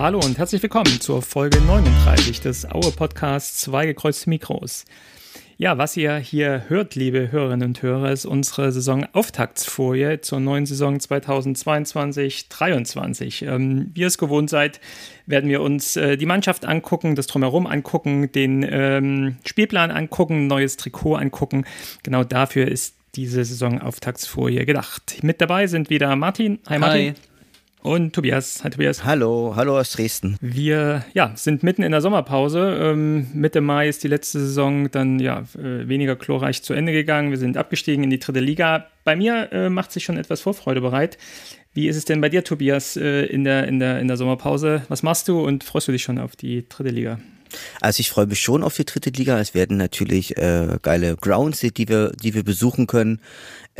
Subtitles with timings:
[0.00, 4.86] Hallo und herzlich willkommen zur Folge 39 des Aue Podcasts Zwei gekreuzte Mikros.
[5.58, 10.96] Ja, was ihr hier hört, liebe Hörerinnen und Hörer, ist unsere Saisonauftaktsfolie zur neuen Saison
[10.96, 13.46] 2022-23.
[13.46, 14.80] Ähm, wie ihr es gewohnt seid,
[15.26, 20.78] werden wir uns äh, die Mannschaft angucken, das Drumherum angucken, den ähm, Spielplan angucken, neues
[20.78, 21.66] Trikot angucken.
[22.04, 25.18] Genau dafür ist diese Saisonauftaktsfolie gedacht.
[25.20, 26.58] Mit dabei sind wieder Martin.
[26.70, 27.08] Hi Martin.
[27.08, 27.14] Hi.
[27.82, 28.62] Und Tobias.
[28.62, 29.04] Hi Tobias.
[29.04, 30.36] Hallo, hallo aus Dresden.
[30.42, 32.78] Wir ja, sind mitten in der Sommerpause.
[32.78, 37.30] Ähm, Mitte Mai ist die letzte Saison dann ja äh, weniger chlorreich zu Ende gegangen.
[37.30, 38.86] Wir sind abgestiegen in die dritte Liga.
[39.04, 41.16] Bei mir äh, macht sich schon etwas Vorfreude bereit.
[41.72, 44.82] Wie ist es denn bei dir, Tobias, äh, in, der, in, der, in der Sommerpause?
[44.88, 47.18] Was machst du und freust du dich schon auf die dritte Liga?
[47.80, 49.40] Also ich freue mich schon auf die dritte Liga.
[49.40, 53.20] Es werden natürlich äh, geile Grounds, die wir, die wir besuchen können.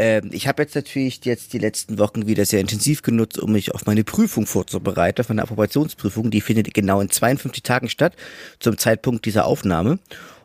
[0.01, 3.75] Ähm, ich habe jetzt natürlich jetzt die letzten Wochen wieder sehr intensiv genutzt, um mich
[3.75, 6.31] auf meine Prüfung vorzubereiten, meine Approbationsprüfung.
[6.31, 8.17] Die findet genau in 52 Tagen statt,
[8.61, 9.99] zum Zeitpunkt dieser Aufnahme.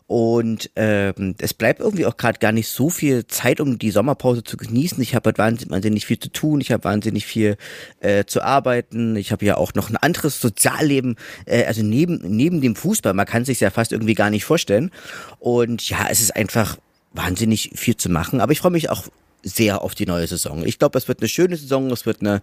[0.08, 4.44] Und ähm, es bleibt irgendwie auch gerade gar nicht so viel Zeit, um die Sommerpause
[4.44, 5.02] zu genießen.
[5.02, 7.56] Ich habe halt wahnsinnig, wahnsinnig viel zu tun, ich habe wahnsinnig viel
[8.02, 9.16] äh, zu arbeiten.
[9.16, 13.14] Ich habe ja auch noch ein anderes Sozialleben, äh, also neben, neben dem Fußball.
[13.14, 14.92] Man kann sich ja fast irgendwie gar nicht vorstellen.
[15.40, 16.78] Und ja, es ist einfach
[17.14, 18.42] wahnsinnig viel zu machen.
[18.42, 19.06] Aber ich freue mich auch
[19.46, 20.66] sehr auf die neue Saison.
[20.66, 22.42] Ich glaube, es wird eine schöne Saison, es wird eine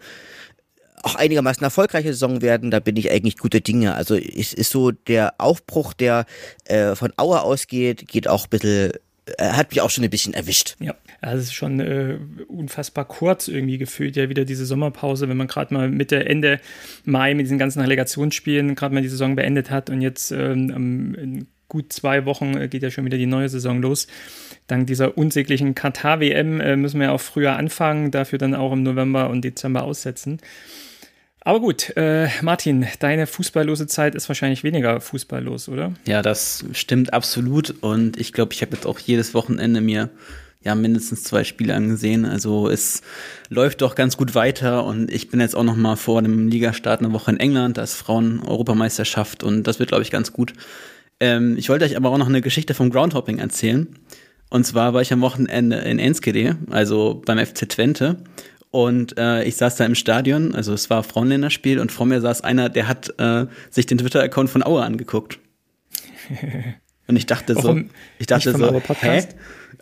[1.03, 3.94] auch einigermaßen erfolgreiche Saison werden, da bin ich eigentlich gute Dinge.
[3.97, 6.27] Also es ist so der Aufbruch, der
[6.67, 8.92] äh, von Aue ausgeht, geht auch ein bisschen
[9.39, 10.77] äh, hat mich auch schon ein bisschen erwischt.
[10.81, 15.37] Ja, also es ist schon äh, unfassbar kurz irgendwie gefühlt, ja wieder diese Sommerpause, wenn
[15.37, 16.61] man gerade mal Mitte, Ende
[17.05, 21.92] Mai mit diesen ganzen Relegationsspielen gerade mal die Saison beendet hat und jetzt ähm, gut
[21.92, 24.06] zwei Wochen äh, geht ja schon wieder die neue Saison los.
[24.67, 29.31] Dank dieser unsäglichen Katar-WM äh, müssen wir auch früher anfangen, dafür dann auch im November
[29.31, 30.39] und Dezember aussetzen.
[31.41, 35.93] Aber gut, äh, Martin, deine fußballlose Zeit ist wahrscheinlich weniger fußballlos, oder?
[36.06, 37.75] Ja, das stimmt absolut.
[37.81, 40.11] Und ich glaube, ich habe jetzt auch jedes Wochenende mir
[40.62, 42.27] ja mindestens zwei Spiele angesehen.
[42.27, 43.00] Also es
[43.49, 47.00] läuft doch ganz gut weiter und ich bin jetzt auch noch mal vor dem Ligastart
[47.00, 50.53] eine Woche in England, da ist Frauen-Europameisterschaft und das wird, glaube ich, ganz gut.
[51.21, 53.89] Ähm, ich wollte euch aber auch noch eine Geschichte vom Groundhopping erzählen.
[54.50, 58.19] Und zwar war ich am Wochenende in Enskede, also beim FC Twente
[58.73, 62.41] und äh, ich saß da im Stadion, also es war Frauenländerspiel und vor mir saß
[62.41, 65.39] einer, der hat äh, sich den Twitter-Account von Aue angeguckt.
[67.09, 67.79] Und ich dachte so,
[68.19, 69.25] ich dachte so, hä?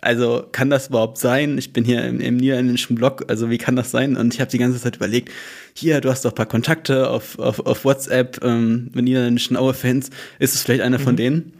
[0.01, 1.57] Also kann das überhaupt sein?
[1.59, 4.17] Ich bin hier im, im niederländischen Blog, also wie kann das sein?
[4.17, 5.29] Und ich habe die ganze Zeit überlegt,
[5.75, 10.09] hier, du hast doch ein paar Kontakte auf, auf, auf WhatsApp ähm, mit niederländischen Aue-Fans,
[10.39, 11.03] ist es vielleicht einer mhm.
[11.03, 11.53] von denen?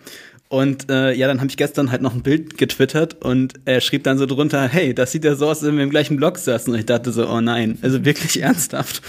[0.49, 4.03] Und äh, ja, dann habe ich gestern halt noch ein Bild getwittert und er schrieb
[4.03, 6.37] dann so drunter, hey, das sieht ja so aus, als wenn wir im gleichen Blog
[6.37, 6.73] saßen.
[6.73, 9.01] Und ich dachte so, oh nein, also wirklich ernsthaft.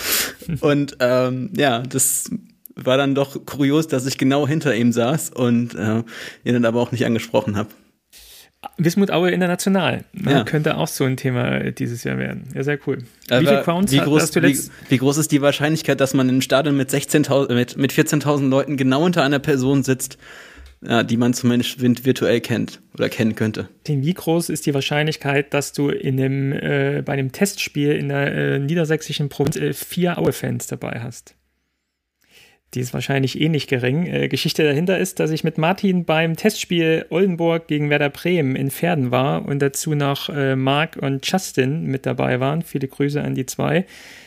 [0.61, 2.31] Und ähm, ja, das
[2.77, 6.05] war dann doch kurios, dass ich genau hinter ihm saß und äh,
[6.45, 7.71] ihn dann aber auch nicht angesprochen habe.
[8.77, 10.05] Wismut Aue international.
[10.13, 10.45] Ja.
[10.45, 12.45] Könnte auch so ein Thema dieses Jahr werden.
[12.55, 12.99] Ja, sehr cool.
[13.29, 14.59] Wie viele Crowns wie groß, wie,
[14.89, 18.49] wie, groß ist die Wahrscheinlichkeit, dass man in einem Stadion mit 16.000, mit, mit 14.000
[18.49, 20.17] Leuten genau unter einer Person sitzt,
[20.81, 23.69] ja, die man zumindest virtuell kennt oder kennen könnte.
[23.87, 28.33] Wie groß ist die Wahrscheinlichkeit, dass du in dem, äh, bei einem Testspiel in der
[28.33, 31.35] äh, niedersächsischen Provinz äh, vier Aue-Fans dabei hast?
[32.75, 34.07] Die ist wahrscheinlich eh gering.
[34.07, 38.71] Äh, Geschichte dahinter ist, dass ich mit Martin beim Testspiel Oldenburg gegen Werder Bremen in
[38.71, 42.63] Pferden war und dazu noch äh, Marc und Justin mit dabei waren.
[42.63, 43.85] Viele Grüße an die zwei.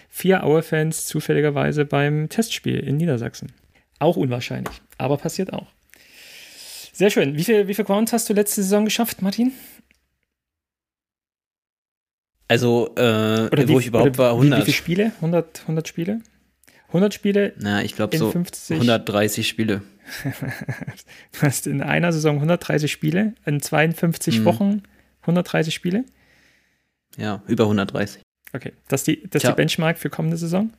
[0.09, 3.51] Vier Aue-Fans zufälligerweise beim Testspiel in Niedersachsen.
[3.97, 5.67] Auch unwahrscheinlich, aber passiert auch.
[6.94, 7.35] Sehr schön.
[7.35, 9.51] Wie viele wie viel Crowns hast du letzte Saison geschafft, Martin?
[12.47, 14.59] Also, äh, wo ich überhaupt war, 100.
[14.59, 15.11] Wie, wie viele Spiele?
[15.17, 16.22] 100, 100 Spiele?
[16.95, 17.53] 100 Spiele?
[17.57, 18.75] Na, ich glaube so 50.
[18.75, 19.81] 130 Spiele.
[20.23, 24.45] du hast in einer Saison 130 Spiele, in 52 mhm.
[24.45, 24.83] Wochen
[25.22, 26.05] 130 Spiele?
[27.17, 28.22] Ja, über 130.
[28.53, 30.72] Okay, das ist die, das die Benchmark für kommende Saison?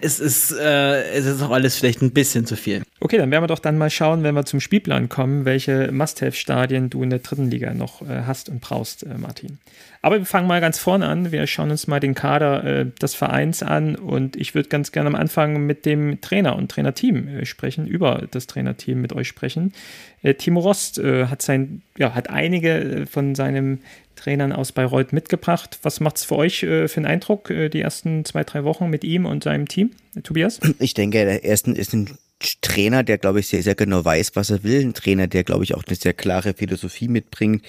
[0.00, 2.82] es ist, äh, es ist auch alles vielleicht ein bisschen zu viel.
[3.00, 6.90] Okay, dann werden wir doch dann mal schauen, wenn wir zum Spielplan kommen, welche Must-Have-Stadien
[6.90, 9.58] du in der dritten Liga noch äh, hast und brauchst, äh, Martin.
[10.02, 11.30] Aber wir fangen mal ganz vorne an.
[11.30, 15.08] Wir schauen uns mal den Kader äh, des Vereins an und ich würde ganz gerne
[15.08, 19.72] am Anfang mit dem Trainer und Trainerteam äh, sprechen, über das Trainerteam mit euch sprechen.
[20.22, 23.80] Äh, Timo Rost hat sein, ja, hat einige von seinem
[24.20, 25.78] Trainern aus Bayreuth mitgebracht.
[25.82, 28.88] Was macht es für euch äh, für einen Eindruck, äh, die ersten zwei, drei Wochen
[28.88, 29.90] mit ihm und seinem Team,
[30.22, 30.60] Tobias?
[30.78, 32.18] Ich denke, der erste ist ein
[32.60, 34.80] Trainer, der, glaube ich, sehr, sehr genau weiß, was er will.
[34.80, 37.64] Ein Trainer, der, glaube ich, auch eine sehr klare Philosophie mitbringt,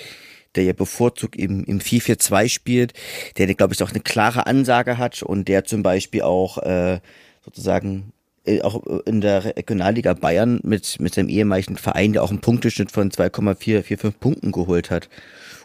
[0.56, 2.94] der ja bevorzugt im, im 4-4-2 spielt,
[3.38, 7.00] der, glaube ich, auch eine klare Ansage hat und der zum Beispiel auch äh,
[7.44, 8.14] sozusagen
[8.46, 12.92] äh, auch in der Regionalliga Bayern mit, mit seinem ehemaligen Verein, der auch einen Punkteschnitt
[12.92, 15.10] von 2,445 Punkten geholt hat.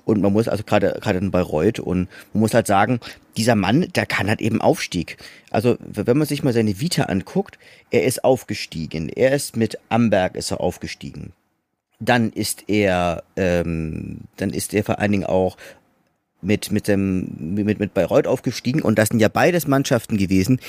[0.05, 3.01] Und man muss also gerade gerade bei Reut und man muss halt sagen,
[3.37, 5.17] dieser Mann, der kann halt eben Aufstieg.
[5.51, 7.59] Also wenn man sich mal seine Vita anguckt,
[7.91, 9.09] er ist aufgestiegen.
[9.09, 11.33] Er ist mit Amberg ist er aufgestiegen.
[11.99, 15.57] Dann ist er, ähm, dann ist er vor allen Dingen auch
[16.43, 20.61] mit, mit, dem, mit, mit Bayreuth aufgestiegen und das sind ja beides Mannschaften gewesen,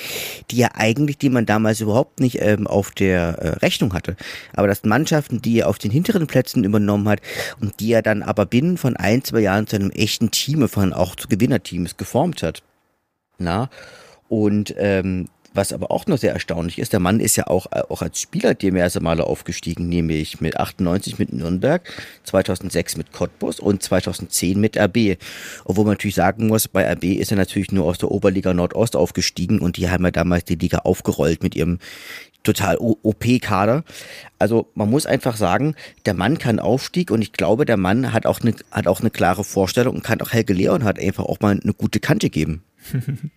[0.50, 4.16] die ja eigentlich, die man damals überhaupt nicht ähm, auf der äh, Rechnung hatte.
[4.54, 7.22] Aber das sind Mannschaften, die er auf den hinteren Plätzen übernommen hat
[7.62, 10.94] und die er dann aber binnen von ein, zwei Jahren zu einem echten Team, von
[10.94, 12.64] auch zu Gewinnerteams geformt hat.
[13.38, 13.70] Na?
[14.30, 17.82] Und ähm, was aber auch noch sehr erstaunlich ist, der Mann ist ja auch, äh,
[17.90, 21.82] auch als Spieler diverse Male aufgestiegen, nämlich mit 98 mit Nürnberg,
[22.24, 25.18] 2006 mit Cottbus und 2010 mit RB.
[25.66, 28.96] Obwohl man natürlich sagen muss, bei RB ist er natürlich nur aus der Oberliga Nordost
[28.96, 31.80] aufgestiegen und die haben ja damals die Liga aufgerollt mit ihrem
[32.44, 33.84] total OP-Kader.
[34.40, 35.76] Also man muss einfach sagen,
[36.06, 39.10] der Mann kann Aufstieg und ich glaube, der Mann hat auch eine, hat auch eine
[39.10, 42.64] klare Vorstellung und kann auch Helge Leon hat einfach auch mal eine gute Kante geben.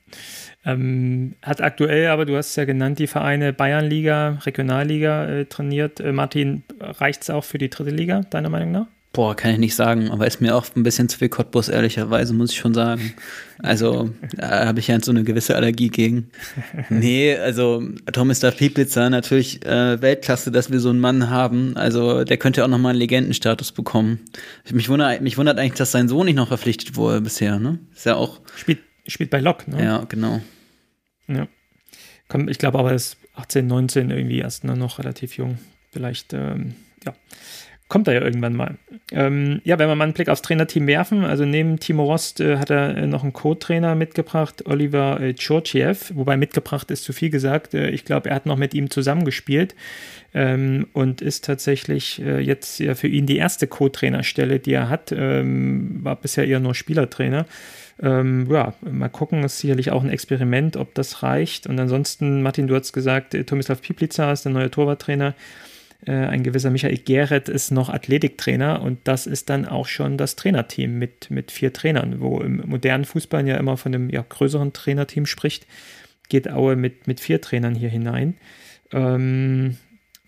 [0.64, 6.00] Ähm, hat aktuell, aber du hast es ja genannt, die Vereine Bayernliga, Regionalliga äh, trainiert.
[6.00, 8.86] Äh, Martin, reicht es auch für die dritte Liga, deiner Meinung nach?
[9.12, 12.32] Boah, kann ich nicht sagen, aber ist mir auch ein bisschen zu viel Cottbus, ehrlicherweise,
[12.32, 13.14] muss ich schon sagen.
[13.58, 16.30] Also, da habe ich ja so eine gewisse Allergie gegen.
[16.90, 17.82] Nee, also
[18.12, 21.76] Thomas Duff Pieplitzer, natürlich äh, Weltklasse, dass wir so einen Mann haben.
[21.76, 24.20] Also, der könnte auch nochmal einen Legendenstatus bekommen.
[24.70, 27.80] Mich wundert, mich wundert eigentlich, dass sein Sohn nicht noch verpflichtet wurde bisher, ne?
[27.92, 28.40] Ist ja auch.
[28.54, 29.82] Spielt Spielt bei Lok, ne?
[29.84, 30.40] Ja, genau.
[31.28, 31.46] Ja.
[32.46, 35.58] Ich glaube aber, er ist 18, 19 irgendwie erst noch relativ jung.
[35.90, 36.74] Vielleicht, ähm,
[37.04, 37.14] ja,
[37.90, 38.76] kommt er ja irgendwann mal.
[39.12, 42.56] Ähm, ja, wenn wir mal einen Blick aufs Trainerteam werfen, also neben Timo Rost äh,
[42.56, 47.28] hat er äh, noch einen Co-Trainer mitgebracht, Oliver äh, Georgiev, wobei mitgebracht ist zu viel
[47.28, 47.74] gesagt.
[47.74, 49.74] Äh, ich glaube, er hat noch mit ihm zusammengespielt
[50.32, 55.12] ähm, und ist tatsächlich äh, jetzt ja für ihn die erste Co-Trainerstelle, die er hat.
[55.12, 57.44] Ähm, war bisher eher nur Spielertrainer.
[58.00, 61.66] Ähm, ja, mal gucken, ist sicherlich auch ein Experiment, ob das reicht.
[61.66, 65.34] Und ansonsten, Martin, du hast gesagt, äh, Tomislav Piplica ist der neue Torwarttrainer.
[66.06, 70.36] Äh, ein gewisser Michael Gerrit ist noch Athletiktrainer und das ist dann auch schon das
[70.36, 74.72] Trainerteam mit, mit vier Trainern, wo im modernen Fußball ja immer von einem ja, größeren
[74.72, 75.66] Trainerteam spricht,
[76.28, 78.36] geht Aue mit, mit vier Trainern hier hinein.
[78.92, 79.76] Ähm,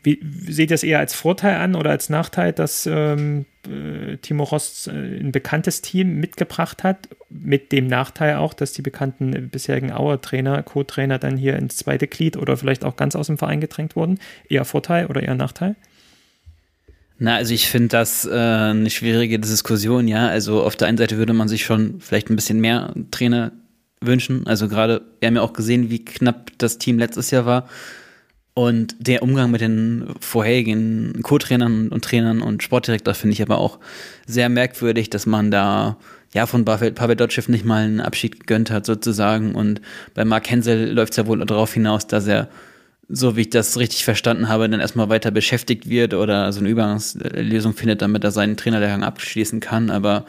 [0.03, 4.45] wie, seht ihr es eher als Vorteil an oder als Nachteil, dass ähm, äh, Timo
[4.45, 9.93] Rost äh, ein bekanntes Team mitgebracht hat, mit dem Nachteil auch, dass die bekannten bisherigen
[9.93, 13.95] Auer-Trainer, Co-Trainer dann hier ins zweite Glied oder vielleicht auch ganz aus dem Verein gedrängt
[13.95, 14.19] wurden?
[14.49, 15.77] Eher Vorteil oder eher Nachteil?
[17.19, 20.27] Na, also ich finde das äh, eine schwierige Diskussion, ja.
[20.27, 23.53] Also auf der einen Seite würde man sich schon vielleicht ein bisschen mehr Trainer
[24.01, 24.45] wünschen.
[24.49, 27.69] Also gerade, wir haben ja auch gesehen, wie knapp das Team letztes Jahr war.
[28.55, 33.79] Und der Umgang mit den vorherigen Co-Trainern und Trainern und Sportdirektor finde ich aber auch
[34.27, 35.97] sehr merkwürdig, dass man da
[36.35, 39.55] ja von Pavel, Pavel Dotschew nicht mal einen Abschied gegönnt hat sozusagen.
[39.55, 39.81] Und
[40.15, 42.49] bei Mark Hensel läuft es ja wohl darauf hinaus, dass er,
[43.09, 46.69] so wie ich das richtig verstanden habe, dann erstmal weiter beschäftigt wird oder so eine
[46.69, 49.89] Übergangslösung findet, damit er seinen Trainerlehrgang abschließen kann.
[49.89, 50.27] Aber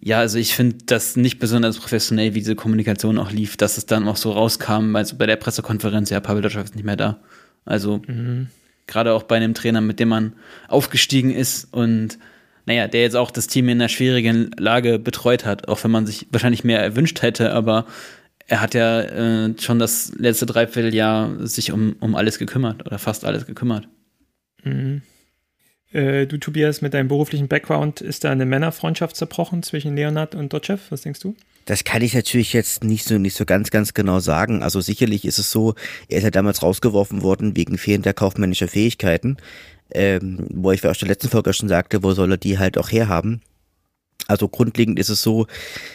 [0.00, 3.86] ja, also ich finde das nicht besonders professionell, wie diese Kommunikation auch lief, dass es
[3.86, 7.20] dann auch so rauskam, also bei der Pressekonferenz, ja, Pavel Dotschew ist nicht mehr da.
[7.64, 8.48] Also mhm.
[8.86, 10.34] gerade auch bei einem Trainer, mit dem man
[10.68, 12.18] aufgestiegen ist und
[12.66, 16.06] naja, der jetzt auch das Team in einer schwierigen Lage betreut hat, auch wenn man
[16.06, 17.86] sich wahrscheinlich mehr erwünscht hätte, aber
[18.46, 23.24] er hat ja äh, schon das letzte Dreivierteljahr sich um, um alles gekümmert oder fast
[23.24, 23.88] alles gekümmert.
[24.64, 25.02] Mhm.
[25.92, 30.52] Äh, du, Tobias, mit deinem beruflichen Background, ist da eine Männerfreundschaft zerbrochen zwischen Leonard und
[30.52, 30.82] Dotchev?
[30.90, 31.34] Was denkst du?
[31.64, 34.62] Das kann ich natürlich jetzt nicht so, nicht so ganz, ganz genau sagen.
[34.62, 35.74] Also sicherlich ist es so,
[36.08, 39.36] er ist ja damals rausgeworfen worden wegen fehlender kaufmännischer Fähigkeiten.
[39.90, 42.90] Ähm, wo ich aus der letzten Folge schon sagte, wo soll er die halt auch
[42.90, 43.40] herhaben?
[44.26, 45.46] Also grundlegend ist es so,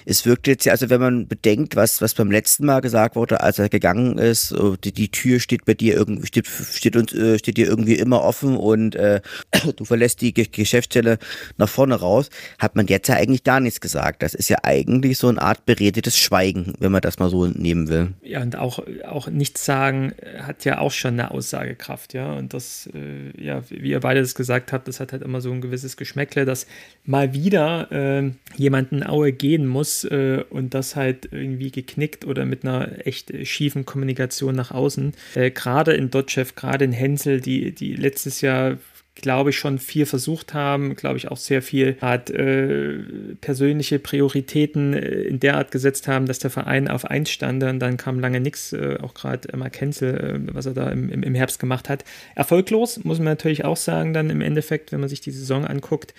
[0.05, 3.41] es wirkt jetzt ja, also wenn man bedenkt, was, was beim letzten Mal gesagt wurde,
[3.41, 7.37] als er gegangen ist, die, die Tür steht bei dir irgendwie, steht, steht uns, äh,
[7.37, 9.21] steht dir irgendwie immer offen und äh,
[9.75, 11.19] du verlässt die Geschäftsstelle
[11.57, 14.23] nach vorne raus, hat man jetzt ja eigentlich gar nichts gesagt.
[14.23, 17.87] Das ist ja eigentlich so eine Art beredetes Schweigen, wenn man das mal so nehmen
[17.87, 18.13] will.
[18.23, 22.33] Ja, und auch, auch nichts sagen hat ja auch schon eine Aussagekraft, ja.
[22.33, 25.51] Und das, äh, ja, wie ihr beide das gesagt habt, das hat halt immer so
[25.51, 26.67] ein gewisses Geschmäckle, dass
[27.05, 32.45] mal wieder äh, äh, jemanden Aue gehen muss äh, und das halt irgendwie geknickt oder
[32.45, 35.13] mit einer echt schiefen Kommunikation nach außen.
[35.35, 38.77] Äh, gerade in Dotchev, gerade in Hensel, die, die letztes Jahr
[39.15, 42.97] glaube ich, schon viel versucht haben, glaube ich, auch sehr viel hat äh,
[43.41, 47.79] persönliche Prioritäten äh, in der Art gesetzt haben, dass der Verein auf eins stand und
[47.79, 51.35] dann kam lange nichts, äh, auch gerade Emma Kenzel, äh, was er da im, im
[51.35, 52.03] Herbst gemacht hat.
[52.35, 56.13] Erfolglos, muss man natürlich auch sagen, dann im Endeffekt, wenn man sich die Saison anguckt.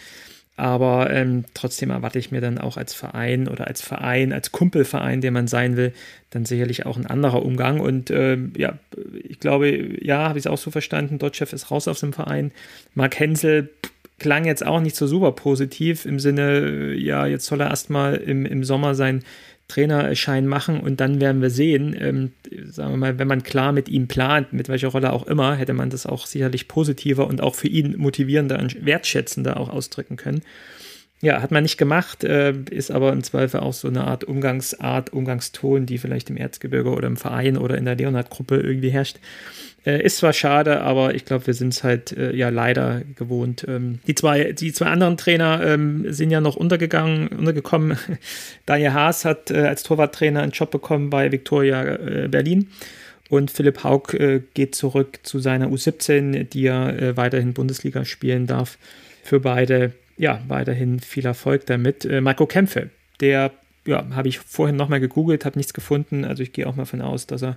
[0.56, 5.20] Aber ähm, trotzdem erwarte ich mir dann auch als Verein oder als Verein, als Kumpelverein,
[5.20, 5.92] der man sein will,
[6.30, 7.80] dann sicherlich auch ein anderer Umgang.
[7.80, 8.78] Und ähm, ja,
[9.24, 12.52] ich glaube, ja, habe ich es auch so verstanden, Dotchev ist raus aus dem Verein.
[12.94, 13.70] Mark Hensel
[14.20, 18.46] klang jetzt auch nicht so super positiv im Sinne, ja, jetzt soll er erstmal im,
[18.46, 19.24] im Sommer sein
[19.68, 22.32] Trainerschein machen und dann werden wir sehen, ähm,
[22.66, 25.72] sagen wir mal, wenn man klar mit ihm plant, mit welcher Rolle auch immer, hätte
[25.72, 30.42] man das auch sicherlich positiver und auch für ihn motivierender und wertschätzender auch ausdrücken können.
[31.22, 35.12] Ja, hat man nicht gemacht, äh, ist aber im Zweifel auch so eine Art Umgangsart,
[35.14, 39.18] Umgangston, die vielleicht im Erzgebirge oder im Verein oder in der Leonhard-Gruppe irgendwie herrscht.
[39.86, 43.64] Äh, ist zwar schade, aber ich glaube, wir sind es halt äh, ja leider gewohnt.
[43.68, 47.98] Ähm, die, zwei, die zwei anderen Trainer ähm, sind ja noch untergegangen, untergekommen.
[48.66, 52.70] Daniel Haas hat äh, als Torwarttrainer einen Job bekommen bei Viktoria äh, Berlin.
[53.28, 58.46] Und Philipp Haug äh, geht zurück zu seiner U17, die er äh, weiterhin Bundesliga spielen
[58.46, 58.78] darf.
[59.22, 62.06] Für beide, ja, weiterhin viel Erfolg damit.
[62.20, 63.52] Marco Kämpfe, der
[63.86, 66.24] ja, habe ich vorhin nochmal gegoogelt, habe nichts gefunden.
[66.24, 67.56] Also ich gehe auch mal von aus, dass er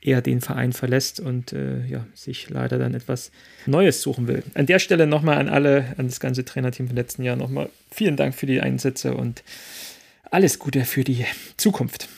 [0.00, 3.30] er den Verein verlässt und äh, ja, sich leider dann etwas
[3.66, 4.42] Neues suchen will.
[4.54, 8.16] An der Stelle nochmal an alle, an das ganze Trainerteam vom letzten Jahr nochmal vielen
[8.16, 9.42] Dank für die Einsätze und
[10.30, 11.24] alles Gute für die
[11.56, 12.08] Zukunft.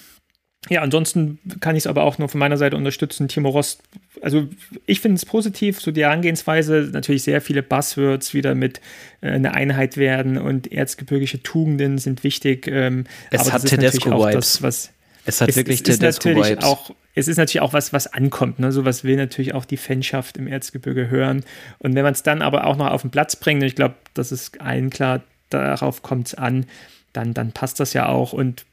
[0.69, 3.29] Ja, ansonsten kann ich es aber auch nur von meiner Seite unterstützen.
[3.29, 3.81] Timo Rost,
[4.21, 4.49] also
[4.87, 8.81] ich finde es positiv, so die Herangehensweise, natürlich sehr viele Buzzwords wieder mit
[9.21, 12.67] äh, eine Einheit werden und erzgebirgische Tugenden sind wichtig.
[12.67, 14.61] Ähm, es aber hat Tedesco-Vibes.
[15.25, 16.95] Es hat es, wirklich es ist natürlich Tedesco-Vibes.
[17.19, 18.61] Es ist natürlich auch was, was ankommt.
[18.61, 18.71] Ne?
[18.71, 21.45] Sowas will natürlich auch die Fanschaft im Erzgebirge hören.
[21.79, 23.97] Und wenn man es dann aber auch noch auf den Platz bringt, und ich glaube,
[24.15, 26.67] das ist allen klar, darauf kommt es an,
[27.13, 28.33] dann, dann passt das ja auch.
[28.33, 28.67] Und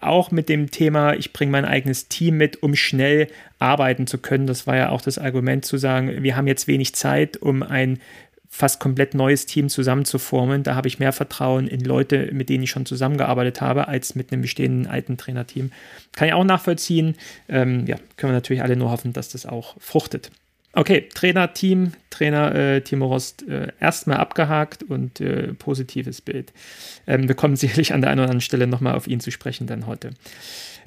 [0.00, 4.46] auch mit dem Thema, ich bringe mein eigenes Team mit, um schnell arbeiten zu können.
[4.46, 8.00] Das war ja auch das Argument zu sagen, wir haben jetzt wenig Zeit, um ein
[8.48, 10.62] fast komplett neues Team zusammenzuformen.
[10.62, 14.32] Da habe ich mehr Vertrauen in Leute, mit denen ich schon zusammengearbeitet habe, als mit
[14.32, 15.70] einem bestehenden alten Trainerteam.
[16.12, 17.14] Kann ich auch nachvollziehen.
[17.48, 20.30] Ähm, ja, können wir natürlich alle nur hoffen, dass das auch fruchtet.
[20.72, 26.52] Okay, Trainerteam, Trainer äh, Timo Rost äh, erstmal abgehakt und äh, positives Bild.
[27.06, 29.66] Ähm, wir kommen sicherlich an der einen oder anderen Stelle nochmal auf ihn zu sprechen
[29.66, 30.10] dann heute.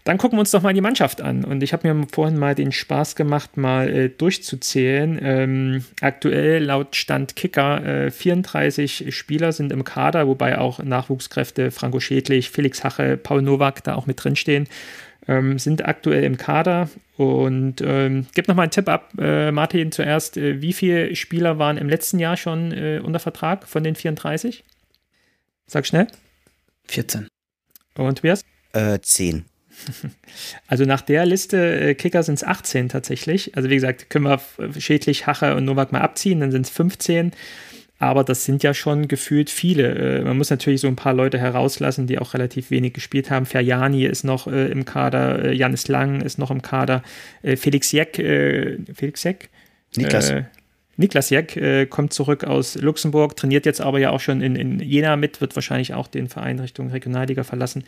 [0.04, 1.46] Dann gucken wir uns doch mal die Mannschaft an.
[1.46, 5.20] Und ich habe mir vorhin mal den Spaß gemacht, mal äh, durchzuzählen.
[5.22, 12.00] Ähm, aktuell laut Stand Kicker äh, 34 Spieler sind im Kader, wobei auch Nachwuchskräfte Franco
[12.00, 14.68] Schädlich, Felix Hache, Paul Nowak da auch mit drinstehen.
[15.28, 19.92] Ähm, sind aktuell im Kader und ähm, gib noch mal einen Tipp ab, äh, Martin
[19.92, 20.36] zuerst.
[20.36, 24.64] Äh, wie viele Spieler waren im letzten Jahr schon äh, unter Vertrag von den 34?
[25.68, 26.08] Sag schnell.
[26.88, 27.28] 14.
[27.98, 28.44] Und Tobias?
[28.74, 29.46] Äh, 10.
[30.68, 33.56] Also nach der Liste äh, Kicker sind es 18 tatsächlich.
[33.56, 34.40] Also wie gesagt, können wir
[34.80, 37.32] Schädlich, Hache und Novak mal abziehen, dann sind es 15.
[38.00, 40.20] Aber das sind ja schon gefühlt viele.
[40.20, 43.46] Äh, man muss natürlich so ein paar Leute herauslassen, die auch relativ wenig gespielt haben.
[43.46, 47.04] Ferjani ist noch äh, im Kader, äh, Janis Lang ist noch im Kader,
[47.44, 49.50] äh, Felix Jeck, äh, Felix Jeck?
[49.96, 50.34] Niklas.
[50.98, 54.80] Niklas Jeck äh, kommt zurück aus Luxemburg, trainiert jetzt aber ja auch schon in, in
[54.80, 57.86] Jena mit, wird wahrscheinlich auch den Verein Richtung Regionalliga verlassen.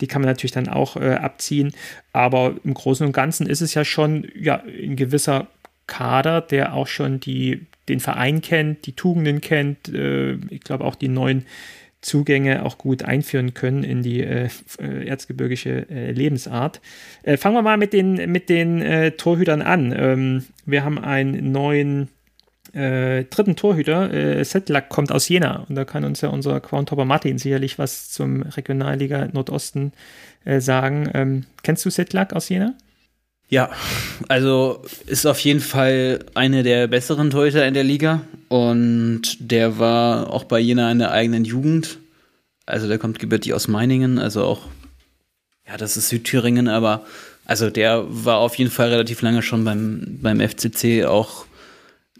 [0.00, 1.72] Die kann man natürlich dann auch äh, abziehen.
[2.12, 5.48] Aber im Großen und Ganzen ist es ja schon ja, ein gewisser
[5.86, 10.94] Kader, der auch schon die, den Verein kennt, die Tugenden kennt, äh, ich glaube auch
[10.94, 11.46] die neuen
[12.02, 14.48] Zugänge auch gut einführen können in die äh,
[14.80, 16.80] äh, erzgebirgische äh, Lebensart.
[17.22, 19.94] Äh, fangen wir mal mit den, mit den äh, Torhütern an.
[19.96, 22.08] Ähm, wir haben einen neuen
[22.72, 24.12] äh, dritten Torhüter.
[24.12, 28.10] Äh, Sedlak kommt aus Jena und da kann uns ja unser Groundhopper Martin sicherlich was
[28.10, 29.92] zum Regionalliga Nordosten
[30.44, 31.10] äh, sagen.
[31.14, 32.74] Ähm, kennst du Sedlak aus Jena?
[33.48, 33.70] Ja,
[34.28, 40.30] also ist auf jeden Fall eine der besseren Torhüter in der Liga und der war
[40.30, 41.98] auch bei Jena in der eigenen Jugend.
[42.64, 44.68] Also der kommt gebürtig aus Meiningen, also auch,
[45.68, 47.04] ja, das ist Südthüringen, aber
[47.44, 51.44] also der war auf jeden Fall relativ lange schon beim, beim FCC auch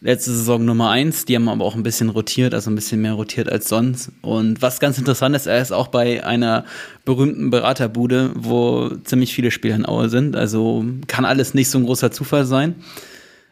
[0.03, 1.25] letzte Saison Nummer eins.
[1.25, 4.11] Die haben aber auch ein bisschen rotiert, also ein bisschen mehr rotiert als sonst.
[4.21, 6.65] Und was ganz interessant ist, er ist auch bei einer
[7.05, 10.37] berühmten Beraterbude, wo ziemlich viele Spieler in Aue sind.
[10.37, 12.75] Also kann alles nicht so ein großer Zufall sein.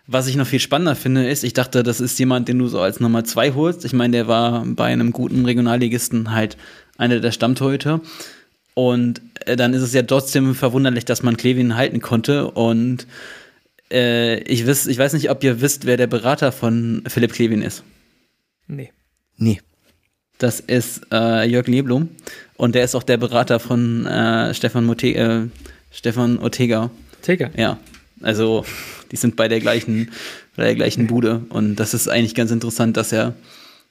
[0.07, 2.81] Was ich noch viel spannender finde, ist, ich dachte, das ist jemand, den du so
[2.81, 3.85] als Nummer zwei holst.
[3.85, 6.57] Ich meine, der war bei einem guten Regionalligisten halt
[6.99, 8.01] einer der Stammtorhüter.
[8.75, 12.51] Und äh, dann ist es ja trotzdem verwunderlich, dass man Klevin halten konnte.
[12.51, 13.07] Und
[13.93, 17.63] äh, ich, wiss, ich weiß nicht, ob ihr wisst, wer der Berater von Philipp Klevin
[17.63, 17.83] ist.
[18.67, 18.93] Nee.
[19.37, 19.61] Nee.
[20.39, 22.09] Das ist äh, Jörg Leblum
[22.57, 25.49] und der ist auch der Berater von äh, Stefan, Mote äh,
[25.91, 26.91] Stefan Ortega.
[27.17, 27.51] Ortega?
[27.57, 27.79] Ja.
[28.23, 28.65] Also
[29.13, 30.11] die sind bei der gleichen,
[30.57, 33.35] bei der gleichen Bude und das ist eigentlich ganz interessant, dass er,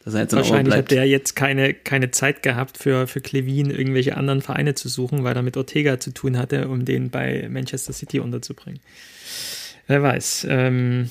[0.04, 0.92] dass er jetzt in Wahrscheinlich bleibt.
[0.92, 5.24] hat der jetzt keine, keine Zeit gehabt für, für Klevin irgendwelche anderen Vereine zu suchen,
[5.24, 8.80] weil er mit Ortega zu tun hatte, um den bei Manchester City unterzubringen.
[9.90, 10.46] Wer weiß.
[10.50, 11.10] Ähm,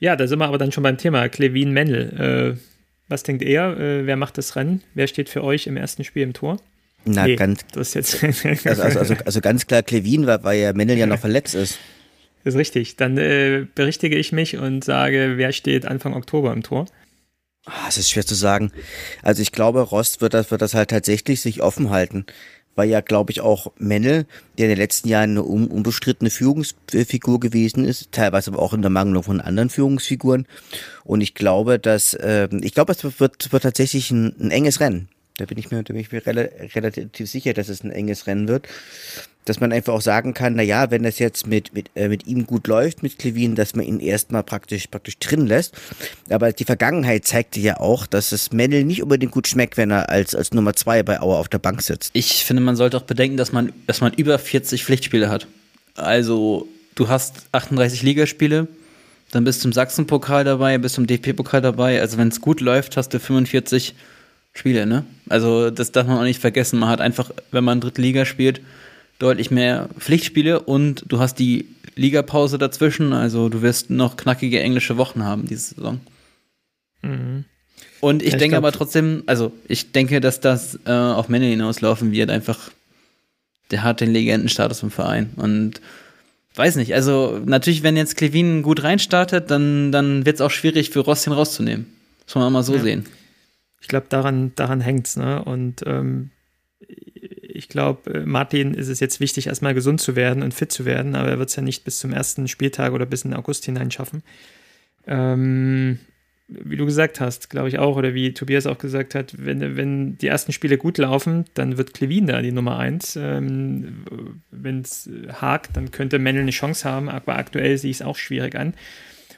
[0.00, 1.30] ja, da sind wir aber dann schon beim Thema.
[1.30, 2.56] Klevin Mendel.
[2.58, 2.60] Äh,
[3.08, 3.78] was denkt er?
[3.78, 4.82] Äh, wer macht das Rennen?
[4.92, 6.60] Wer steht für euch im ersten Spiel im Tor?
[7.06, 8.22] Na, Nee, ganz, Das jetzt.
[8.66, 11.78] also, also, also, also ganz klar Klevin, weil, weil ja Mendel ja noch verletzt ist.
[12.44, 12.96] Das ist richtig.
[12.96, 16.84] Dann äh, berichtige ich mich und sage, wer steht Anfang Oktober im Tor?
[17.64, 18.72] Ah, Es ist schwer zu sagen.
[19.22, 22.26] Also ich glaube, Rost wird das, wird das halt tatsächlich sich offen halten.
[22.76, 24.26] Weil ja, glaube ich, auch Mennel,
[24.58, 28.82] der in den letzten Jahren eine un unbestrittene Führungsfigur gewesen ist, teilweise aber auch in
[28.82, 30.46] der Mangelung von anderen Führungsfiguren.
[31.02, 35.08] Und ich glaube, dass, äh, ich glaube, es wird, wird tatsächlich ein, ein enges Rennen.
[35.38, 38.26] Da bin ich mir, da bin ich mir rela relativ sicher, dass es ein enges
[38.26, 38.68] Rennen wird.
[39.46, 42.26] Dass man einfach auch sagen kann, na ja, wenn das jetzt mit, mit, äh, mit
[42.26, 45.74] ihm gut läuft, mit Klevin, dass man ihn erstmal praktisch, praktisch drin lässt.
[46.28, 50.10] Aber die Vergangenheit zeigte ja auch, dass es Mendel nicht unbedingt gut schmeckt, wenn er
[50.10, 52.10] als, als Nummer zwei bei Auer auf der Bank sitzt.
[52.12, 55.46] Ich finde, man sollte auch bedenken, dass man, dass man über 40 Pflichtspiele hat.
[55.94, 58.66] Also, du hast 38 Ligaspiele,
[59.30, 62.00] dann bist du im Sachsenpokal dabei, bist du im DFB-Pokal dabei.
[62.00, 63.94] Also, wenn es gut läuft, hast du 45
[64.54, 65.04] Spiele, ne?
[65.28, 66.78] Also, das darf man auch nicht vergessen.
[66.78, 68.60] Man hat einfach, wenn man dritte Liga spielt,
[69.18, 73.12] deutlich mehr Pflichtspiele und du hast die Ligapause dazwischen.
[73.12, 76.00] Also, du wirst noch knackige englische Wochen haben diese Saison.
[77.02, 77.44] Mhm.
[78.00, 81.28] Und ich Ja, ich denke glaub- aber trotzdem, also ich denke, dass das äh, auf
[81.28, 82.30] Männer hinauslaufen wird.
[82.30, 82.70] Einfach,
[83.70, 85.30] der hat den Legendenstatus im Verein.
[85.36, 85.80] Und
[86.54, 90.90] weiß nicht, also natürlich, wenn jetzt Klevin gut reinstartet, dann, dann wird es auch schwierig
[90.90, 91.86] für Ross den rauszunehmen.
[92.26, 92.82] Muss man mal so Ja.
[92.82, 93.06] sehen.
[93.80, 95.16] Ich glaube, daran, daran hängt es.
[95.16, 95.42] Ne?
[95.44, 96.30] Und ähm,
[97.56, 101.14] ich glaube, Martin ist es jetzt wichtig, erstmal gesund zu werden und fit zu werden,
[101.14, 103.90] aber er wird es ja nicht bis zum ersten Spieltag oder bis in August hinein
[103.90, 104.22] schaffen.
[105.06, 105.98] Ähm,
[106.48, 110.16] wie du gesagt hast, glaube ich auch, oder wie Tobias auch gesagt hat, wenn, wenn
[110.18, 113.16] die ersten Spiele gut laufen, dann wird Klevin da die Nummer eins.
[113.16, 114.04] Ähm,
[114.52, 118.16] wenn es hakt, dann könnte Mendel eine Chance haben, aber aktuell sehe ich es auch
[118.16, 118.74] schwierig an.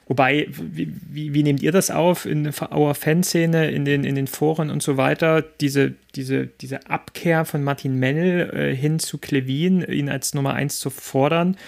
[0.09, 4.27] Wobei, wie, wie, wie nehmt ihr das auf in eurer Fanszene, in den, in den
[4.27, 5.42] Foren und so weiter?
[5.42, 10.79] Diese, diese, diese Abkehr von Martin Mennel äh, hin zu Klevin, ihn als Nummer eins
[10.79, 11.59] zu fordern,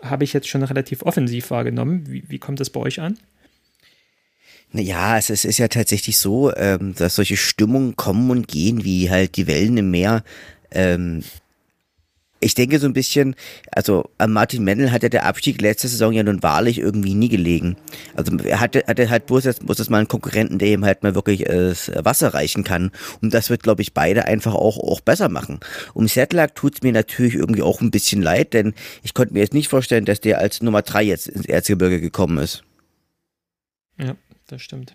[0.00, 2.04] habe ich jetzt schon relativ offensiv wahrgenommen.
[2.06, 3.18] Wie, wie kommt das bei euch an?
[4.70, 9.10] Naja, es ist, ist ja tatsächlich so, ähm, dass solche Stimmungen kommen und gehen, wie
[9.10, 10.22] halt die Wellen im Meer.
[10.70, 11.24] Ähm,
[12.40, 13.36] ich denke so ein bisschen,
[13.70, 17.28] also an Martin Mendel hat ja der Abstieg letzte Saison ja nun wahrlich irgendwie nie
[17.28, 17.76] gelegen.
[18.14, 21.02] Also er hatte, hatte halt bloß jetzt, muss das mal einen Konkurrenten, der ihm halt
[21.02, 22.90] mal wirklich äh, Wasser reichen kann.
[23.20, 25.60] Und das wird, glaube ich, beide einfach auch, auch besser machen.
[25.92, 29.54] Um Sedlak tut's mir natürlich irgendwie auch ein bisschen leid, denn ich konnte mir jetzt
[29.54, 32.64] nicht vorstellen, dass der als Nummer drei jetzt ins Erzgebirge gekommen ist.
[33.98, 34.94] Ja, das stimmt.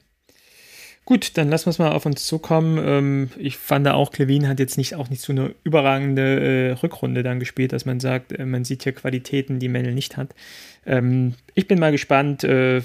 [1.05, 2.83] Gut, dann lassen wir es mal auf uns zukommen.
[2.83, 7.21] Ähm, ich fand auch, Klevin hat jetzt nicht auch nicht so eine überragende äh, Rückrunde
[7.21, 10.33] dann gespielt, dass man sagt, äh, man sieht hier Qualitäten, die Mendel nicht hat.
[10.85, 12.43] Ähm, ich bin mal gespannt.
[12.43, 12.83] Äh, äh,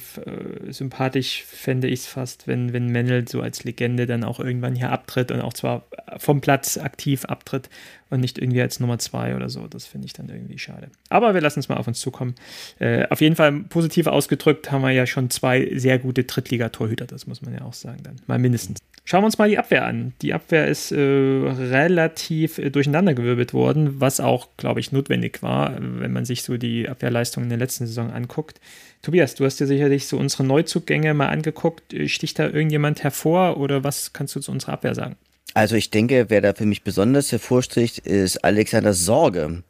[0.69, 4.91] sympathisch fände ich es fast, wenn, wenn Mendel so als Legende dann auch irgendwann hier
[4.91, 5.85] abtritt und auch zwar
[6.19, 7.69] vom Platz aktiv abtritt
[8.09, 9.67] und nicht irgendwie als Nummer zwei oder so.
[9.67, 10.91] Das finde ich dann irgendwie schade.
[11.09, 12.35] Aber wir lassen es mal auf uns zukommen.
[12.79, 17.27] Äh, auf jeden Fall positiv ausgedrückt haben wir ja schon zwei sehr gute Drittligatorhüter, das
[17.27, 18.17] muss man ja auch sagen dann.
[18.27, 18.81] Mal mindestens.
[19.11, 20.13] Schauen wir uns mal die Abwehr an.
[20.23, 26.13] Die Abwehr ist äh, relativ äh, durcheinandergewirbelt worden, was auch, glaube ich, notwendig war, wenn
[26.13, 28.61] man sich so die Abwehrleistung in der letzten Saison anguckt.
[29.03, 31.93] Tobias, du hast dir sicherlich so unsere Neuzugänge mal angeguckt.
[31.93, 35.17] Äh, Sticht da irgendjemand hervor oder was kannst du zu unserer Abwehr sagen?
[35.55, 39.65] Also ich denke, wer da für mich besonders hervorsticht, ist Alexander Sorge.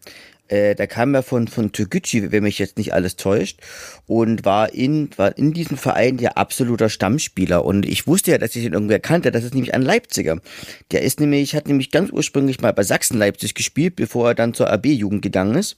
[0.51, 3.61] Äh, der kam ja von, von Türkgücü, wenn mich jetzt nicht alles täuscht,
[4.07, 7.65] und war in, war in diesem Verein ja absoluter Stammspieler.
[7.65, 9.31] Und ich wusste ja, dass ich ihn irgendwer kannte.
[9.31, 10.41] Das ist nämlich ein Leipziger.
[10.91, 14.53] Der ist nämlich, hat nämlich ganz ursprünglich mal bei Sachsen Leipzig gespielt, bevor er dann
[14.53, 15.77] zur AB-Jugend gegangen ist.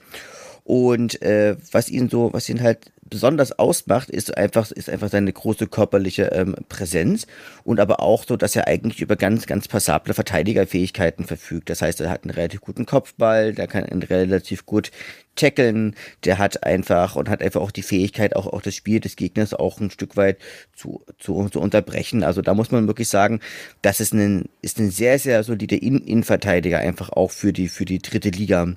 [0.63, 5.31] Und äh, was ihn so, was ihn halt besonders ausmacht, ist einfach, ist einfach seine
[5.31, 7.27] große körperliche ähm, Präsenz
[7.63, 11.69] und aber auch so, dass er eigentlich über ganz, ganz passable Verteidigerfähigkeiten verfügt.
[11.69, 14.91] Das heißt, er hat einen relativ guten Kopfball, der kann ihn relativ gut
[15.35, 15.95] tackeln,
[16.25, 19.53] der hat einfach und hat einfach auch die Fähigkeit, auch, auch das Spiel des Gegners
[19.53, 20.37] auch ein Stück weit
[20.75, 22.23] zu, zu, zu unterbrechen.
[22.23, 23.39] Also da muss man wirklich sagen,
[23.81, 27.85] das ist ein, ist ein sehr, sehr solider In- Innenverteidiger einfach auch für die, für
[27.85, 28.75] die dritte Liga.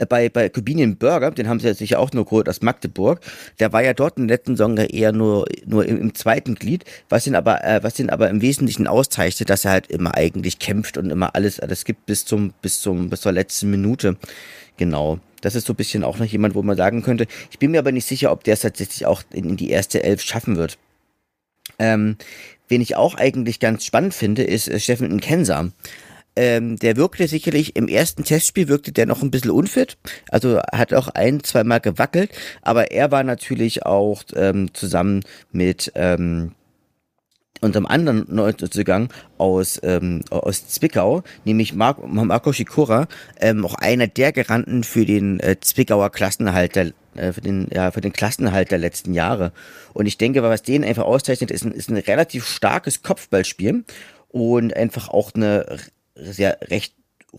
[0.00, 3.20] Äh, bei, bei Kubinian Burger, den haben sie ja sicher auch nur geholt aus Magdeburg,
[3.58, 7.26] der war ja dort der letzten Saison eher nur, nur im, im zweiten Glied, was
[7.26, 10.96] ihn aber, äh, was ihn aber im Wesentlichen auszeichnet, dass er halt immer eigentlich kämpft
[10.96, 14.16] und immer alles, alles gibt bis zum, bis zum, bis zur letzten Minute.
[14.76, 15.20] Genau.
[15.42, 17.26] Das ist so ein bisschen auch noch jemand, wo man sagen könnte.
[17.50, 20.02] Ich bin mir aber nicht sicher, ob der es tatsächlich auch in, in die erste
[20.02, 20.78] Elf schaffen wird.
[21.78, 22.16] Ähm,
[22.68, 25.70] wen ich auch eigentlich ganz spannend finde, ist äh, Steffen Nkensa.
[26.36, 30.94] Ähm, der wirkte sicherlich im ersten Testspiel wirkte der noch ein bisschen unfit, also hat
[30.94, 32.30] auch ein, zwei Mal gewackelt,
[32.62, 36.52] aber er war natürlich auch ähm, zusammen mit ähm,
[37.60, 43.06] unserem anderen Neuzugang aus, ähm, aus Zwickau, nämlich Mar Marco Schikora,
[43.40, 47.90] ähm, auch einer der Garanten für den äh, Zwickauer Klassenerhalt der, äh, für den, ja,
[47.90, 49.52] für den Klassenerhalt der letzten Jahre.
[49.92, 53.84] Und ich denke, was den einfach auszeichnet, ist ein, ist ein relativ starkes Kopfballspiel
[54.28, 55.78] und einfach auch eine
[56.20, 56.94] sehr recht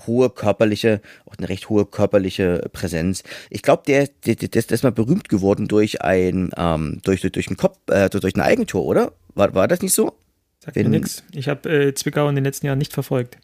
[0.05, 3.23] hohe körperliche, auch eine recht hohe körperliche Präsenz.
[3.49, 7.49] Ich glaube, der, der, der, ist mal berühmt geworden durch ein, ähm, durch, durch, durch
[7.49, 9.11] ein Kopf, äh, durch ein Eigentor, oder?
[9.35, 10.13] War, war das nicht so?
[10.59, 11.23] Sagt Wenn, mir nix.
[11.33, 13.37] Ich habe äh, Zwickau in den letzten Jahren nicht verfolgt.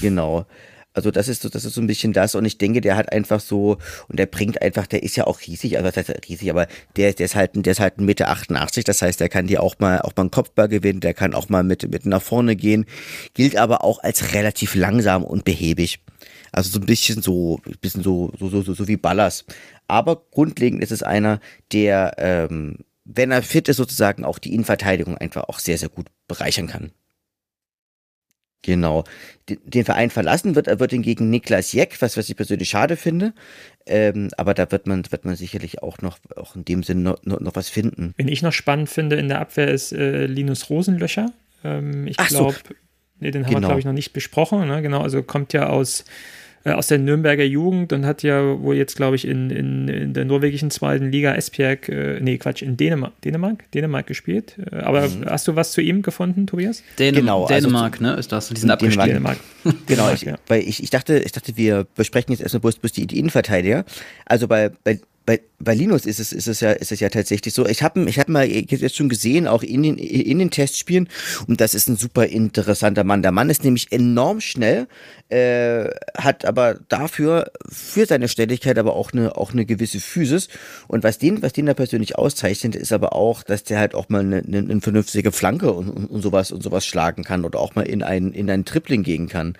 [0.00, 0.46] Genau.
[0.94, 3.12] Also das ist so, das ist so ein bisschen das und ich denke, der hat
[3.12, 6.50] einfach so und der bringt einfach, der ist ja auch riesig, also das heißt riesig,
[6.50, 9.62] aber der, der ist halt, der ist halt Meter 88, das heißt, der kann dir
[9.62, 12.56] auch mal, auch mal einen Kopfball gewinnen, der kann auch mal mit, mit nach vorne
[12.56, 12.86] gehen,
[13.34, 16.00] gilt aber auch als relativ langsam und behäbig.
[16.52, 19.44] Also so ein bisschen so, ein bisschen so, so, so, so, so wie Ballas.
[19.86, 21.40] Aber grundlegend ist es einer,
[21.72, 26.08] der, ähm, wenn er fit ist, sozusagen auch die Innenverteidigung einfach auch sehr, sehr gut
[26.26, 26.92] bereichern kann.
[28.62, 29.04] Genau.
[29.48, 33.32] Den, Verein verlassen wird, er wird hingegen Niklas Jeck, was, was ich persönlich schade finde.
[33.86, 37.24] Ähm, aber da wird man, wird man sicherlich auch noch, auch in dem Sinne noch,
[37.24, 38.14] noch, noch was finden.
[38.16, 41.32] Wen ich noch spannend finde in der Abwehr ist äh, Linus Rosenlöcher.
[41.64, 42.74] Ähm, ich glaube, so.
[43.20, 43.60] nee, den haben genau.
[43.60, 44.66] wir, glaube ich, noch nicht besprochen.
[44.66, 44.82] Ne?
[44.82, 46.04] Genau, also kommt ja aus
[46.64, 50.12] äh, aus der Nürnberger Jugend und hat ja wohl jetzt, glaube ich, in, in, in
[50.12, 54.56] der norwegischen zweiten Liga Esbjerg, äh, nee, Quatsch, in Dänemark, Dänemark, Dänemark gespielt.
[54.70, 55.24] Äh, aber mhm.
[55.26, 56.82] hast du was zu ihm gefunden, Tobias?
[56.98, 58.14] Dänem genau, also Dänemark, also, ne?
[58.14, 58.48] Ist das?
[58.48, 59.06] Die sind abgestiegen.
[59.06, 59.38] Dänemark.
[59.86, 63.06] genau, ich, weil ich, ich dachte, ich dachte, wir besprechen jetzt erstmal bloß, bloß die,
[63.06, 63.84] die Innenverteidiger.
[64.24, 67.52] Also bei, bei bei, bei Linus ist es, ist es ja, ist es ja tatsächlich
[67.52, 67.66] so.
[67.66, 71.06] Ich habe ich hab mal jetzt schon gesehen, auch in den, in den Testspielen,
[71.46, 73.20] und das ist ein super interessanter Mann.
[73.20, 74.86] Der Mann ist nämlich enorm schnell,
[75.28, 80.48] äh, hat aber dafür, für seine Schnelligkeit, aber auch eine, auch eine gewisse Physis.
[80.86, 84.08] Und was den, was den da persönlich auszeichnet, ist aber auch, dass der halt auch
[84.08, 87.60] mal eine, eine, eine vernünftige Flanke und, und, und sowas und sowas schlagen kann oder
[87.60, 89.58] auch mal in ein, in ein Tripling gehen kann.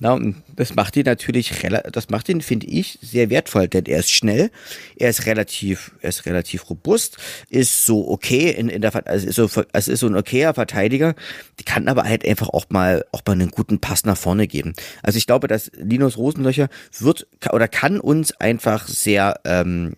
[0.00, 1.52] Na, und das macht ihn natürlich,
[1.92, 4.50] das macht ihn, finde ich, sehr wertvoll, denn er ist schnell,
[4.96, 7.16] er ist relativ, er ist relativ robust,
[7.48, 11.14] ist so okay in, in der, also ist so, also ist so ein okayer Verteidiger,
[11.58, 14.74] die kann aber halt einfach auch mal, auch mal einen guten Pass nach vorne geben.
[15.02, 19.96] Also ich glaube, dass Linus Rosenlöcher wird oder kann uns einfach sehr, ähm,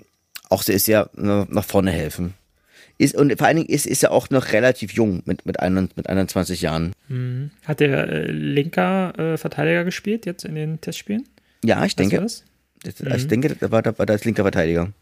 [0.49, 2.35] auch sehr, sehr nach vorne helfen.
[3.01, 5.97] Ist, und vor allen Dingen ist, ist er auch noch relativ jung mit, mit, 21,
[5.97, 6.93] mit 21 Jahren.
[7.09, 7.51] Mhm.
[7.65, 11.27] Hat der äh, linker äh, Verteidiger gespielt jetzt in den Testspielen?
[11.65, 12.21] Ja, ich denke.
[12.21, 12.45] Das?
[12.83, 13.13] Das, mhm.
[13.15, 14.93] Ich denke, da war, da war das linker Verteidiger.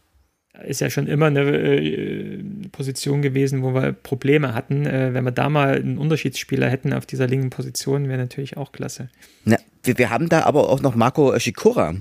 [0.65, 4.85] Ist ja schon immer eine äh, Position gewesen, wo wir Probleme hatten.
[4.85, 8.71] Äh, wenn wir da mal einen Unterschiedsspieler hätten auf dieser linken Position, wäre natürlich auch
[8.71, 9.09] klasse.
[9.43, 11.95] Na, wir, wir haben da aber auch noch Marco Schikora.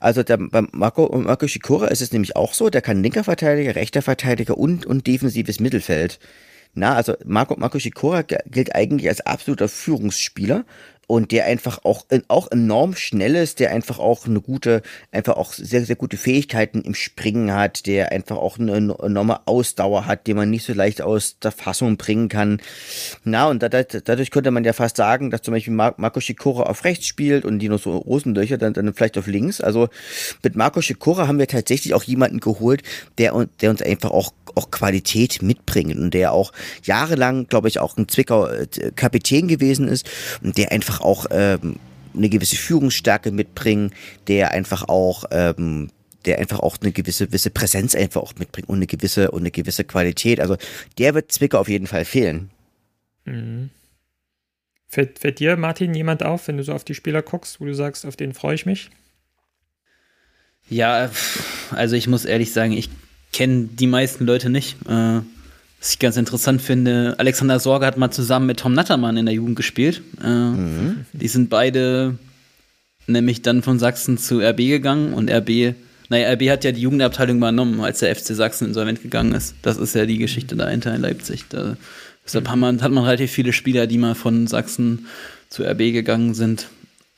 [0.00, 3.76] Also der, beim Marco, Marco Schikora ist es nämlich auch so, der kann linker Verteidiger,
[3.76, 6.18] rechter Verteidiger und, und defensives Mittelfeld.
[6.72, 10.64] Na, also Marco, Marco Schikora gilt eigentlich als absoluter Führungsspieler
[11.10, 15.52] und der einfach auch, auch enorm schnell ist, der einfach auch eine gute, einfach auch
[15.52, 20.34] sehr, sehr gute Fähigkeiten im Springen hat, der einfach auch eine enorme Ausdauer hat, die
[20.34, 22.60] man nicht so leicht aus der Fassung bringen kann.
[23.24, 27.06] Na, und dadurch könnte man ja fast sagen, dass zum Beispiel Marco Schikora auf rechts
[27.06, 29.60] spielt und Dino Rosenlöcher dann, dann vielleicht auf links.
[29.60, 29.88] Also
[30.44, 32.84] mit Marco Schikora haben wir tatsächlich auch jemanden geholt,
[33.18, 37.96] der, der uns einfach auch auch Qualität mitbringen und der auch jahrelang, glaube ich, auch
[37.96, 40.08] ein Zwickau äh, Kapitän gewesen ist
[40.42, 41.76] und der einfach auch ähm,
[42.14, 43.92] eine gewisse Führungsstärke mitbringt,
[44.26, 45.90] der einfach auch ähm,
[46.26, 49.50] der einfach auch eine gewisse, gewisse Präsenz einfach auch mitbringt und eine gewisse und eine
[49.50, 50.40] gewisse Qualität.
[50.40, 50.56] Also
[50.98, 52.50] der wird Zwickau auf jeden Fall fehlen.
[53.24, 53.70] Mhm.
[54.86, 57.74] Fällt, fällt dir, Martin, jemand auf, wenn du so auf die Spieler guckst, wo du
[57.74, 58.90] sagst, auf den freue ich mich?
[60.68, 61.10] Ja,
[61.70, 62.90] also ich muss ehrlich sagen, ich
[63.32, 64.76] kennen die meisten Leute nicht.
[64.88, 65.20] Äh,
[65.80, 69.34] was ich ganz interessant finde, Alexander Sorge hat mal zusammen mit Tom Nattermann in der
[69.34, 70.02] Jugend gespielt.
[70.22, 71.06] Äh, mhm.
[71.12, 72.18] Die sind beide
[73.06, 75.74] nämlich dann von Sachsen zu RB gegangen und RB,
[76.10, 79.54] naja, RB hat ja die Jugendabteilung übernommen, als der FC Sachsen insolvent gegangen ist.
[79.62, 81.46] Das ist ja die Geschichte dahinter in Leipzig.
[81.48, 81.76] Da,
[82.26, 85.06] deshalb hat man, hat man relativ viele Spieler, die mal von Sachsen
[85.48, 86.68] zu RB gegangen sind.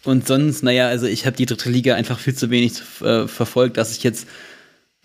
[0.05, 3.77] Und sonst, naja, also ich habe die dritte Liga einfach viel zu wenig äh, verfolgt,
[3.77, 4.27] dass ich jetzt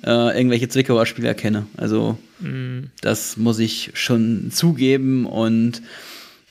[0.03, 1.67] äh, irgendwelche Zwickauer Spieler kenne.
[1.77, 2.85] Also mm.
[3.01, 5.25] das muss ich schon zugeben.
[5.25, 5.81] Und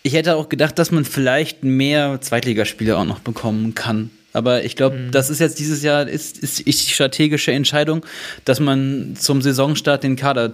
[0.02, 4.10] ich hätte auch gedacht, dass man vielleicht mehr Zweitligaspieler auch noch bekommen kann.
[4.32, 5.10] Aber ich glaube, mhm.
[5.12, 8.04] das ist jetzt dieses Jahr ist, ist, ist die strategische Entscheidung,
[8.44, 10.52] dass man zum Saisonstart den Kader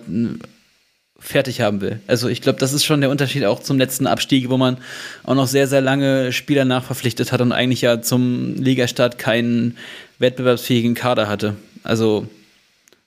[1.18, 2.00] fertig haben will.
[2.06, 4.78] Also ich glaube, das ist schon der Unterschied auch zum letzten Abstieg, wo man
[5.24, 9.76] auch noch sehr, sehr lange Spieler nachverpflichtet hat und eigentlich ja zum Ligastart keinen
[10.20, 11.56] wettbewerbsfähigen Kader hatte.
[11.82, 12.28] Also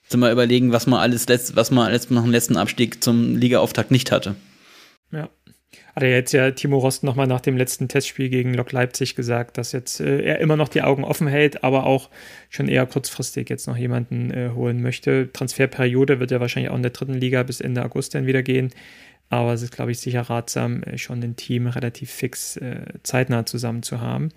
[0.08, 3.36] sind wir überlegen, was man alles letzt, was man alles nach dem letzten Abstieg zum
[3.36, 4.36] Ligaauftakt nicht hatte.
[5.10, 5.28] Ja.
[5.94, 9.56] Hat er jetzt ja Timo Rost nochmal nach dem letzten Testspiel gegen Lok Leipzig gesagt,
[9.56, 12.10] dass jetzt äh, er immer noch die Augen offen hält, aber auch
[12.50, 15.30] schon eher kurzfristig jetzt noch jemanden äh, holen möchte.
[15.32, 18.72] Transferperiode wird ja wahrscheinlich auch in der dritten Liga bis Ende August dann wieder gehen.
[19.30, 23.46] Aber es ist, glaube ich, sicher ratsam, äh, schon ein Team relativ fix äh, zeitnah
[23.46, 24.28] zusammen zu haben.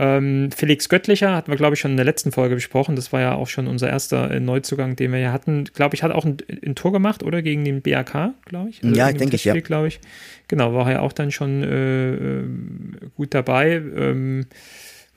[0.00, 2.94] Ähm, Felix Göttlicher hatten wir, glaube ich, schon in der letzten Folge besprochen.
[2.94, 5.64] Das war ja auch schon unser erster äh, Neuzugang, den wir ja hatten.
[5.64, 7.42] Glaube ich, hat auch ein, ein, Tor gemacht, oder?
[7.42, 8.84] Gegen den BAK, glaube ich.
[8.84, 9.58] Also ja, denke ich, ja.
[9.58, 9.98] glaube ich.
[10.46, 12.44] Genau, war ja auch dann schon äh, äh
[13.16, 13.72] gut dabei.
[13.72, 14.46] Ähm,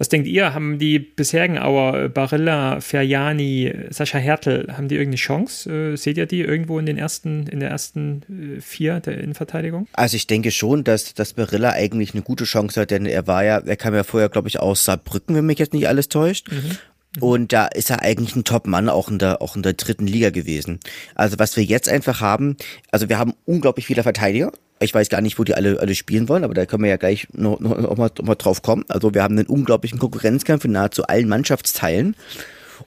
[0.02, 0.56] was denkt ihr?
[0.56, 5.70] Haben die bisherigen Auer, äh, Barilla, Ferjani, Sascha Hertel, haben die irgendeine Chance?
[5.94, 9.88] Äh, seht ihr die irgendwo in den ersten, in der ersten äh, vier der Innenverteidigung?
[9.94, 13.44] Also ich denke schon, dass, dass Barilla eigentlich eine gute Chance hat, denn er war
[13.44, 16.52] ja, er kam ja vorher, glaube ich, aus Saarbrücken, wenn mich jetzt nicht alles täuscht.
[16.52, 16.78] Mhm.
[17.20, 20.30] Und da ist er eigentlich ein Top-Mann auch in der, auch in der dritten Liga
[20.30, 20.80] gewesen.
[21.14, 22.56] Also was wir jetzt einfach haben,
[22.90, 24.52] also wir haben unglaublich viele Verteidiger.
[24.80, 26.98] Ich weiß gar nicht, wo die alle, alle spielen wollen, aber da können wir ja
[26.98, 28.86] gleich noch, noch, noch, mal, noch mal drauf kommen.
[28.88, 32.16] Also wir haben einen unglaublichen Konkurrenzkampf in nahezu allen Mannschaftsteilen.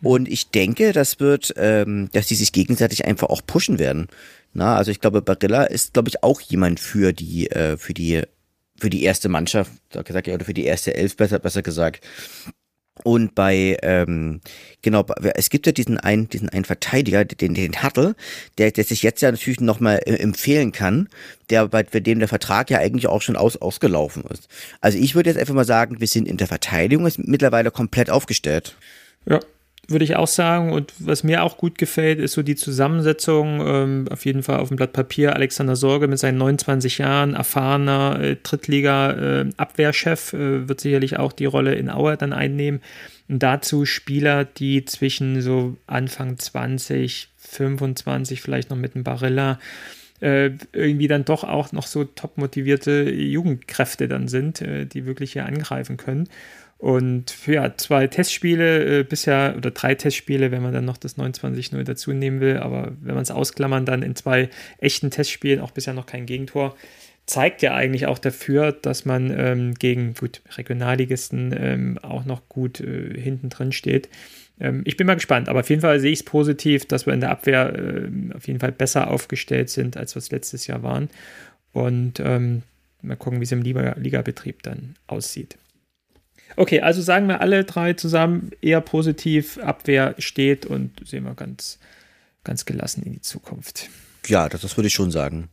[0.03, 4.09] Und ich denke, das wird, ähm, dass die sich gegenseitig einfach auch pushen werden.
[4.55, 8.23] Na, also ich glaube, Barilla ist, glaube ich, auch jemand für die, äh, für die,
[8.79, 9.71] für die erste Mannschaft,
[10.05, 12.05] gesagt, oder für die erste Elf, besser, besser gesagt.
[13.03, 14.41] Und bei, ähm,
[14.83, 15.05] genau,
[15.35, 18.15] es gibt ja diesen einen, diesen einen Verteidiger, den, den Hattel,
[18.57, 21.09] der, der sich jetzt ja natürlich nochmal äh, empfehlen kann,
[21.51, 24.49] der, bei, bei dem der Vertrag ja eigentlich auch schon aus, ausgelaufen ist.
[24.81, 28.11] Also ich würde jetzt einfach mal sagen, wir sind in der Verteidigung ist mittlerweile komplett
[28.11, 28.77] aufgestellt.
[29.27, 29.41] Ja,
[29.89, 30.73] würde ich auch sagen.
[30.73, 33.61] Und was mir auch gut gefällt, ist so die Zusammensetzung.
[33.67, 35.35] Ähm, auf jeden Fall auf dem Blatt Papier.
[35.35, 41.47] Alexander Sorge mit seinen 29 Jahren, erfahrener äh, Drittliga-Abwehrchef, äh, äh, wird sicherlich auch die
[41.47, 42.81] Rolle in Auer dann einnehmen.
[43.29, 49.59] Und dazu Spieler, die zwischen so Anfang 20, 25, vielleicht noch mit einem Barilla,
[50.21, 55.33] äh, irgendwie dann doch auch noch so top motivierte Jugendkräfte dann sind, äh, die wirklich
[55.33, 56.29] hier angreifen können.
[56.85, 61.83] Und ja, zwei Testspiele äh, bisher oder drei Testspiele, wenn man dann noch das 29-0
[61.83, 65.95] dazu nehmen will, aber wenn man es ausklammern, dann in zwei echten Testspielen auch bisher
[65.95, 66.77] noch kein Gegentor.
[67.25, 72.81] Zeigt ja eigentlich auch dafür, dass man ähm, gegen gut Regionalligisten ähm, auch noch gut
[72.81, 74.11] äh, hinten drin steht.
[74.61, 77.15] Ähm, ich bin mal gespannt, aber auf jeden Fall sehe ich es positiv, dass wir
[77.15, 80.83] in der Abwehr äh, auf jeden Fall besser aufgestellt sind, als wir es letztes Jahr
[80.83, 81.09] waren.
[81.73, 82.61] Und ähm,
[83.01, 85.57] mal gucken, wie es im Liga-Betrieb dann aussieht.
[86.57, 91.79] Okay, also sagen wir alle drei zusammen eher positiv, Abwehr steht und sehen wir ganz,
[92.45, 93.89] ganz gelassen in die Zukunft.
[94.27, 95.49] Ja, das, das würde ich schon sagen.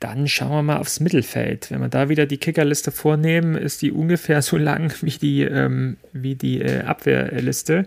[0.00, 1.70] Dann schauen wir mal aufs Mittelfeld.
[1.70, 5.96] Wenn wir da wieder die Kickerliste vornehmen, ist die ungefähr so lang wie die, ähm,
[6.12, 7.86] wie die äh, Abwehrliste.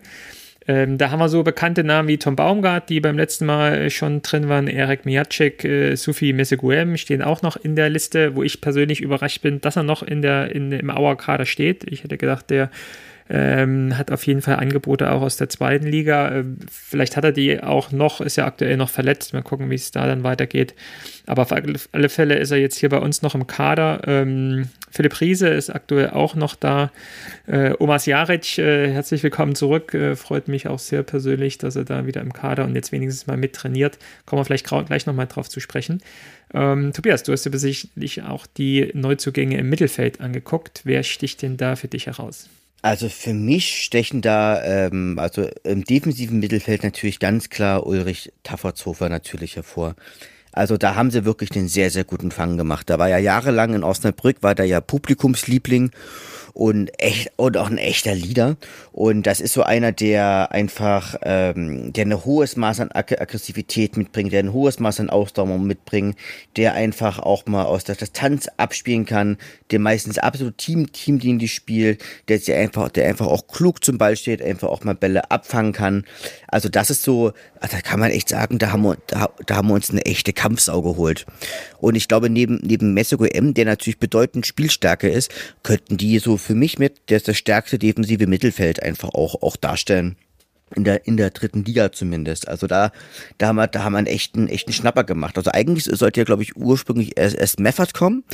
[0.67, 4.21] Ähm, da haben wir so bekannte Namen wie Tom Baumgart, die beim letzten Mal schon
[4.21, 4.67] drin waren.
[4.67, 9.41] Erik Miacek, äh, Sufi Meseguem stehen auch noch in der Liste, wo ich persönlich überrascht
[9.41, 11.85] bin, dass er noch in der, in, im Auer-Kader steht.
[11.89, 12.69] Ich hätte gedacht, der
[13.29, 16.31] ähm, hat auf jeden Fall Angebote auch aus der zweiten Liga.
[16.31, 19.33] Ähm, vielleicht hat er die auch noch, ist ja aktuell noch verletzt.
[19.33, 20.73] Mal gucken, wie es da dann weitergeht.
[21.25, 24.01] Aber auf alle Fälle ist er jetzt hier bei uns noch im Kader.
[24.07, 26.91] Ähm, Philipp Riese ist aktuell auch noch da.
[27.45, 29.93] Äh, Omas Jaric, äh, herzlich willkommen zurück.
[29.93, 33.27] Äh, freut mich auch sehr persönlich, dass er da wieder im Kader und jetzt wenigstens
[33.27, 33.99] mal mit trainiert.
[34.25, 36.01] Kommen wir vielleicht gleich nochmal drauf zu sprechen.
[36.53, 40.81] Ähm, Tobias, du hast dir sicherlich auch die Neuzugänge im Mittelfeld angeguckt.
[40.85, 42.49] Wer sticht denn da für dich heraus?
[42.81, 49.09] Also für mich stechen da, ähm, also im defensiven Mittelfeld natürlich ganz klar Ulrich Taffertshofer
[49.09, 49.95] natürlich hervor.
[50.51, 52.89] Also da haben sie wirklich den sehr, sehr guten Fang gemacht.
[52.89, 55.91] Da war ja jahrelang in Osnabrück, war da ja Publikumsliebling
[56.57, 58.57] und echt und auch ein echter Leader.
[58.91, 63.95] Und das ist so einer, der einfach, ähm, der ein hohes Maß an Ag Aggressivität
[63.95, 66.17] mitbringt, der ein hohes Maß an Ausdauer mitbringt,
[66.55, 69.37] der einfach auch mal aus der Distanz abspielen kann,
[69.69, 74.17] der meistens absolut Team Teamdienlich spielt, der sich einfach, der einfach auch klug zum Ball
[74.17, 76.05] steht, einfach auch mal Bälle abfangen kann.
[76.47, 79.57] Also das ist so, also da kann man echt sagen, da haben wir, da, da
[79.57, 81.27] haben wir uns eine echte Kampfsau geholt.
[81.79, 86.37] Und ich glaube, neben, neben Messego M, der natürlich bedeutend Spielstärke ist, könnten die so
[86.47, 90.15] für mich mit das, das stärkste defensive Mittelfeld einfach auch, auch darstellen.
[90.75, 92.49] In der, in der dritten Liga zumindest.
[92.49, 92.91] Also da,
[93.37, 95.37] da haben wir, da haben wir einen echten, echten Schnapper gemacht.
[95.37, 98.25] Also eigentlich sollte ja, glaube ich, ursprünglich erst, erst Meffert kommen,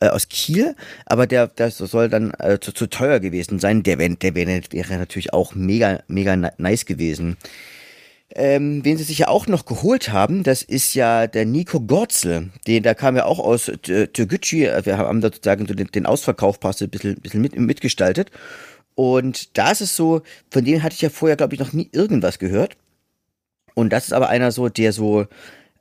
[0.00, 3.82] äh, aus Kiel, aber der, das soll dann äh, zu, zu teuer gewesen sein.
[3.82, 7.36] Der, der wäre, wäre natürlich auch mega, mega nice gewesen.
[8.34, 12.50] Ähm, wen sie sich ja auch noch geholt haben, das ist ja der Nico Gorzel.
[12.66, 14.70] Den, der kam ja auch aus Türkgücü.
[14.84, 18.30] Wir haben sozusagen den, den Ausverkauf ein bisschen, bisschen mit, mitgestaltet.
[18.94, 21.88] Und da ist es so, von dem hatte ich ja vorher, glaube ich, noch nie
[21.92, 22.76] irgendwas gehört.
[23.74, 25.26] Und das ist aber einer so, der so,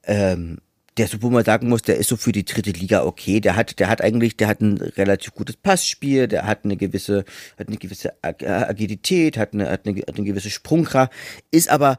[0.03, 0.59] ähm,
[0.97, 3.39] der so, wo man sagen muss, der ist so für die dritte Liga okay.
[3.39, 7.25] Der hat, der hat eigentlich, der hat ein relativ gutes Passspiel, der hat eine gewisse,
[7.57, 11.11] hat eine gewisse Agilität, hat eine, hat eine, hat eine gewisse Sprungkraft,
[11.51, 11.97] ist aber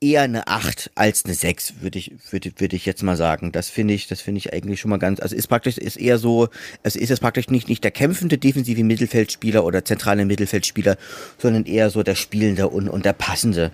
[0.00, 3.52] eher eine 8 als eine 6, würde ich, würde, würde ich jetzt mal sagen.
[3.52, 6.18] Das finde ich, das finde ich eigentlich schon mal ganz, also ist praktisch, ist eher
[6.18, 6.48] so,
[6.82, 10.96] es ist es praktisch nicht, nicht der kämpfende defensive Mittelfeldspieler oder zentrale Mittelfeldspieler,
[11.38, 13.72] sondern eher so der spielende und, und der passende.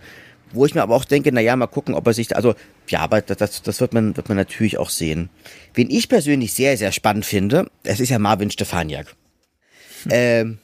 [0.52, 2.54] Wo ich mir aber auch denke, naja, mal gucken, ob er sich, also,
[2.88, 5.30] ja, aber das, das wird man, wird man natürlich auch sehen.
[5.74, 9.14] Wen ich persönlich sehr, sehr spannend finde, es ist ja Marvin Stefaniak.
[10.04, 10.11] Hm.
[10.12, 10.58] Ähm,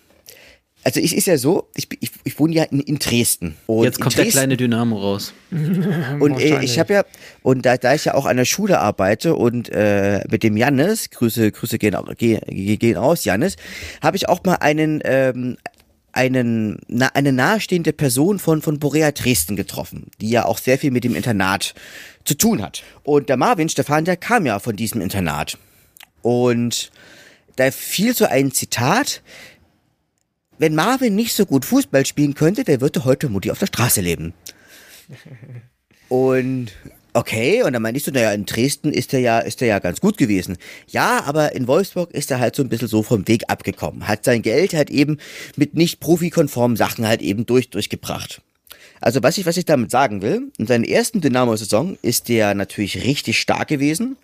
[0.88, 3.56] also es ist ja so, ich, ich, ich wohne ja in, in Dresden.
[3.66, 5.34] Und Jetzt kommt Dresden, der kleine Dynamo raus.
[5.50, 7.04] und äh, ich habe ja,
[7.42, 11.10] und da, da ich ja auch an der Schule arbeite und äh, mit dem Jannis,
[11.10, 12.40] Grüße, Grüße gehen, gehen,
[12.78, 13.56] gehen aus, Jannis,
[14.00, 15.58] habe ich auch mal einen, ähm,
[16.12, 20.90] einen, na, eine nahestehende Person von, von Borea Dresden getroffen, die ja auch sehr viel
[20.90, 21.74] mit dem Internat
[22.24, 22.82] zu tun hat.
[23.02, 25.58] Und der Marvin Stefan, der kam ja von diesem Internat.
[26.22, 26.90] Und
[27.56, 29.20] da fiel so ein Zitat,
[30.58, 34.00] wenn Marvin nicht so gut Fußball spielen könnte, der würde heute Mutti auf der Straße
[34.00, 34.34] leben.
[36.08, 36.72] Und
[37.12, 39.78] okay, und dann meinte ich so, naja, in Dresden ist er ja, ist er ja
[39.78, 40.56] ganz gut gewesen.
[40.86, 44.08] Ja, aber in Wolfsburg ist er halt so ein bisschen so vom Weg abgekommen.
[44.08, 45.18] Hat sein Geld halt eben
[45.56, 48.40] mit nicht profikonformen Sachen halt eben durch, durchgebracht.
[49.00, 53.04] Also was ich, was ich damit sagen will, in seiner ersten Dynamo-Saison ist der natürlich
[53.04, 54.16] richtig stark gewesen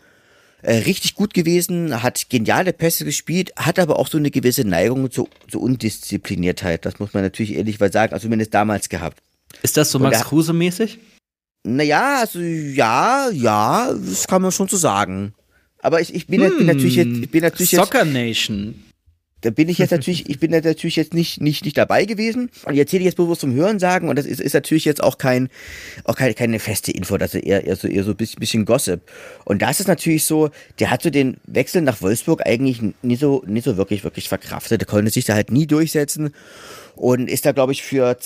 [0.65, 5.11] äh, richtig gut gewesen, hat geniale Pässe gespielt, hat aber auch so eine gewisse Neigung
[5.11, 6.87] zur, zur Undiszipliniertheit.
[6.87, 9.23] Das muss man natürlich ehrlich mal sagen, also zumindest damals gehabt.
[9.63, 10.99] Ist das so Max Kruse-mäßig?
[11.67, 15.35] Naja, also ja, ja, das kann man schon so sagen.
[15.81, 18.84] Aber ich, ich bin, hm, bin natürlich jetzt, ich bin natürlich Soccer Nation
[19.45, 22.51] da bin ich jetzt natürlich, ich bin da natürlich jetzt nicht, nicht, nicht dabei gewesen.
[22.65, 25.19] Und ich erzähle jetzt bewusst zum Hören sagen, und das ist, ist natürlich jetzt auch
[25.19, 25.51] kein,
[26.05, 28.65] auch keine, keine feste Info, das ist eher, eher so, eher so ein bisschen, bisschen
[28.65, 29.03] Gossip.
[29.45, 33.17] Und da ist es natürlich so, der hat so den Wechsel nach Wolfsburg eigentlich nie
[33.17, 34.81] so, nie so wirklich, wirklich verkraftet.
[34.81, 36.35] Der konnte sich da halt nie durchsetzen
[36.97, 38.17] und ist da, glaube ich, für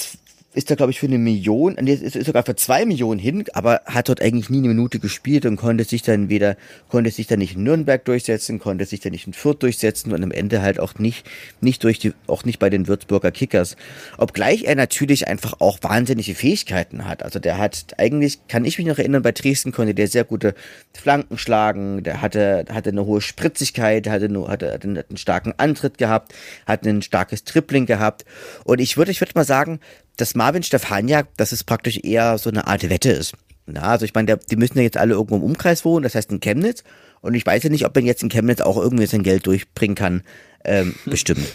[0.59, 3.81] ist da, glaube ich, für eine Million, ist, ist sogar für zwei Millionen hin, aber
[3.87, 6.57] hat dort eigentlich nie eine Minute gespielt und konnte sich dann weder,
[6.89, 10.21] konnte sich dann nicht in Nürnberg durchsetzen, konnte sich dann nicht in Fürth durchsetzen und
[10.25, 11.25] am Ende halt auch nicht,
[11.61, 13.77] nicht durch die, auch nicht bei den Würzburger Kickers.
[14.19, 17.23] Obgleich er natürlich einfach auch wahnsinnige Fähigkeiten hat.
[17.23, 20.57] Also der hat eigentlich, kann ich mich noch erinnern, bei Dresden konnte der sehr gute
[20.93, 25.99] Flanken schlagen, der hatte, hatte eine hohe Spritzigkeit, hatte, nur, hatte, hatte einen starken Antritt
[25.99, 26.35] gehabt,
[26.67, 28.25] hat ein starkes Tripling gehabt
[28.65, 29.79] und ich würde, ich würde mal sagen,
[30.19, 33.35] dass Marvin Stefaniak, dass es praktisch eher so eine Art Wette ist.
[33.67, 36.31] Na, also ich meine, die müssen ja jetzt alle irgendwo im Umkreis wohnen, das heißt
[36.33, 36.85] in Chemnitz.
[37.21, 39.95] Und ich weiß ja nicht, ob man jetzt in Chemnitz auch irgendwie sein Geld durchbringen
[39.95, 40.23] kann.
[40.65, 41.47] Ähm, bestimmt.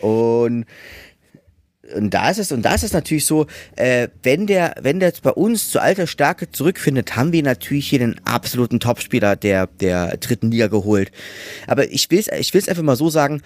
[0.00, 0.66] und
[1.94, 5.08] und da ist es, und da ist es natürlich so, äh, wenn der, wenn der
[5.08, 9.66] jetzt bei uns zu alter Stärke zurückfindet, haben wir natürlich hier den absoluten Topspieler der,
[9.66, 11.10] der dritten Liga geholt.
[11.66, 13.42] Aber ich will es ich will's einfach mal so sagen,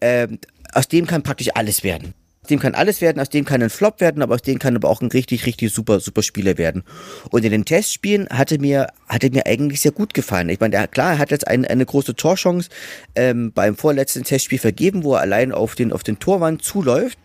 [0.00, 0.28] äh,
[0.74, 2.12] aus dem kann praktisch alles werden.
[2.42, 4.74] Aus dem kann alles werden, aus dem kann ein Flop werden, aber aus dem kann
[4.74, 6.82] aber auch ein richtig, richtig super, super Spieler werden.
[7.30, 10.48] Und in den Testspielen hatte mir, hatte mir eigentlich sehr gut gefallen.
[10.48, 12.68] Ich meine, klar, er hat jetzt eine, eine große Torchance
[13.14, 17.16] ähm, beim vorletzten Testspiel vergeben, wo er allein auf den, auf den Torwand zuläuft.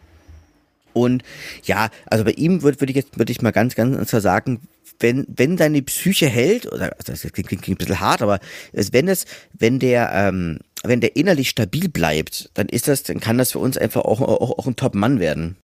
[0.93, 1.23] Und
[1.63, 4.62] ja, also bei ihm würde würd ich jetzt, würde ich mal ganz, ganz sagen,
[4.99, 8.39] wenn, wenn deine Psyche hält, oder also das klingt, klingt, klingt ein bisschen hart, aber
[8.71, 13.38] wenn es, wenn der, ähm, wenn der innerlich stabil bleibt, dann ist das, dann kann
[13.38, 15.58] das für uns einfach auch, auch, auch ein Top-Mann werden.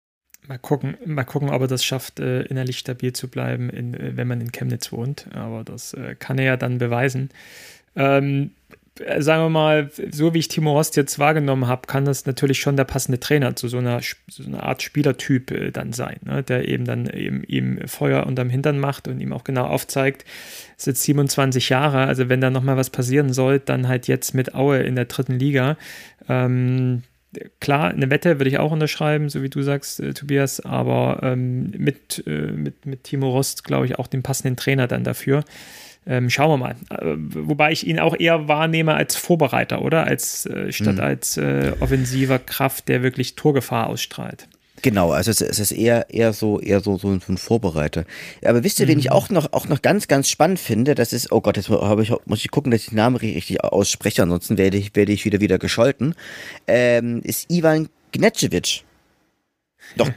[0.46, 4.16] Mal gucken, mal gucken, ob er das schafft, äh, innerlich stabil zu bleiben, in, äh,
[4.16, 5.26] wenn man in Chemnitz wohnt.
[5.34, 7.30] Aber das äh, kann er ja dann beweisen.
[7.94, 8.59] Ähm, äh,
[9.18, 12.76] sagen wir mal, so wie ich Timo Rost jetzt wahrgenommen habe, kann das natürlich schon
[12.76, 16.42] der passende Trainer zu so einer, so einer Art Spielertyp äh, dann sein, ne?
[16.42, 20.24] der eben dann eben ihm Feuer unterm Hintern macht und ihm auch genau aufzeigt,
[20.76, 24.54] ist jetzt 27 Jahre, also wenn da nochmal was passieren soll, dann halt jetzt mit
[24.54, 25.76] Aue in der dritten Liga.
[26.28, 27.02] Ähm,
[27.60, 31.70] klar, eine Wette würde ich auch unterschreiben, so wie du sagst, äh, Tobias, aber ähm,
[31.76, 35.44] mit, äh, mit, mit Timo Rost, glaube ich, auch den passenden Trainer dann dafür.
[36.06, 36.76] Ähm, schauen wir mal.
[36.90, 40.04] Äh, wobei ich ihn auch eher wahrnehme als Vorbereiter, oder?
[40.04, 41.00] Als äh, statt mhm.
[41.00, 44.48] als äh, offensiver Kraft, der wirklich Torgefahr ausstrahlt.
[44.82, 48.04] Genau, also es, es, ist eher eher so eher so so ein Vorbereiter.
[48.44, 48.92] Aber wisst ihr, mhm.
[48.92, 51.68] wen ich auch noch auch noch ganz ganz spannend finde, das ist oh Gott, jetzt
[51.68, 55.24] ich muss ich gucken, dass ich den Namen richtig ausspreche, ansonsten werde ich werde ich
[55.24, 56.14] wieder wieder gescholten.
[56.66, 58.82] Ähm, ist Ivan Gnetschewitsch.
[59.96, 60.10] Doch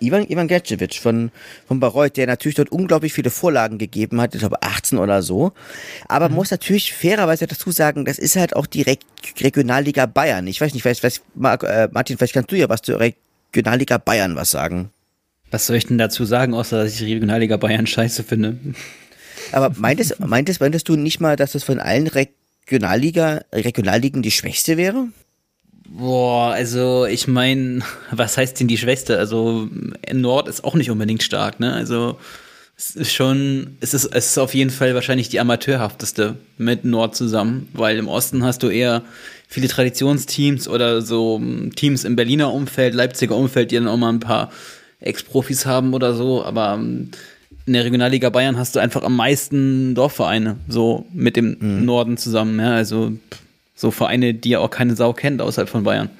[0.00, 1.30] Ivan, Ivan Gercevic von,
[1.66, 5.52] von Bayreuth, der natürlich dort unglaublich viele Vorlagen gegeben hat, ich glaube 18 oder so.
[6.08, 6.36] Aber mhm.
[6.36, 8.96] muss natürlich fairerweise dazu sagen, das ist halt auch die Re
[9.38, 10.46] Regionalliga Bayern.
[10.46, 11.22] Ich weiß nicht, weiß, weiß,
[11.62, 14.90] äh, Martin, vielleicht kannst du ja was zur Regionalliga Bayern was sagen.
[15.50, 18.56] Was soll ich denn dazu sagen, außer dass ich Regionalliga Bayern scheiße finde?
[19.52, 24.76] Aber meintest, meintest, meintest du nicht mal, dass das von allen Regionalliga, Regionalligen die schwächste
[24.76, 25.08] wäre?
[26.00, 27.80] Boah, also ich meine,
[28.10, 29.18] was heißt denn die Schwächste?
[29.18, 29.68] Also
[30.12, 31.74] Nord ist auch nicht unbedingt stark, ne?
[31.74, 32.18] Also
[32.76, 37.14] es ist schon, es ist, es ist auf jeden Fall wahrscheinlich die amateurhafteste mit Nord
[37.14, 39.02] zusammen, weil im Osten hast du eher
[39.46, 41.38] viele Traditionsteams oder so
[41.76, 44.50] Teams im Berliner Umfeld, Leipziger Umfeld, die dann auch mal ein paar
[45.00, 47.10] Ex-Profis haben oder so, aber ähm,
[47.66, 51.84] in der Regionalliga Bayern hast du einfach am meisten Dorfvereine, so mit dem mhm.
[51.84, 53.12] Norden zusammen, ja, also
[53.80, 56.10] so Vereine, die ja auch keine Sau kennt außerhalb von Bayern.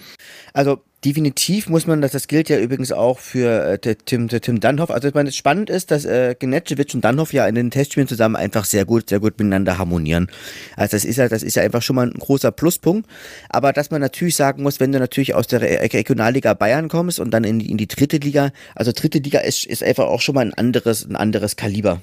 [0.54, 4.90] Also definitiv muss man, das, das gilt ja übrigens auch für äh, Tim, Tim Danhoff.
[4.90, 8.36] Also ich meine, spannend ist, dass äh, Genetschewitsch und Danhoff ja in den Testspielen zusammen
[8.36, 10.28] einfach sehr gut, sehr gut miteinander harmonieren.
[10.76, 13.08] Also das ist ja, das ist ja einfach schon mal ein großer Pluspunkt.
[13.48, 17.30] Aber dass man natürlich sagen muss, wenn du natürlich aus der Regionalliga Bayern kommst und
[17.30, 20.34] dann in die, in die dritte Liga, also dritte Liga ist, ist einfach auch schon
[20.34, 22.02] mal ein anderes, ein anderes Kaliber.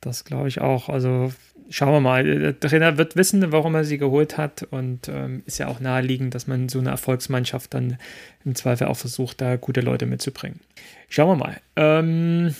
[0.00, 0.88] Das glaube ich auch.
[0.88, 1.32] Also
[1.70, 2.24] schauen wir mal.
[2.24, 6.34] Der Trainer wird wissen, warum er sie geholt hat und ähm, ist ja auch naheliegend,
[6.34, 7.98] dass man so eine Erfolgsmannschaft dann
[8.44, 10.60] im Zweifel auch versucht, da gute Leute mitzubringen.
[11.08, 11.60] Schauen wir mal.
[11.76, 12.54] Ähm,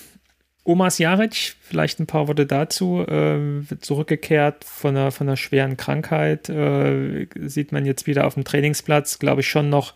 [0.65, 5.79] Omas Jaric, vielleicht ein paar Worte dazu, äh, wird zurückgekehrt von einer, von einer schweren
[5.79, 9.95] Krankheit, äh, sieht man jetzt wieder auf dem Trainingsplatz, glaube ich, schon noch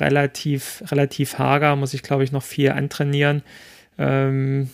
[0.00, 3.42] relativ, relativ hager, muss ich, glaube ich, noch viel antrainieren.
[3.98, 4.70] Ähm,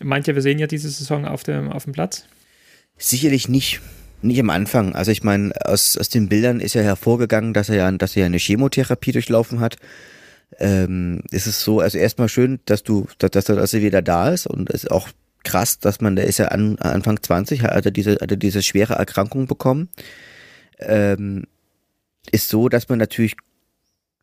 [0.00, 2.28] meint wir sehen ja diese Saison auf dem, auf dem Platz?
[2.98, 3.80] Sicherlich nicht.
[4.20, 4.94] Nicht am Anfang.
[4.94, 8.20] Also ich meine, aus, aus den Bildern ist ja hervorgegangen, dass er ja, dass er
[8.20, 9.76] ja eine Chemotherapie durchlaufen hat.
[10.58, 14.46] Ähm, ist es so, also erstmal schön, dass du, dass, dass er wieder da ist
[14.46, 15.08] und es ist auch
[15.44, 18.62] krass, dass man, der ist ja an, Anfang 20, hat er diese, hat er diese
[18.62, 19.88] schwere Erkrankung bekommen.
[20.78, 21.44] Ähm,
[22.32, 23.36] ist so, dass man natürlich,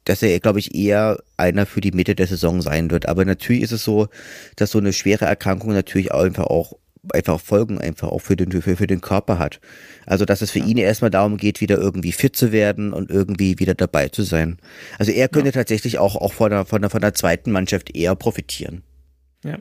[0.03, 3.07] dass er, glaube ich, eher einer für die Mitte der Saison sein wird.
[3.07, 4.07] Aber natürlich ist es so,
[4.55, 6.73] dass so eine schwere Erkrankung natürlich auch einfach auch
[7.14, 9.60] einfach Folgen einfach auch für den, für, für den Körper hat.
[10.06, 10.66] Also, dass es für ja.
[10.66, 14.58] ihn erstmal darum geht, wieder irgendwie fit zu werden und irgendwie wieder dabei zu sein.
[14.99, 15.53] Also, er könnte ja.
[15.53, 18.84] tatsächlich auch, auch von der, von der, von der zweiten Mannschaft eher profitieren.
[19.43, 19.60] Ja.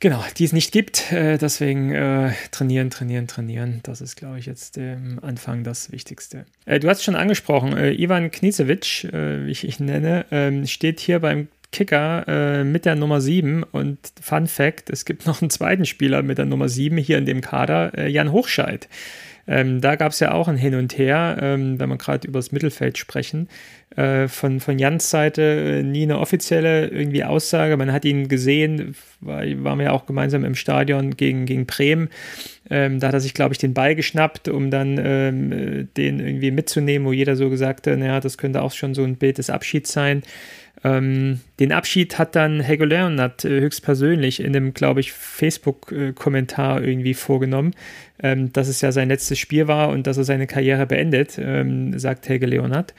[0.00, 1.10] Genau, die es nicht gibt.
[1.10, 3.80] Äh, deswegen äh, trainieren, trainieren, trainieren.
[3.82, 6.46] Das ist, glaube ich, jetzt am Anfang das Wichtigste.
[6.66, 10.66] Äh, du hast es schon angesprochen, äh, Ivan Knisewitsch, äh, wie ich ihn nenne, ähm,
[10.68, 15.42] steht hier beim Kicker äh, mit der Nummer 7 und Fun Fact, es gibt noch
[15.42, 18.88] einen zweiten Spieler mit der Nummer 7 hier in dem Kader, äh, Jan Hochscheid.
[19.48, 22.38] Ähm, da gab es ja auch ein Hin und Her, ähm, wenn wir gerade über
[22.38, 23.48] das Mittelfeld sprechen.
[23.96, 27.78] Äh, von, von Jans Seite äh, nie eine offizielle irgendwie Aussage.
[27.78, 32.10] Man hat ihn gesehen, war, waren wir ja auch gemeinsam im Stadion gegen, gegen Bremen.
[32.68, 36.50] Ähm, da hat er sich, glaube ich, den Ball geschnappt, um dann ähm, den irgendwie
[36.50, 39.48] mitzunehmen, wo jeder so gesagt hat, naja, das könnte auch schon so ein Bild des
[39.48, 40.22] Abschieds sein.
[40.84, 47.14] Ähm, den Abschied hat dann Helgo Leonard äh, höchstpersönlich in einem, glaube ich, Facebook-Kommentar irgendwie
[47.14, 47.72] vorgenommen,
[48.22, 51.98] ähm, dass es ja sein letztes Spiel war und dass er seine Karriere beendet, ähm,
[51.98, 52.94] sagt Helge Leonard.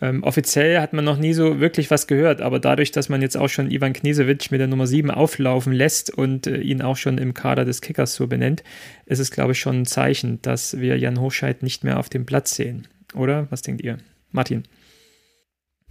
[0.00, 3.36] Ähm, offiziell hat man noch nie so wirklich was gehört, aber dadurch, dass man jetzt
[3.36, 7.18] auch schon Ivan Knesewitsch mit der Nummer 7 auflaufen lässt und äh, ihn auch schon
[7.18, 8.64] im Kader des Kickers so benennt,
[9.06, 12.26] ist es, glaube ich, schon ein Zeichen, dass wir Jan Hochscheid nicht mehr auf dem
[12.26, 12.88] Platz sehen.
[13.14, 13.46] Oder?
[13.50, 13.98] Was denkt ihr?
[14.32, 14.64] Martin?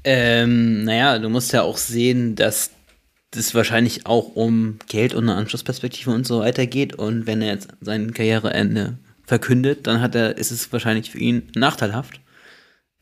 [0.04, 2.72] Ähm, naja, du musst ja auch sehen, dass
[3.32, 6.96] das wahrscheinlich auch um Geld und eine Anschlussperspektive und so weiter geht.
[6.96, 11.52] Und wenn er jetzt sein Karriereende verkündet, dann hat er, ist es wahrscheinlich für ihn
[11.56, 12.20] nachteilhaft.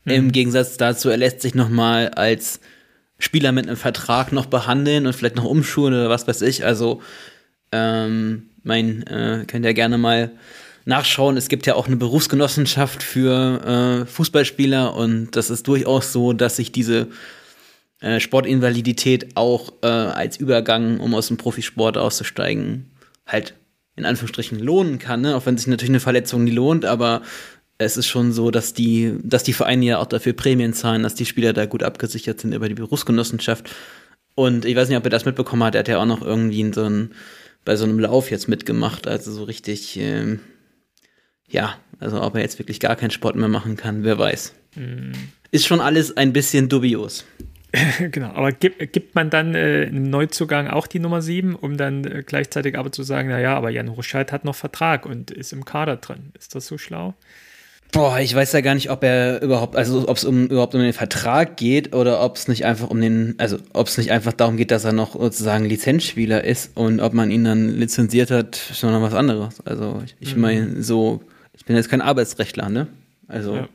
[0.04, 0.12] Mhm.
[0.12, 2.60] Im Gegensatz dazu, er lässt sich nochmal als
[3.18, 6.64] Spieler mit einem Vertrag noch behandeln und vielleicht noch umschulen oder was weiß ich.
[6.64, 7.02] Also,
[7.72, 10.30] ähm, mein, äh, könnt ihr gerne mal
[10.88, 11.36] nachschauen.
[11.36, 16.56] Es gibt ja auch eine Berufsgenossenschaft für äh, Fußballspieler und das ist durchaus so, dass
[16.56, 17.08] sich diese
[18.00, 22.90] äh, Sportinvalidität auch äh, als Übergang, um aus dem Profisport auszusteigen,
[23.26, 23.54] halt
[23.96, 25.36] in Anführungsstrichen lohnen kann, ne?
[25.36, 27.22] auch wenn sich natürlich eine Verletzung nie lohnt, aber
[27.76, 31.14] es ist schon so, dass die, dass die Vereine ja auch dafür Prämien zahlen, dass
[31.14, 33.70] die Spieler da gut abgesichert sind über die Berufsgenossenschaft.
[34.34, 36.72] Und ich weiß nicht, ob er das mitbekommen hat, er hat ja auch noch irgendwie
[36.72, 37.12] so ein
[37.64, 39.06] bei so einem Lauf jetzt mitgemacht.
[39.06, 40.40] Also so richtig, ähm,
[41.48, 44.54] ja, also ob er jetzt wirklich gar keinen Sport mehr machen kann, wer weiß.
[44.76, 45.12] Mhm.
[45.50, 47.24] Ist schon alles ein bisschen dubios.
[48.10, 52.04] genau, aber gibt, gibt man dann äh, im Neuzugang auch die Nummer 7, um dann
[52.04, 55.64] äh, gleichzeitig aber zu sagen, naja, aber Jan Ruscheid hat noch Vertrag und ist im
[55.64, 56.32] Kader drin.
[56.38, 57.14] Ist das so schlau?
[57.92, 60.80] Boah, ich weiß ja gar nicht, ob er überhaupt, also ob es um, überhaupt um
[60.80, 64.34] den Vertrag geht oder ob es nicht einfach um den, also ob es nicht einfach
[64.34, 68.60] darum geht, dass er noch sozusagen Lizenzspieler ist und ob man ihn dann lizenziert hat,
[68.70, 69.60] ist noch was anderes.
[69.64, 70.40] Also ich, ich mhm.
[70.40, 71.22] meine, so,
[71.68, 72.88] bin jetzt kein Arbeitsrechtler, ne?
[73.28, 73.54] Also.
[73.54, 73.68] Ja, ja.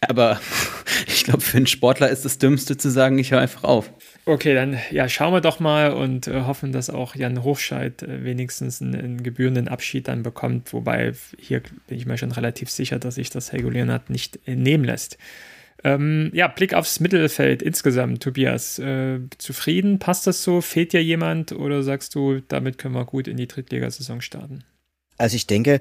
[0.00, 0.40] Aber
[1.06, 3.90] ich glaube, für einen Sportler ist das Dümmste zu sagen, ich höre einfach auf.
[4.24, 8.24] Okay, dann ja, schauen wir doch mal und äh, hoffen, dass auch Jan Hochscheid äh,
[8.24, 10.72] wenigstens einen, einen, gebührenden Abschied dann bekommt.
[10.72, 14.56] Wobei hier bin ich mir schon relativ sicher, dass sich das Helgo Leonard nicht äh,
[14.56, 15.18] nehmen lässt.
[15.84, 18.78] Ähm, ja, Blick aufs Mittelfeld insgesamt, Tobias.
[18.78, 19.98] Äh, zufrieden?
[19.98, 20.62] Passt das so?
[20.62, 24.64] Fehlt dir jemand oder sagst du, damit können wir gut in die Drittligasaison starten?
[25.20, 25.80] Also ich denke,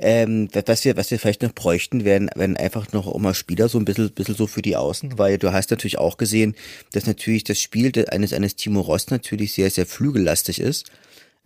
[0.00, 3.78] ähm, was wir, was wir vielleicht noch bräuchten, wären, wären einfach noch immer Spieler so
[3.78, 6.56] ein bisschen, bisschen so für die Außen, weil du hast natürlich auch gesehen,
[6.92, 10.90] dass natürlich das Spiel eines, eines Timo Ross natürlich sehr, sehr flügellastig ist.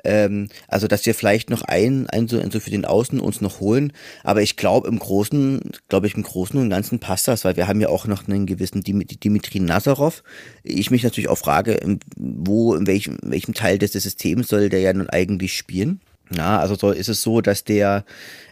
[0.05, 3.43] Ähm, also, dass wir vielleicht noch einen, einen so, einen so für den Außen uns
[3.43, 3.93] noch holen.
[4.23, 7.69] Aber ich glaube, im Großen, glaube ich, im Großen und Ganzen passt das, weil wir
[7.69, 10.23] haben ja auch noch einen gewissen Dimitri Nazarov.
[10.63, 11.79] Ich mich natürlich auch frage,
[12.17, 16.01] wo, in welchem, in welchem Teil des Systems soll der ja nun eigentlich spielen?
[16.31, 18.05] Na, also so ist es so, dass der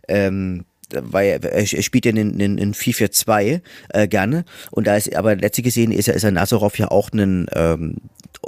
[0.09, 0.65] ähm,
[0.95, 3.61] weil er, spielt ja in, in, in 4-4-2
[3.91, 7.11] äh, gerne und da ist aber letztlich gesehen ist er, ist er Nazarov ja auch
[7.13, 7.97] ein ähm,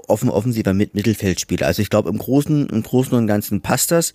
[0.08, 1.66] offen offensiver Mit Mittelfeldspieler.
[1.66, 4.12] Also ich glaube im Großen im Großen und Ganzen passt das.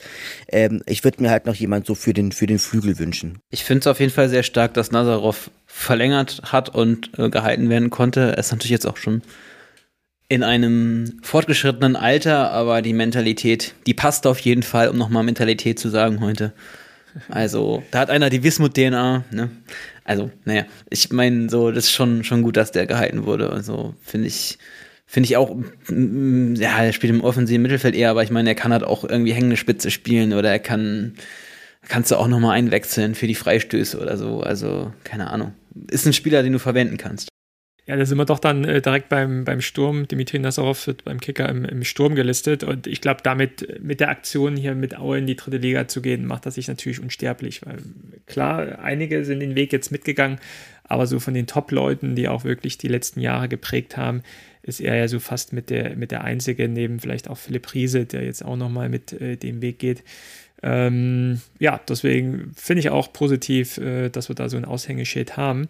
[0.47, 3.39] Ähm, ich würde mir halt noch jemand so für den für den Flügel wünschen.
[3.49, 7.69] Ich finde es auf jeden Fall sehr stark, dass Nazarov verlängert hat und äh, gehalten
[7.69, 8.33] werden konnte.
[8.33, 9.21] Er ist natürlich jetzt auch schon
[10.29, 15.79] in einem fortgeschrittenen Alter, aber die Mentalität, die passt auf jeden Fall, um nochmal Mentalität
[15.79, 16.53] zu sagen heute.
[17.29, 19.49] Also, da hat einer die Wismut-DNA, ne?
[20.03, 23.49] Also, naja, ich meine, so, das ist schon, schon gut, dass der gehalten wurde.
[23.49, 24.59] Also, finde ich,
[25.07, 25.55] finde ich auch,
[25.87, 29.03] mm, ja, er spielt im offensiven Mittelfeld eher, aber ich meine, er kann halt auch
[29.03, 31.15] irgendwie hängende Spitze spielen oder er kann,
[31.87, 34.41] kannst du auch nochmal einwechseln für die Freistöße oder so.
[34.41, 35.53] Also, keine Ahnung.
[35.89, 37.29] Ist ein Spieler, den du verwenden kannst.
[37.89, 40.07] Ja, da sind wir doch dann äh, direkt beim, beim Sturm.
[40.07, 42.63] Dimitri Nazarov wird beim Kicker im, im Sturm gelistet.
[42.63, 46.03] Und ich glaube, damit mit der Aktion hier mit Aue in die dritte Liga zu
[46.03, 47.65] gehen, macht das sich natürlich unsterblich.
[47.65, 47.77] Weil
[48.27, 50.37] klar, einige sind den Weg jetzt mitgegangen,
[50.83, 54.21] aber so von den Top-Leuten, die auch wirklich die letzten Jahre geprägt haben,
[54.61, 58.05] ist er ja so fast mit der, mit der Einzige, neben vielleicht auch Philipp Riese,
[58.05, 60.03] der jetzt auch nochmal mit äh, dem Weg geht.
[60.61, 65.67] Ähm, ja, deswegen finde ich auch positiv, äh, dass wir da so ein Aushängeschild haben.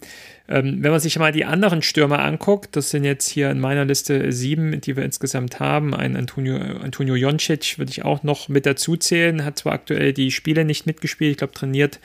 [0.48, 3.86] Ähm, wenn man sich mal die anderen Stürmer anguckt, das sind jetzt hier in meiner
[3.86, 5.94] Liste sieben, die wir insgesamt haben.
[5.94, 10.32] Ein Antonio, Antonio Joncic würde ich auch noch mit dazu zählen, hat zwar aktuell die
[10.32, 12.00] Spiele nicht mitgespielt, ich glaube trainiert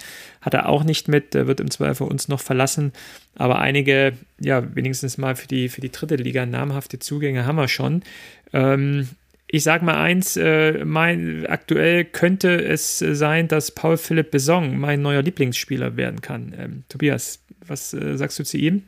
[0.45, 2.93] hat er auch nicht mit, der wird im Zweifel uns noch verlassen,
[3.35, 7.68] aber einige, ja, wenigstens mal für die, für die dritte Liga namhafte Zugänge haben wir
[7.68, 8.03] schon.
[8.53, 9.09] Ähm,
[9.55, 15.01] ich sage mal eins, äh, mein, aktuell könnte es sein, dass Paul Philipp Besong mein
[15.01, 16.53] neuer Lieblingsspieler werden kann.
[16.59, 18.83] Ähm, Tobias, was äh, sagst du zu ihm?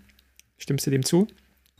[0.58, 1.28] Stimmst du dem zu?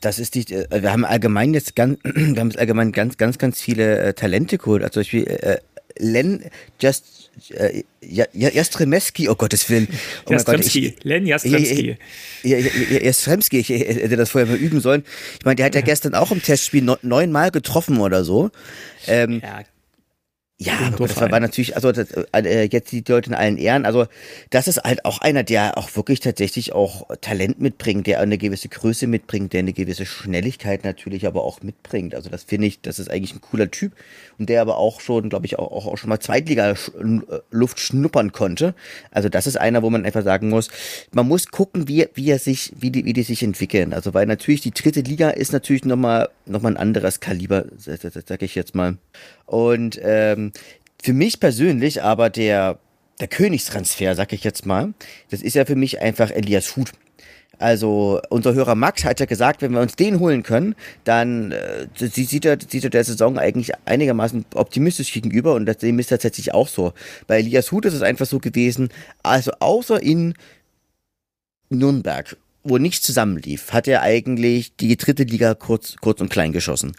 [0.01, 3.61] Das ist die, äh, wir haben allgemein jetzt ganz, wir haben allgemein ganz, ganz, ganz
[3.61, 4.85] viele äh, Talente geholt.
[4.85, 5.59] Also Beispiel äh,
[5.99, 6.45] Len
[6.81, 9.89] Just äh, Jastremski, oh Gottes Willen.
[10.27, 11.97] Oh Jastremski, Gott, ich, Len Jastremski.
[12.43, 15.05] Jastremski, ich hätte das vorher mal üben sollen.
[15.39, 18.51] Ich meine, der hat ja gestern auch im Testspiel neunmal getroffen oder so.
[19.07, 19.63] Ähm, ja,
[20.59, 23.85] ja, aber das war, war natürlich, also das, äh, jetzt die Leute in allen Ehren.
[23.85, 24.07] Also
[24.49, 28.71] das ist halt auch einer, der auch wirklich tatsächlich auch Talent mitbringt, der eine gewisse
[28.71, 32.15] Größe mitbringt, der eine gewisse Schnelligkeit natürlich aber auch mitbringt.
[32.15, 33.93] Also das finde ich, das ist eigentlich ein cooler Typ
[34.39, 38.75] und der aber auch schon, glaube ich, auch, auch schon mal Zweitliga-Luft schnuppern konnte.
[39.11, 40.71] Also das ist einer, wo man einfach sagen muss,
[41.13, 43.93] man muss gucken, wie, wie er sich, wie die, wie die sich entwickeln.
[43.93, 48.41] Also weil natürlich die dritte Liga ist natürlich nochmal noch mal ein anderes Kaliber, sag
[48.41, 48.97] ich jetzt mal.
[49.47, 50.46] Und ähm,
[51.03, 52.79] für mich persönlich aber der,
[53.21, 54.95] der Königstransfer, sag ich jetzt mal,
[55.31, 56.93] das ist ja für mich einfach Elias Huth.
[57.59, 60.75] Also unser Hörer Max hat ja gesagt, wenn wir uns den holen können,
[61.05, 66.09] dann äh, sieht, er, sieht er der Saison eigentlich einigermaßen optimistisch gegenüber und das ist
[66.09, 66.93] tatsächlich auch so.
[67.27, 68.91] Bei Elias Huth ist es einfach so gewesen,
[69.23, 70.35] also außer in
[71.71, 76.95] Nürnberg, wo nichts zusammenlief, hat er eigentlich die dritte Liga kurz, kurz und klein geschossen.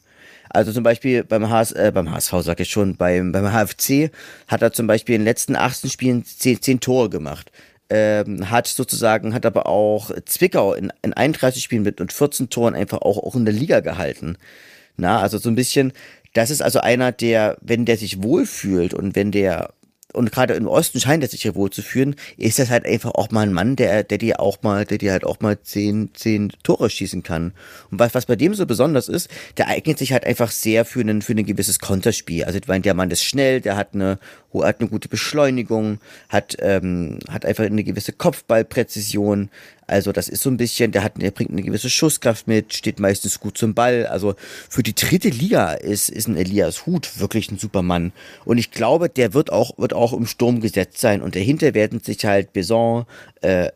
[0.50, 4.12] Also zum Beispiel beim, HS, äh, beim HSV, sag ich schon, beim, beim HFC
[4.48, 7.52] hat er zum Beispiel in den letzten 18 Spielen 10, 10 Tore gemacht.
[7.90, 12.76] Ähm, hat sozusagen, hat aber auch Zwickau in, in 31 Spielen mit und 14 Toren
[12.76, 14.38] einfach auch, auch in der Liga gehalten.
[14.98, 15.94] Na, also so ein bisschen,
[16.34, 19.74] Das ist also einer, der, wenn der sich wohlfühlt und wenn der
[20.18, 23.12] und gerade im Osten scheint er sich hier wohl zu führen, ist das halt einfach
[23.12, 26.10] auch mal ein Mann, der, der dir auch mal, der dir halt auch mal zehn,
[26.14, 27.54] zehn Tore schießen kann.
[27.92, 31.02] Und was, was bei dem so besonders ist, der eignet sich halt einfach sehr für
[31.02, 32.44] ein, für ein gewisses Konterspiel.
[32.44, 34.20] Also, ich meine, der Mann ist schnell, der hat eine,
[34.64, 36.00] hat eine gute Beschleunigung,
[36.30, 39.50] hat, ähm, hat einfach eine gewisse Kopfballpräzision.
[39.88, 43.00] Also das ist so ein bisschen, der hat, der bringt eine gewisse Schusskraft mit, steht
[43.00, 44.06] meistens gut zum Ball.
[44.06, 44.36] Also
[44.70, 48.12] für die dritte Liga ist, ist ein Elias Huth wirklich ein Supermann.
[48.46, 51.22] Und ich glaube, der wird auch, wird auch im Sturm gesetzt sein.
[51.22, 53.06] Und dahinter werden sich halt Beson,
[53.42, 53.72] äh,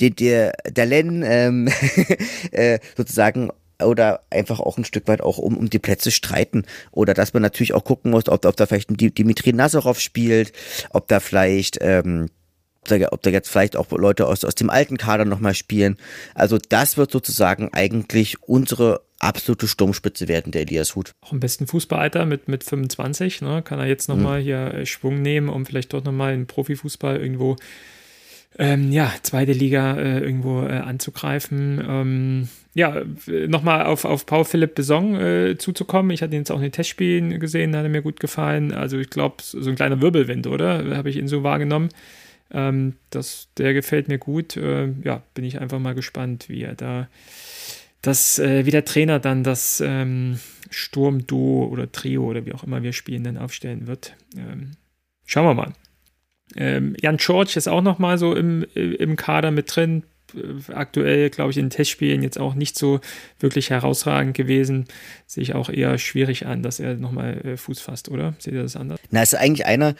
[0.00, 1.68] der, der, der Len, ähm,
[2.50, 3.50] äh, sozusagen
[3.82, 6.64] oder einfach auch ein Stück weit auch um, um die Plätze streiten.
[6.92, 10.52] Oder dass man natürlich auch gucken muss, ob, ob da vielleicht ein Dimitri Nazarov spielt,
[10.90, 12.28] ob da vielleicht, ähm,
[13.10, 15.96] ob da jetzt vielleicht auch Leute aus, aus dem alten Kader nochmal spielen.
[16.34, 21.12] Also das wird sozusagen eigentlich unsere absolute Sturmspitze werden, der Elias Hut.
[21.20, 24.44] Auch im besten Fußballalter mit, mit 25, ne, kann er jetzt nochmal mhm.
[24.44, 27.56] hier äh, Schwung nehmen, um vielleicht dort nochmal in Profifußball irgendwo
[28.58, 31.82] ähm, ja, zweite Liga äh, irgendwo äh, anzugreifen.
[31.86, 33.02] Ähm, ja,
[33.46, 36.10] nochmal auf, auf Paul Philipp Besong äh, zuzukommen.
[36.10, 38.72] Ich hatte ihn jetzt auch in den Testspielen gesehen, hat er mir gut gefallen.
[38.72, 40.96] Also ich glaube, so ein kleiner Wirbelwind, oder?
[40.96, 41.90] Habe ich ihn so wahrgenommen.
[42.50, 44.56] Ähm, das, der gefällt mir gut.
[44.56, 47.08] Äh, ja, bin ich einfach mal gespannt, wie er da
[48.02, 50.38] das, äh, wie der Trainer dann das ähm,
[50.70, 54.16] Sturmduo oder Trio oder wie auch immer wir spielen, dann aufstellen wird.
[54.36, 54.72] Ähm,
[55.24, 55.72] schauen wir mal.
[56.54, 60.04] Ähm, Jan George ist auch noch mal so im, im Kader mit drin.
[60.72, 63.00] Aktuell, glaube ich, in den Testspielen jetzt auch nicht so
[63.38, 64.86] wirklich herausragend gewesen.
[65.26, 68.34] Sehe ich auch eher schwierig an, dass er nochmal äh, Fuß fasst, oder?
[68.38, 68.98] Seht ihr das anders?
[69.10, 69.94] Na, ist eigentlich einer,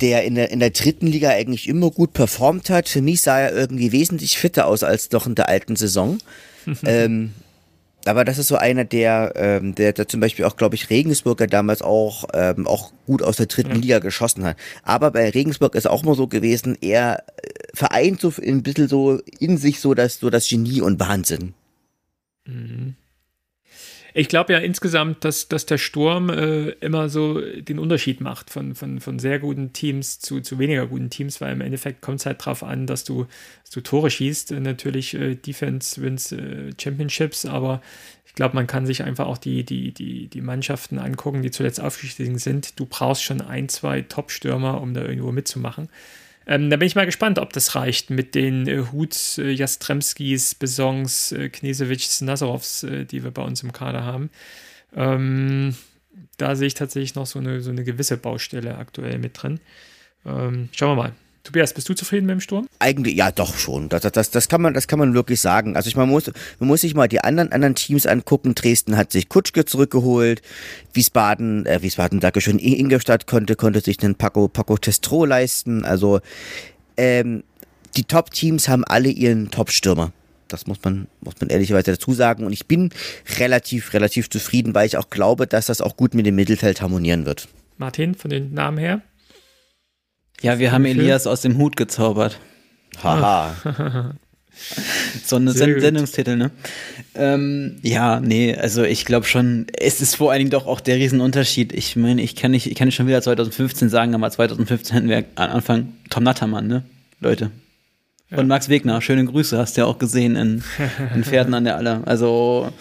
[0.00, 2.88] der in der, in der dritten Liga eigentlich immer gut performt hat.
[2.88, 6.18] Für mich sah er irgendwie wesentlich fitter aus als doch in der alten Saison.
[6.86, 7.32] ähm,
[8.04, 11.46] aber das ist so einer, der, ähm, der, der zum Beispiel auch, glaube ich, Regensburger
[11.46, 14.56] damals auch, ähm, auch gut aus der dritten Liga geschossen hat.
[14.82, 19.20] Aber bei Regensburg ist auch immer so gewesen, er äh, vereint so ein bisschen so
[19.38, 21.54] in sich so das, so das Genie und Wahnsinn.
[22.46, 22.96] Mhm.
[24.14, 28.74] Ich glaube ja insgesamt, dass, dass der Sturm äh, immer so den Unterschied macht von,
[28.74, 32.26] von, von sehr guten Teams zu, zu weniger guten Teams, weil im Endeffekt kommt es
[32.26, 33.26] halt darauf an, dass du,
[33.62, 34.52] dass du Tore schießt.
[34.52, 37.80] Natürlich äh, Defense wins äh, Championships, aber
[38.26, 41.80] ich glaube, man kann sich einfach auch die, die, die, die Mannschaften angucken, die zuletzt
[41.80, 42.78] aufgestiegen sind.
[42.80, 45.88] Du brauchst schon ein, zwei Top-Stürmer, um da irgendwo mitzumachen.
[46.46, 50.54] Ähm, da bin ich mal gespannt, ob das reicht mit den äh, Huts, äh, Jastremskis,
[50.54, 54.30] Besongs, äh, Knesewics, Nazarovs, äh, die wir bei uns im Kader haben.
[54.94, 55.76] Ähm,
[56.36, 59.60] da sehe ich tatsächlich noch so eine, so eine gewisse Baustelle aktuell mit drin.
[60.26, 61.12] Ähm, schauen wir mal.
[61.44, 62.68] Tobias, bist du zufrieden mit dem Sturm?
[62.78, 63.88] Eigentlich, ja, doch schon.
[63.88, 65.74] Das, das, das, kann man, das kann man wirklich sagen.
[65.74, 66.30] Also ich, man muss,
[66.60, 68.54] man muss sich mal die anderen, anderen Teams angucken.
[68.54, 70.40] Dresden hat sich Kutschke zurückgeholt.
[70.92, 75.84] Wiesbaden, äh, Wiesbaden, danke schön, Ingolstadt konnte, konnte sich einen Paco, Paco Testro leisten.
[75.84, 76.20] Also,
[76.96, 77.42] ähm,
[77.96, 80.12] die Top-Teams haben alle ihren Top-Stürmer.
[80.48, 82.44] Das muss man, muss man ehrlicherweise dazu sagen.
[82.44, 82.90] Und ich bin
[83.38, 87.26] relativ, relativ zufrieden, weil ich auch glaube, dass das auch gut mit dem Mittelfeld harmonieren
[87.26, 87.48] wird.
[87.78, 89.02] Martin, von den Namen her?
[90.42, 92.38] Ja, wir haben Elias aus dem Hut gezaubert.
[93.02, 93.54] Haha.
[95.24, 96.50] so eine Send Sendungstitel, ne?
[97.14, 100.96] Ähm, ja, nee, also ich glaube schon, es ist vor allen Dingen doch auch der
[100.96, 101.72] Riesenunterschied.
[101.72, 105.08] Ich meine, ich kann nicht, ich kann nicht schon wieder 2015 sagen, aber 2015 hätten
[105.08, 106.82] wir am Anfang Tom Nattermann, ne?
[107.20, 107.50] Leute.
[108.30, 108.38] Ja.
[108.38, 110.64] Und Max Wegner, schöne Grüße, hast du ja auch gesehen in,
[111.14, 112.02] in Pferden an der Aller.
[112.06, 112.72] Also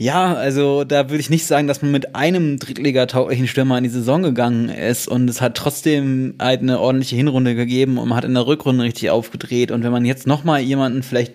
[0.00, 3.90] ja, also da würde ich nicht sagen, dass man mit einem Drittliga-tauglichen Stürmer in die
[3.90, 8.24] Saison gegangen ist und es hat trotzdem halt eine ordentliche Hinrunde gegeben und man hat
[8.24, 11.34] in der Rückrunde richtig aufgedreht und wenn man jetzt noch mal jemanden vielleicht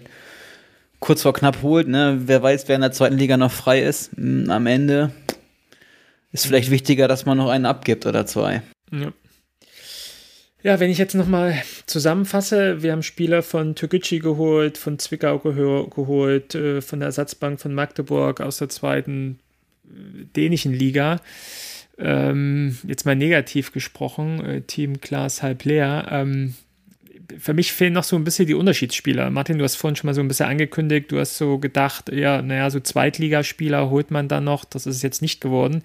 [1.02, 4.14] kurz vor knapp holt, ne, wer weiß, wer in der zweiten Liga noch frei ist,
[4.16, 5.12] hm, am Ende
[6.32, 8.62] ist vielleicht wichtiger, dass man noch einen abgibt oder zwei.
[8.94, 9.12] Ja.
[10.64, 16.56] Ja, wenn ich jetzt nochmal zusammenfasse, wir haben Spieler von Türkgücü geholt, von Zwickau geholt,
[16.56, 19.40] äh, von der Ersatzbank von Magdeburg aus der zweiten
[19.86, 21.20] äh, dänischen Liga.
[21.98, 26.08] Ähm, jetzt mal negativ gesprochen, äh, Team Glas halb leer.
[26.10, 26.54] Ähm,
[27.38, 29.30] für mich fehlen noch so ein bisschen die Unterschiedsspieler.
[29.32, 32.42] Martin, du hast vorhin schon mal so ein bisschen angekündigt, du hast so gedacht, ja,
[32.42, 34.64] naja, so Zweitligaspieler holt man dann noch.
[34.64, 35.84] Das ist jetzt nicht geworden.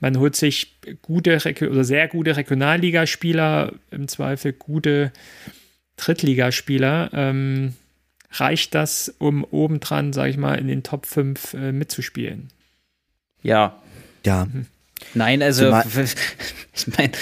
[0.00, 1.38] Man holt sich gute
[1.68, 5.12] oder sehr gute Regionalligaspieler, im Zweifel gute
[5.96, 7.10] Drittligaspieler.
[7.12, 7.74] Ähm,
[8.32, 12.48] reicht das, um obendran, sage ich mal, in den Top 5 äh, mitzuspielen?
[13.42, 13.80] Ja.
[14.24, 14.46] Ja.
[14.46, 14.66] Mhm.
[15.14, 15.66] Nein, also
[16.74, 17.12] ich meine,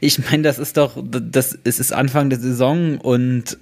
[0.00, 3.58] ich meine, das ist doch, das es ist Anfang der Saison und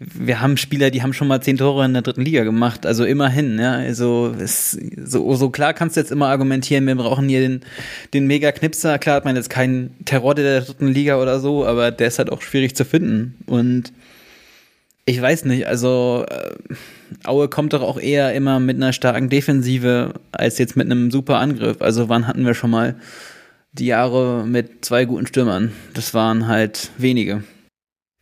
[0.00, 3.04] wir haben Spieler, die haben schon mal zehn Tore in der dritten Liga gemacht, also
[3.04, 3.74] immerhin, ja.
[3.74, 7.60] Also es, so, so klar kannst du jetzt immer argumentieren, wir brauchen hier den,
[8.12, 8.98] den Mega-Knipser.
[8.98, 12.30] Klar hat man jetzt keinen Terror der dritten Liga oder so, aber der ist halt
[12.30, 13.36] auch schwierig zu finden.
[13.46, 13.92] Und
[15.06, 16.54] ich weiß nicht, also äh,
[17.24, 21.38] Aue kommt doch auch eher immer mit einer starken Defensive als jetzt mit einem super
[21.38, 21.82] Angriff.
[21.82, 22.96] Also wann hatten wir schon mal
[23.72, 25.72] die Jahre mit zwei guten Stürmern?
[25.92, 27.44] Das waren halt wenige.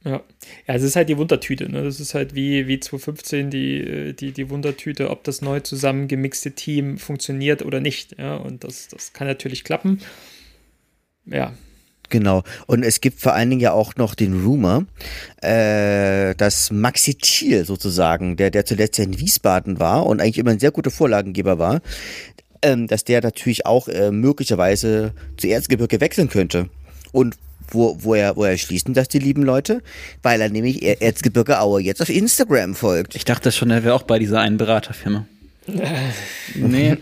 [0.05, 0.20] Ja.
[0.66, 1.70] ja, es ist halt die Wundertüte.
[1.70, 1.85] Ne?
[1.85, 6.53] Das ist halt wie, wie 2015 die, äh, die, die Wundertüte, ob das neu zusammengemixte
[6.53, 8.18] Team funktioniert oder nicht.
[8.18, 8.37] Ja?
[8.37, 10.01] Und das, das kann natürlich klappen.
[11.26, 11.53] Ja.
[12.13, 12.43] Genau.
[12.67, 14.85] Und es gibt vor allen Dingen ja auch noch den Rumor,
[15.41, 20.51] äh, dass Maxi Thiel sozusagen, der, der zuletzt ja in Wiesbaden war und eigentlich immer
[20.51, 21.81] ein sehr guter Vorlagengeber war,
[22.61, 26.69] ähm, dass der natürlich auch äh, möglicherweise zu Erzgebirge wechseln könnte.
[27.13, 27.39] Und
[27.71, 29.83] wo, wo, er, wo er schließen das, die lieben Leute?
[30.23, 33.15] Weil er nämlich Erzgebirge Aue jetzt auf Instagram folgt.
[33.15, 35.25] Ich dachte schon, er wäre auch bei dieser einen Beraterfirma.
[36.57, 36.99] nee.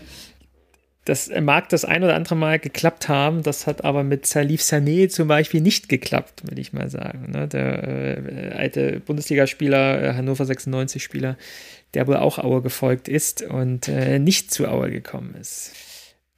[1.05, 5.09] Das mag das ein oder andere Mal geklappt haben, das hat aber mit Salif Sané
[5.09, 7.31] zum Beispiel nicht geklappt, würde ich mal sagen.
[7.31, 7.47] Ne?
[7.47, 11.37] Der äh, alte Bundesligaspieler, äh, Hannover 96-Spieler,
[11.95, 15.73] der wohl auch Aue gefolgt ist und äh, nicht zu Aue gekommen ist.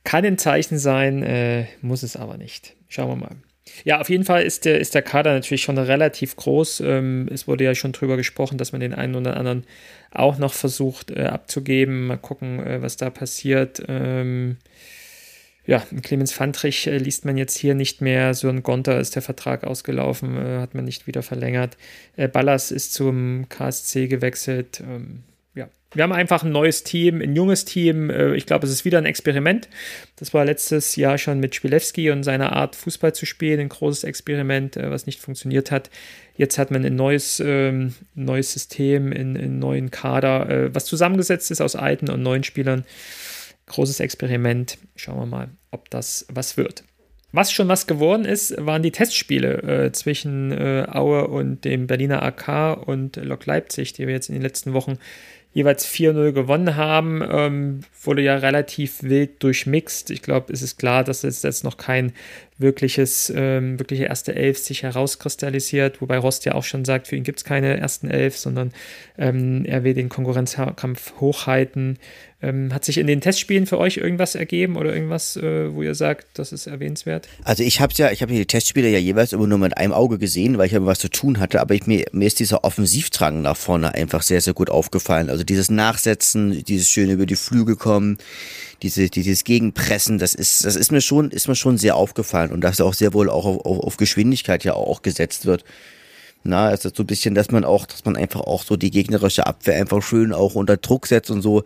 [0.05, 2.76] Kann ein Zeichen sein, äh, muss es aber nicht.
[2.88, 3.36] Schauen wir mal.
[3.86, 6.82] Ja, auf jeden Fall ist der, ist der Kader natürlich schon relativ groß.
[6.82, 9.66] Ähm, es wurde ja schon drüber gesprochen, dass man den einen oder anderen
[10.11, 12.07] auch noch versucht äh, abzugeben.
[12.07, 13.82] Mal gucken, äh, was da passiert.
[13.88, 14.57] Ähm,
[15.66, 18.34] ja, Clemens Fandrich äh, liest man jetzt hier nicht mehr.
[18.34, 21.78] Sören Gonter ist der Vertrag ausgelaufen, hat man nicht wieder verlängert.
[22.34, 24.84] Ballas ist zum KSC gewechselt.
[25.93, 28.09] Wir haben einfach ein neues Team, ein junges Team.
[28.09, 29.69] Äh, ich glaube, es ist wieder ein Experiment.
[30.15, 34.03] Das war letztes Jahr schon mit Spielewski und seiner Art, Fußball zu spielen, ein großes
[34.03, 35.89] Experiment, äh, was nicht funktioniert hat.
[36.35, 41.61] Jetzt hat man ein neues, ähm, neues System, einen neuen Kader, äh, was zusammengesetzt ist
[41.61, 42.85] aus alten und neuen Spielern.
[43.67, 44.77] Großes Experiment.
[44.95, 46.83] Schauen wir mal, ob das was wird.
[47.35, 52.21] Was schon was geworden ist, waren die Testspiele äh, zwischen äh, Aue und dem Berliner
[52.21, 54.99] AK und Lok Leipzig, die wir jetzt in den letzten Wochen
[55.53, 60.09] jeweils 4-0 gewonnen haben, ähm, wurde ja relativ wild durchmixt.
[60.09, 62.11] Ich glaube, es ist klar, dass es jetzt noch kein
[62.57, 67.23] wirkliches, ähm, wirkliche erste Elf sich herauskristallisiert, wobei Rost ja auch schon sagt, für ihn
[67.23, 68.71] gibt es keine ersten Elf, sondern
[69.17, 71.97] ähm, er will den Konkurrenzkampf hochhalten.
[72.43, 75.95] Ähm, hat sich in den Testspielen für euch irgendwas ergeben oder irgendwas, äh, wo ihr
[75.95, 77.29] sagt, das ist erwähnenswert?
[77.45, 80.17] Also ich habe ja, ich habe die Testspiele ja jeweils immer nur mit einem Auge
[80.17, 83.41] gesehen, weil ich ja was zu tun hatte, aber ich, mir, mir ist dieser Offensivdrang
[83.41, 85.29] nach vorne einfach sehr, sehr gut aufgefallen.
[85.29, 88.17] Also dieses Nachsetzen, dieses schöne über die Flügel kommen,
[88.84, 92.61] diese, dieses Gegenpressen, das ist, das ist mir schon, ist mir schon sehr aufgefallen und
[92.61, 95.63] dass auch sehr wohl auch auf, auf Geschwindigkeit ja auch gesetzt wird.
[96.43, 98.91] Na, es ist so ein bisschen, dass man auch, dass man einfach auch so die
[98.91, 101.63] gegnerische Abwehr einfach schön auch unter Druck setzt und so.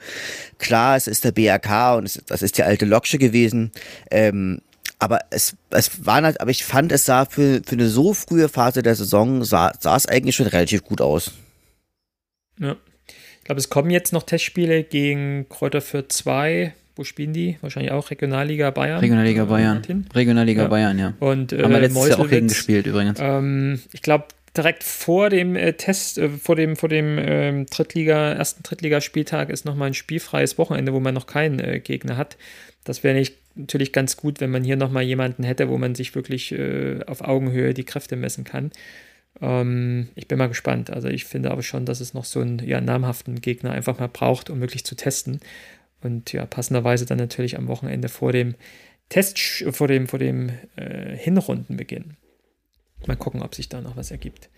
[0.60, 3.72] Klar, es ist der BRK und es, das ist der alte Loksche gewesen.
[4.12, 4.62] Ähm,
[5.00, 8.50] aber es, es war halt, aber ich fand, es sah für, für eine so frühe
[8.50, 11.32] Phase der Saison, sah, sah es eigentlich schon relativ gut aus.
[12.60, 12.76] Ja.
[13.40, 17.58] Ich glaube, es kommen jetzt noch Testspiele gegen Kräuter für 2, wo spielen die?
[17.62, 19.00] Wahrscheinlich auch Regionalliga Bayern.
[19.00, 19.82] Regionalliga Bayern.
[20.14, 20.68] Regionalliga ja.
[20.68, 21.14] Bayern, ja.
[21.20, 23.20] Und äh, haben wir letztes Jahr auch gegen gespielt übrigens.
[23.22, 24.26] Ähm, ich glaube
[24.56, 29.66] direkt vor dem äh, Test, äh, vor dem vor dem ähm, Drittliga ersten Drittligaspieltag ist
[29.66, 32.38] noch mal ein spielfreies Wochenende, wo man noch keinen äh, Gegner hat.
[32.84, 33.22] Das wäre
[33.56, 37.00] natürlich ganz gut, wenn man hier noch mal jemanden hätte, wo man sich wirklich äh,
[37.06, 38.72] auf Augenhöhe die Kräfte messen kann.
[39.42, 40.90] Ähm, ich bin mal gespannt.
[40.90, 44.08] Also ich finde aber schon, dass es noch so einen ja, namhaften Gegner einfach mal
[44.08, 45.40] braucht, um wirklich zu testen.
[46.02, 48.56] Und ja, passenderweise dann natürlich am Wochenende vor dem
[49.10, 49.40] Test,
[49.72, 52.18] vor dem, vor dem äh, Hinrundenbeginn.
[53.06, 54.50] Mal gucken, ob sich da noch was ergibt.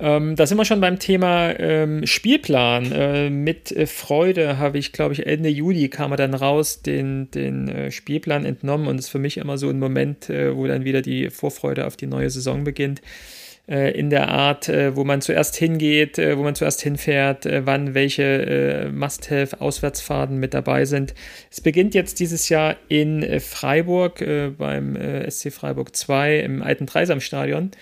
[0.00, 2.92] Ähm, da sind wir schon beim Thema ähm, Spielplan.
[2.92, 7.30] Äh, mit äh, Freude habe ich, glaube ich, Ende Juli kam er dann raus, den,
[7.32, 10.84] den äh, Spielplan entnommen und ist für mich immer so ein Moment, äh, wo dann
[10.84, 13.02] wieder die Vorfreude auf die neue Saison beginnt.
[13.68, 17.92] Äh, in der Art, äh, wo man zuerst hingeht, äh, wo man zuerst hinfährt, wann
[17.92, 21.14] welche Must-Have-Auswärtsfahrten mit dabei sind.
[21.50, 24.24] Es beginnt jetzt dieses Jahr in Freiburg
[24.56, 24.96] beim
[25.28, 27.72] SC Freiburg 2 im alten Dreisamstadion.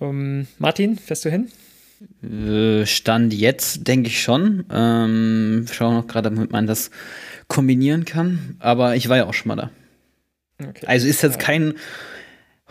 [0.00, 2.86] Ähm, Martin, fährst du hin?
[2.86, 4.64] Stand jetzt, denke ich schon.
[4.70, 6.90] Ähm, schauen noch gerade, damit man das
[7.48, 8.56] kombinieren kann.
[8.58, 9.70] Aber ich war ja auch schon mal da.
[10.60, 10.86] Okay.
[10.86, 11.74] Also ist jetzt kein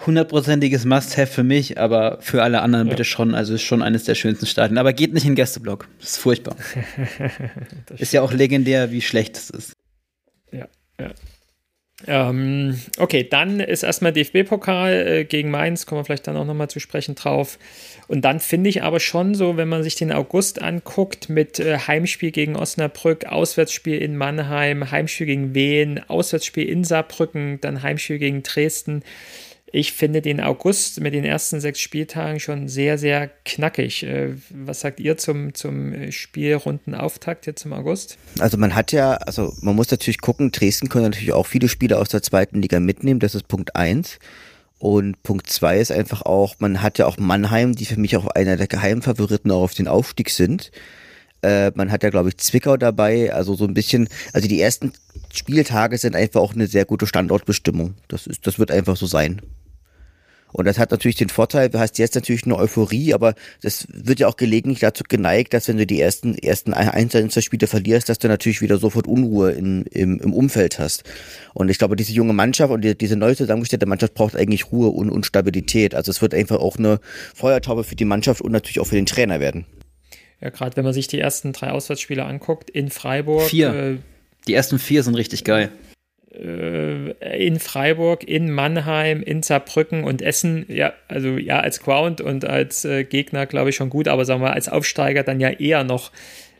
[0.06, 2.92] hundertprozentiges Must-Have für mich, aber für alle anderen ja.
[2.92, 3.36] bitte schon.
[3.36, 4.78] Also ist schon eines der schönsten Stadien.
[4.78, 5.88] Aber geht nicht in den Gästeblock.
[6.00, 6.56] Das ist furchtbar.
[7.88, 9.74] das ist ja auch legendär, wie schlecht es ist.
[10.52, 10.68] Ja,
[11.00, 11.12] ja.
[12.08, 16.70] Ähm, okay, dann ist erstmal DFB-Pokal äh, gegen Mainz, kommen wir vielleicht dann auch nochmal
[16.70, 17.60] zu sprechen drauf.
[18.08, 21.78] Und dann finde ich aber schon so, wenn man sich den August anguckt, mit äh,
[21.78, 28.42] Heimspiel gegen Osnabrück, Auswärtsspiel in Mannheim, Heimspiel gegen Wien, Auswärtsspiel in Saarbrücken, dann Heimspiel gegen
[28.42, 29.04] Dresden
[29.74, 34.04] ich finde den August mit den ersten sechs Spieltagen schon sehr, sehr knackig.
[34.04, 38.18] Äh, was sagt ihr zum, zum Spielrundenauftakt jetzt im August?
[38.40, 42.00] Also man hat ja, also man muss natürlich gucken, Dresden können natürlich auch viele Spieler
[42.00, 44.20] aus der zweiten Liga mitnehmen, das ist Punkt eins.
[44.78, 48.28] Und Punkt zwei ist einfach auch, man hat ja auch Mannheim, die für mich auch
[48.28, 50.72] einer der Geheimfavoriten auch auf den Aufstieg sind.
[51.44, 54.92] Äh, man hat ja, glaube ich, Zwickau dabei, also so ein bisschen, also die ersten
[55.32, 57.94] Spieltage sind einfach auch eine sehr gute Standortbestimmung.
[58.08, 59.42] Das ist, das wird einfach so sein.
[60.54, 64.20] Und das hat natürlich den Vorteil, du hast jetzt natürlich eine Euphorie, aber das wird
[64.20, 68.28] ja auch gelegentlich dazu geneigt, dass wenn du die ersten, ersten Einzelspiele verlierst, dass du
[68.28, 71.04] natürlich wieder sofort Unruhe in, im, im Umfeld hast.
[71.54, 74.90] Und ich glaube, diese junge Mannschaft und die, diese neu zusammengestellte Mannschaft braucht eigentlich Ruhe
[74.90, 75.96] und, und Stabilität.
[75.96, 77.00] Also es wird einfach auch eine
[77.34, 79.66] Feuertaube für die Mannschaft und natürlich auch für den Trainer werden.
[80.42, 83.44] Ja, gerade wenn man sich die ersten drei Auswärtsspiele anguckt, in Freiburg.
[83.44, 83.74] Vier.
[83.74, 83.98] Äh,
[84.48, 85.72] die ersten vier sind richtig geil.
[86.34, 87.12] Äh,
[87.46, 92.86] in Freiburg, in Mannheim, in Saarbrücken und Essen, ja, also ja, als Ground und als
[92.86, 96.12] äh, Gegner, glaube ich, schon gut, aber sagen wir als Aufsteiger dann ja eher noch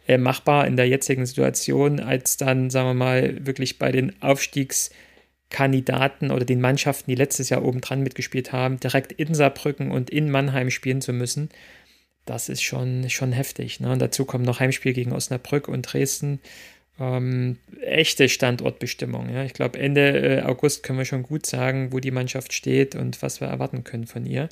[0.08, 6.32] äh, machbar in der jetzigen Situation, als dann, sagen wir mal, wirklich bei den Aufstiegskandidaten
[6.32, 10.30] oder den Mannschaften, die letztes Jahr oben dran mitgespielt haben, direkt in Saarbrücken und in
[10.30, 11.48] Mannheim spielen zu müssen.
[12.26, 13.80] Das ist schon, schon heftig.
[13.80, 13.90] Ne?
[13.92, 16.42] Und dazu kommen noch Heimspiel gegen Osnabrück und Dresden
[17.00, 19.30] ähm, echte Standortbestimmung.
[19.30, 19.44] Ja.
[19.44, 23.22] Ich glaube, Ende äh, August können wir schon gut sagen, wo die Mannschaft steht und
[23.22, 24.50] was wir erwarten können von ihr.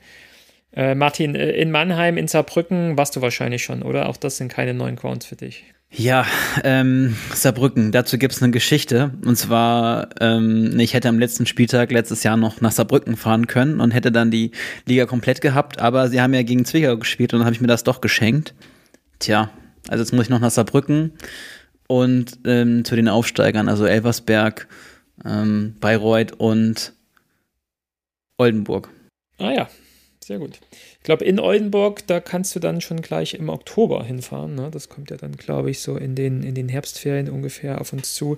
[0.73, 4.07] Äh, Martin, äh, in Mannheim, in Saarbrücken warst du wahrscheinlich schon, oder?
[4.07, 5.63] Auch das sind keine neuen Grounds für dich.
[5.91, 6.27] Ja,
[6.63, 9.11] ähm, Saarbrücken, dazu gibt es eine Geschichte.
[9.25, 13.79] Und zwar, ähm, ich hätte am letzten Spieltag letztes Jahr noch nach Saarbrücken fahren können
[13.79, 14.51] und hätte dann die
[14.85, 17.67] Liga komplett gehabt, aber sie haben ja gegen Zwickau gespielt und dann habe ich mir
[17.67, 18.53] das doch geschenkt.
[19.17, 19.49] Tja,
[19.87, 21.13] also jetzt muss ich noch nach Saarbrücken
[21.89, 24.67] und ähm, zu den Aufsteigern, also Elversberg,
[25.25, 26.93] ähm, Bayreuth und
[28.37, 28.89] Oldenburg.
[29.39, 29.69] Ah ja,
[30.23, 30.59] sehr gut.
[30.71, 34.53] Ich glaube, in Oldenburg, da kannst du dann schon gleich im Oktober hinfahren.
[34.53, 34.69] Ne?
[34.71, 38.13] Das kommt ja dann, glaube ich, so in den, in den Herbstferien ungefähr auf uns
[38.13, 38.37] zu.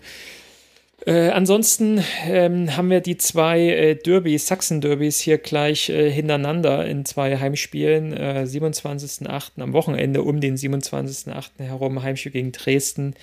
[1.05, 7.05] Äh, ansonsten ähm, haben wir die zwei äh, Derbys, Sachsen-Derbys hier gleich äh, hintereinander in
[7.05, 8.13] zwei Heimspielen.
[8.13, 9.61] Äh, 27.08.
[9.61, 11.63] am Wochenende um den 27.08.
[11.63, 13.15] herum Heimspiel gegen Dresden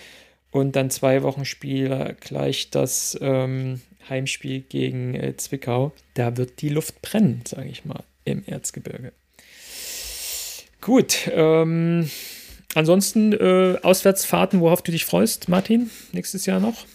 [0.51, 5.93] und dann zwei Wochen Spiel gleich das ähm, Heimspiel gegen äh, Zwickau.
[6.15, 9.13] Da wird die Luft brennen, sage ich mal, im Erzgebirge.
[10.81, 12.11] Gut, ähm,
[12.75, 16.87] ansonsten äh, Auswärtsfahrten, worauf du dich freust, Martin, nächstes Jahr noch?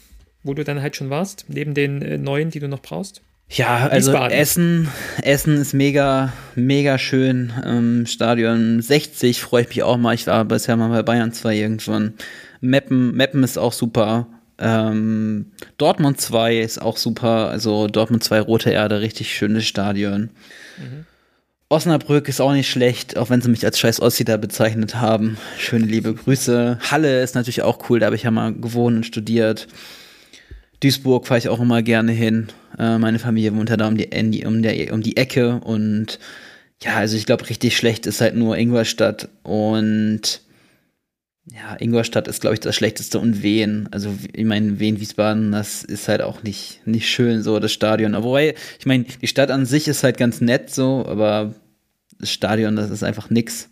[0.43, 3.21] Wo du dann halt schon warst, neben den äh, neuen, die du noch brauchst?
[3.49, 4.37] Ja, also Wiesbaden.
[4.37, 4.87] Essen,
[5.21, 7.53] Essen ist mega, mega schön.
[7.63, 10.15] Ähm, Stadion 60 freue ich mich auch mal.
[10.15, 12.13] Ich war bisher mal bei Bayern 2 irgendwann.
[12.61, 14.27] Meppen, Meppen ist auch super.
[14.57, 17.49] Ähm, Dortmund 2 ist auch super.
[17.49, 20.31] Also Dortmund 2 Rote Erde, richtig schönes Stadion.
[20.77, 21.05] Mhm.
[21.69, 25.37] Osnabrück ist auch nicht schlecht, auch wenn sie mich als scheiß Ossi da bezeichnet haben.
[25.57, 26.77] Schöne liebe Grüße.
[26.91, 29.67] Halle ist natürlich auch cool, da habe ich ja mal gewohnt und studiert.
[30.83, 32.47] Duisburg fahre ich auch immer gerne hin.
[32.77, 36.19] Äh, meine Familie wohnt ja da um die, um, der, um die Ecke und
[36.81, 40.41] ja, also ich glaube, richtig schlecht ist halt nur Ingolstadt und
[41.51, 43.89] ja, Ingolstadt ist, glaube ich, das Schlechteste und Wien.
[43.91, 48.13] Also, ich meine, Wien-Wiesbaden, das ist halt auch nicht, nicht schön, so das Stadion.
[48.23, 51.53] Wobei, ich meine, die Stadt an sich ist halt ganz nett so, aber
[52.17, 53.69] das Stadion, das ist einfach nix.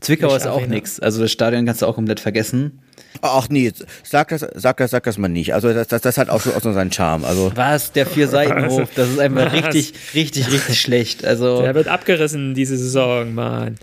[0.00, 1.00] Zwickau ist auch nix.
[1.00, 2.80] Also das Stadion kannst du auch komplett vergessen.
[3.20, 3.72] Ach nee,
[4.04, 5.54] sag das, sag das, sag das mal nicht.
[5.54, 7.24] Also das, das, das hat auch so, auch so seinen Charme.
[7.24, 9.52] Also was der vier Seitenhof, das ist einfach was?
[9.52, 11.24] richtig, richtig, richtig schlecht.
[11.24, 13.76] Also der wird abgerissen diese Saison, Mann.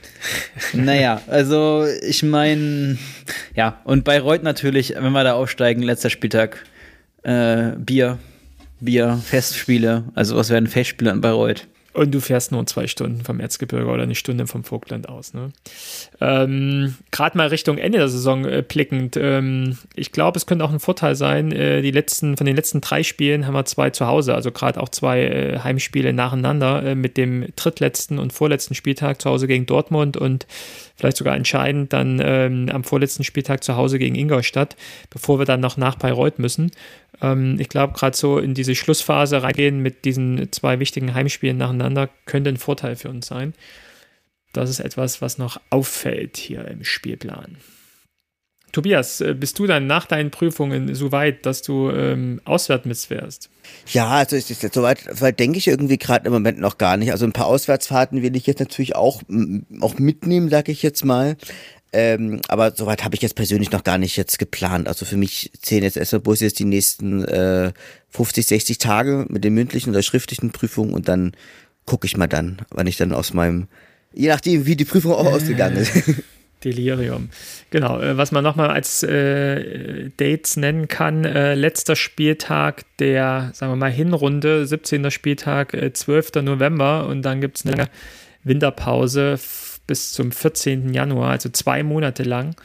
[0.73, 2.97] Naja, also ich meine,
[3.55, 6.63] ja und Bayreuth natürlich, wenn wir da aufsteigen, letzter Spieltag,
[7.23, 8.19] äh, Bier,
[8.79, 10.05] Bier, Festspiele.
[10.15, 11.67] Also was werden Festspiele in Bayreuth?
[11.95, 15.33] Und du fährst nur zwei Stunden vom Erzgebirge oder eine Stunde vom Vogtland aus.
[15.33, 15.53] Ne?
[16.19, 19.15] Ähm, Gerade mal Richtung Ende der Saison äh, blickend.
[19.15, 21.53] Ähm, ich glaube, es könnte auch ein Vorteil sein.
[21.53, 24.81] Äh, die letzten, von den letzten drei Spielen haben wir zwei zu Hause, also gerade
[24.81, 29.65] auch zwei äh, Heimspiele nacheinander äh, mit dem drittletzten und vorletzten Spieltag zu Hause gegen
[29.65, 30.47] Dortmund und
[30.97, 34.75] vielleicht sogar entscheidend dann ähm, am vorletzten Spieltag zu Hause gegen Ingolstadt,
[35.09, 36.71] bevor wir dann noch nach Bayreuth müssen.
[37.21, 41.84] Ähm, ich glaube, gerade so in diese Schlussphase reingehen mit diesen zwei wichtigen Heimspielen nacheinander
[42.25, 43.53] könnte ein Vorteil für uns sein.
[44.53, 47.57] Das ist etwas, was noch auffällt hier im Spielplan.
[48.75, 53.49] Tobias, äh, bist du dann nach deinen Prüfungen so weit, dass du ähm, auswärts mitfährst?
[53.87, 57.11] Ja, also ist jetzt soweit, soweit denke ich irgendwie gerade im Moment noch gar nicht.
[57.11, 59.21] Also ein paar Auswärtsfahrten will ich jetzt natürlich auch,
[59.79, 61.37] auch mitnehmen, sage ich jetzt mal.
[61.93, 64.89] Ähm, aber soweit habe ich jetzt persönlich noch gar nicht jetzt geplant.
[64.89, 67.71] Also für mich zählen jetzt erstmal bloß jetzt die nächsten äh,
[68.09, 71.31] 50, 60 Tage mit den mündlichen oder schriftlichen Prüfungen und dann
[71.85, 73.67] gucke ich mal dann, wann ich dann aus meinem,
[74.13, 75.93] je nachdem, wie die Prüfung auch ausgegangen ist.
[76.63, 77.29] Delirium.
[77.69, 83.71] Genau, äh, was man nochmal als äh, Dates nennen kann, äh, letzter Spieltag der, sagen
[83.71, 85.11] wir mal, Hinrunde, 17.
[85.11, 86.41] Spieltag, äh, 12.
[86.41, 87.87] November und dann gibt es eine
[88.43, 89.39] Winterpause
[89.85, 90.93] bis zum 14.
[90.93, 92.55] Januar, also zwei Monate lang.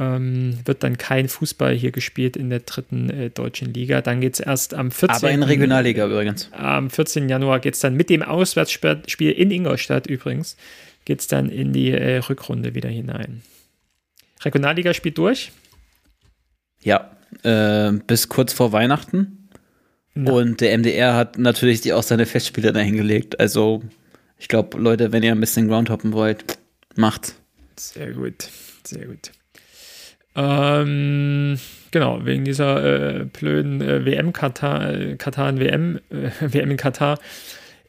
[0.00, 4.00] Ähm, wird dann kein Fußball hier gespielt in der dritten äh, deutschen Liga.
[4.00, 5.16] Dann geht es erst am 14.
[5.16, 6.48] Aber in Regionalliga übrigens.
[6.52, 7.28] Am 14.
[7.28, 10.56] Januar geht es dann mit dem Auswärtsspiel in Ingolstadt übrigens
[11.04, 13.42] geht es dann in die äh, Rückrunde wieder hinein.
[14.44, 15.52] Regionalliga spielt durch?
[16.82, 17.10] Ja,
[17.42, 19.48] äh, bis kurz vor Weihnachten.
[20.14, 20.32] Na.
[20.32, 23.38] Und der MDR hat natürlich auch seine Festspiele dahingelegt.
[23.38, 23.82] Also,
[24.38, 26.58] ich glaube, Leute, wenn ihr ein bisschen Groundhoppen wollt,
[26.96, 27.34] macht.
[27.76, 28.48] Sehr gut,
[28.84, 29.32] sehr gut.
[30.40, 31.58] Ähm,
[31.90, 37.18] genau, wegen dieser äh, blöden äh, WM Katar, äh, Katar WM, äh, WM in Katar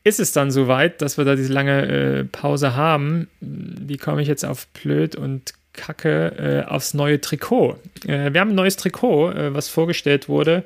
[0.04, 3.28] ist es dann soweit, dass wir da diese lange äh, Pause haben.
[3.40, 7.78] Wie komme ich jetzt auf blöd und Kacke äh, aufs neue Trikot?
[8.04, 10.64] Wir haben ein neues Trikot, was vorgestellt wurde.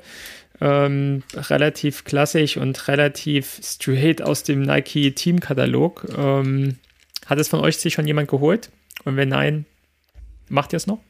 [0.58, 6.06] Ähm, relativ klassisch und relativ straight aus dem Nike Team-Katalog.
[6.16, 6.76] Ähm,
[7.26, 8.70] hat es von euch sich schon jemand geholt?
[9.04, 9.66] Und wenn nein,
[10.48, 11.00] macht ihr es noch?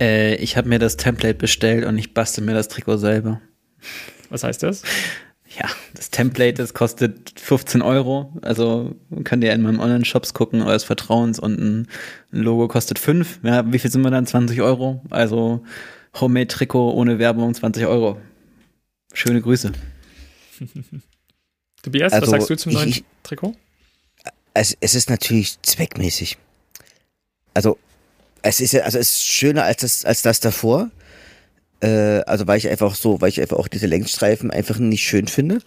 [0.00, 3.40] Äh, ich habe mir das Template bestellt und ich bastel mir das Trikot selber.
[4.30, 4.82] Was heißt das?
[5.58, 8.32] ja, das Template, das kostet 15 Euro.
[8.42, 8.94] Also
[9.24, 11.88] könnt ihr in meinem Online-Shops gucken, eures Vertrauens und ein
[12.30, 13.40] Logo kostet 5.
[13.42, 14.26] Ja, wie viel sind wir dann?
[14.26, 15.02] 20 Euro.
[15.10, 15.64] Also
[16.20, 18.20] Homemade-Trikot ohne Werbung 20 Euro.
[19.12, 19.72] Schöne Grüße.
[21.82, 23.54] Tobias, also, was sagst du zum neuen ich, Trikot?
[24.52, 26.38] Es, es ist natürlich zweckmäßig.
[27.54, 27.78] Also
[28.48, 30.90] es ist ja, also es ist schöner als das, als das davor.
[31.80, 35.28] Äh, also weil ich einfach so, weil ich einfach auch diese Längsstreifen einfach nicht schön
[35.28, 35.58] finde.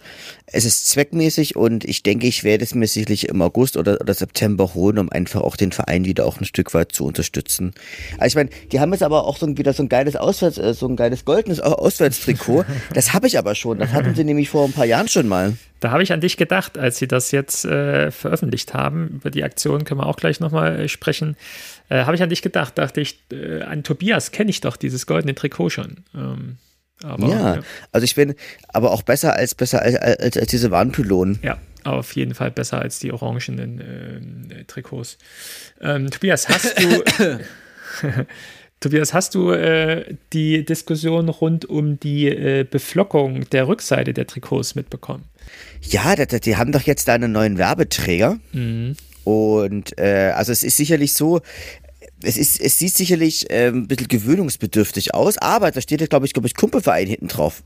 [0.46, 4.12] Es ist zweckmäßig und ich denke, ich werde es mir sicherlich im August oder, oder
[4.12, 7.72] September holen, um einfach auch den Verein wieder auch ein Stück weit zu unterstützen.
[8.18, 10.58] Also ich meine, die haben jetzt aber auch so ein, wieder so ein geiles Auswärts,
[10.58, 12.64] äh, so ein geiles goldenes Auswärtstrikot.
[12.94, 13.78] Das habe ich aber schon.
[13.78, 15.54] Das hatten sie nämlich vor ein paar Jahren schon mal.
[15.80, 19.08] Da habe ich an dich gedacht, als sie das jetzt äh, veröffentlicht haben.
[19.08, 21.36] Über die Aktion können wir auch gleich nochmal äh, sprechen.
[21.90, 25.06] Äh, habe ich an dich gedacht, dachte ich, äh, an Tobias kenne ich doch dieses
[25.06, 26.04] goldene Trikot schon.
[26.14, 26.56] Ähm,
[27.02, 27.62] aber, ja, ja,
[27.92, 28.34] also ich bin
[28.68, 31.38] aber auch besser als besser als, als, als diese Warnpylonen.
[31.42, 35.18] Ja, auf jeden Fall besser als die orangenen äh, Trikots.
[35.80, 37.02] Ähm, Tobias, hast du
[38.80, 44.74] Tobias, hast du äh, die Diskussion rund um die äh, Beflockung der Rückseite der Trikots
[44.74, 45.24] mitbekommen?
[45.82, 48.38] Ja, die, die haben doch jetzt da einen neuen Werbeträger.
[48.52, 48.96] Mhm.
[49.24, 51.40] Und äh, also es ist sicherlich so,
[52.22, 56.32] es ist, es sieht sicherlich äh, ein bisschen gewöhnungsbedürftig aus, aber da steht, glaube ich,
[56.32, 57.62] glaube ich, Kumpelverein hinten drauf.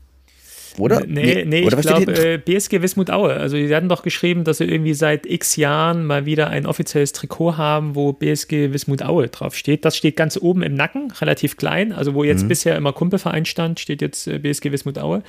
[0.77, 1.05] Oder?
[1.05, 3.33] Nee, nee, nee Oder ich glaube, äh, BSG Wismut Aue.
[3.33, 7.13] Also, die hatten doch geschrieben, dass sie irgendwie seit x Jahren mal wieder ein offizielles
[7.13, 9.85] Trikot haben, wo BSG Wismut Aue draufsteht.
[9.85, 11.93] Das steht ganz oben im Nacken, relativ klein.
[11.93, 12.49] Also, wo jetzt mhm.
[12.49, 15.23] bisher immer Kumpelverein stand, steht jetzt äh, BSG Wismut Aue.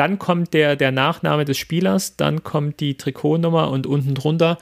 [0.00, 4.56] Dann kommt der, der Nachname des Spielers, dann kommt die Trikotnummer und unten drunter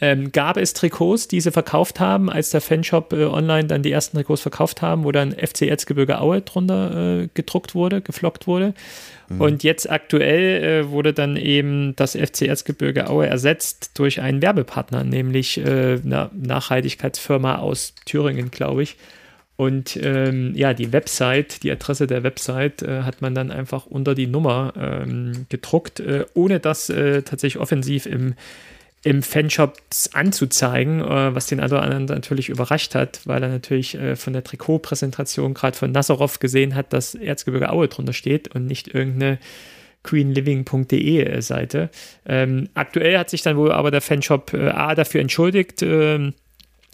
[0.00, 3.92] ähm, gab es Trikots, die sie verkauft haben, als der Fanshop äh, online dann die
[3.92, 8.74] ersten Trikots verkauft haben, wo dann FC Erzgebirge Aue drunter äh, gedruckt wurde, geflockt wurde.
[9.28, 9.40] Mhm.
[9.40, 15.04] Und jetzt aktuell äh, wurde dann eben das FC Erzgebirge Aue ersetzt durch einen Werbepartner,
[15.04, 18.96] nämlich äh, eine Nachhaltigkeitsfirma aus Thüringen, glaube ich.
[19.60, 24.14] Und ähm, ja, die Website, die Adresse der Website äh, hat man dann einfach unter
[24.14, 28.36] die Nummer ähm, gedruckt, äh, ohne das äh, tatsächlich offensiv im,
[29.02, 29.76] im Fanshop
[30.14, 35.52] anzuzeigen, äh, was den anderen natürlich überrascht hat, weil er natürlich äh, von der Trikotpräsentation
[35.52, 39.38] gerade von Nazarov gesehen hat, dass Erzgebirge Aue drunter steht und nicht irgendeine
[40.04, 41.90] queenliving.de äh, Seite.
[42.24, 45.84] Ähm, aktuell hat sich dann wohl aber der Fanshop A dafür entschuldigt,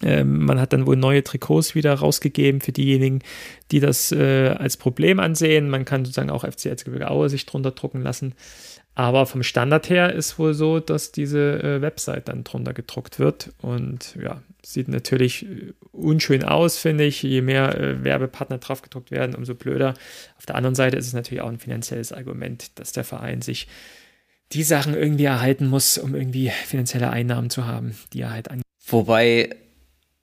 [0.03, 3.19] ähm, man hat dann wohl neue Trikots wieder rausgegeben für diejenigen,
[3.71, 5.69] die das äh, als Problem ansehen.
[5.69, 8.33] Man kann sozusagen auch FC Erzgebirge Aue sich drunter drucken lassen.
[8.93, 13.51] Aber vom Standard her ist wohl so, dass diese äh, Website dann drunter gedruckt wird.
[13.61, 17.21] Und ja, sieht natürlich äh, unschön aus, finde ich.
[17.21, 19.93] Je mehr äh, Werbepartner drauf gedruckt werden, umso blöder.
[20.37, 23.67] Auf der anderen Seite ist es natürlich auch ein finanzielles Argument, dass der Verein sich
[24.53, 28.61] die Sachen irgendwie erhalten muss, um irgendwie finanzielle Einnahmen zu haben, die er halt an.
[28.87, 29.55] Wobei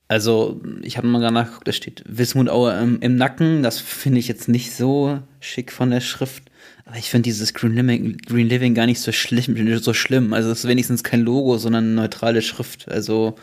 [0.06, 3.62] Also, ich habe mal gerade nachgeguckt, da steht Wismut Aue im, im Nacken.
[3.62, 6.44] Das finde ich jetzt nicht so schick von der Schrift.
[6.84, 10.34] Aber ich finde dieses Green Living, Green Living gar nicht so schlimm, so schlimm.
[10.34, 12.86] Also, es ist wenigstens kein Logo, sondern eine neutrale Schrift.
[12.88, 13.36] Also,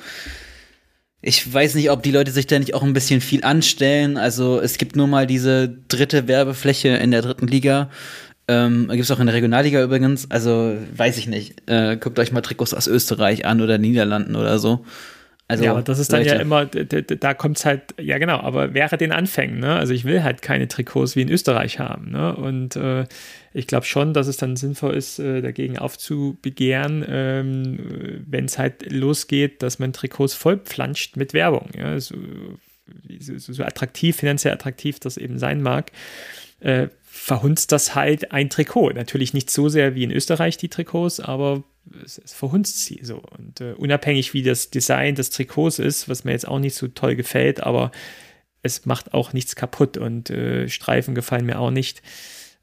[1.24, 4.18] ich weiß nicht, ob die Leute sich da nicht auch ein bisschen viel anstellen.
[4.18, 7.89] Also, es gibt nur mal diese dritte Werbefläche in der dritten Liga.
[8.47, 10.30] Ähm, gibt es auch in der Regionalliga übrigens.
[10.30, 11.68] Also, weiß ich nicht.
[11.68, 14.86] Äh, guckt euch mal Trikots aus Österreich an oder Niederlanden oder so.
[15.52, 16.36] Also, ja, aber das ist dann Leute.
[16.36, 19.76] ja immer, da kommt es halt, ja genau, aber wäre den Anfängen, ne?
[19.76, 22.34] Also ich will halt keine Trikots wie in Österreich haben, ne?
[22.36, 23.06] Und äh,
[23.54, 28.89] ich glaube schon, dass es dann sinnvoll ist, äh, dagegen aufzubegehren, ähm, wenn es halt
[28.89, 31.99] losgeht, dass man Trikots vollpflanscht mit Werbung, ja?
[31.99, 32.16] So,
[33.20, 35.91] so, so attraktiv, finanziell attraktiv das eben sein mag.
[36.62, 38.91] Äh, verhunzt das halt ein Trikot.
[38.91, 41.64] Natürlich nicht so sehr wie in Österreich die Trikots, aber
[42.25, 43.21] verhunzt sie so.
[43.38, 46.88] Und äh, unabhängig wie das Design des Trikots ist, was mir jetzt auch nicht so
[46.88, 47.91] toll gefällt, aber
[48.63, 52.01] es macht auch nichts kaputt und äh, Streifen gefallen mir auch nicht.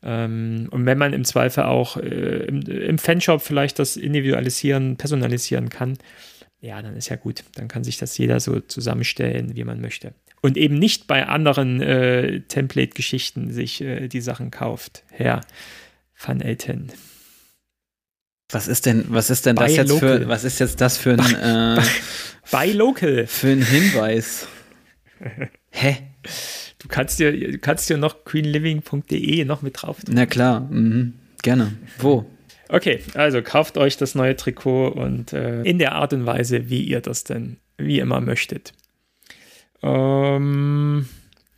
[0.03, 5.69] Ähm, und wenn man im Zweifel auch äh, im, im, Fanshop vielleicht das individualisieren, personalisieren
[5.71, 5.99] kann,
[6.61, 7.45] ja, dann ist ja gut.
[7.55, 10.15] Dann kann sich das jeder so zusammenstellen, wie man möchte.
[10.41, 15.05] Und eben nicht bei anderen äh, Template-Geschichten sich äh, die Sachen kauft.
[15.11, 15.41] Herr
[16.17, 16.93] Van Elten.
[18.51, 20.21] Was ist denn, was ist denn das jetzt local.
[20.21, 21.83] für, was ist jetzt das für ein, äh,
[22.51, 23.27] bei Local.
[23.27, 24.49] Für ein Hinweis?
[25.71, 25.99] Hä?
[26.79, 30.15] Du kannst dir, du kannst dir noch queenliving.de noch mit drauf tun.
[30.15, 31.15] Na klar, mhm.
[31.43, 31.77] gerne.
[31.99, 32.25] Wo?
[32.71, 36.83] Okay, also kauft euch das neue Trikot und äh, in der Art und Weise, wie
[36.83, 38.73] ihr das denn wie immer möchtet.
[39.83, 41.09] Ähm,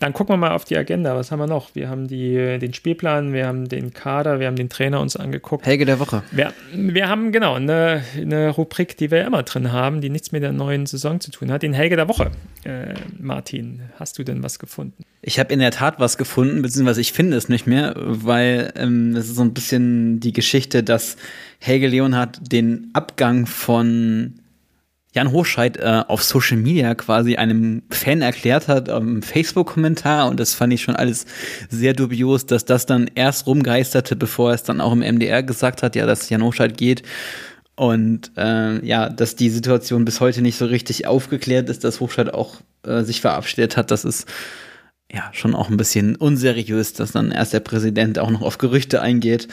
[0.01, 1.15] dann gucken wir mal auf die Agenda.
[1.15, 1.75] Was haben wir noch?
[1.75, 5.67] Wir haben die, den Spielplan, wir haben den Kader, wir haben den Trainer uns angeguckt.
[5.67, 6.23] Helge der Woche.
[6.33, 10.43] Wir, wir haben genau eine, eine Rubrik, die wir immer drin haben, die nichts mit
[10.43, 11.63] der neuen Saison zu tun hat.
[11.63, 12.31] Den Helge der Woche.
[12.65, 15.05] Äh, Martin, hast du denn was gefunden?
[15.21, 19.15] Ich habe in der Tat was gefunden, beziehungsweise ich finde es nicht mehr, weil ähm,
[19.15, 21.19] es ist so ein bisschen die Geschichte, dass
[21.59, 24.40] Helge Leonhardt den Abgang von
[25.13, 30.55] Jan Hochscheid äh, auf Social Media quasi einem Fan erklärt hat, im Facebook-Kommentar und das
[30.55, 31.27] fand ich schon alles
[31.69, 35.83] sehr dubios, dass das dann erst rumgeisterte, bevor er es dann auch im MDR gesagt
[35.83, 37.03] hat, ja, dass Jan Hochscheid geht
[37.75, 42.33] und äh, ja, dass die Situation bis heute nicht so richtig aufgeklärt ist, dass Hochscheid
[42.33, 44.29] auch äh, sich verabschiedet hat, das ist
[45.13, 49.03] ja schon auch ein bisschen unseriös, dass dann erst der Präsident auch noch auf Gerüchte
[49.03, 49.49] eingeht.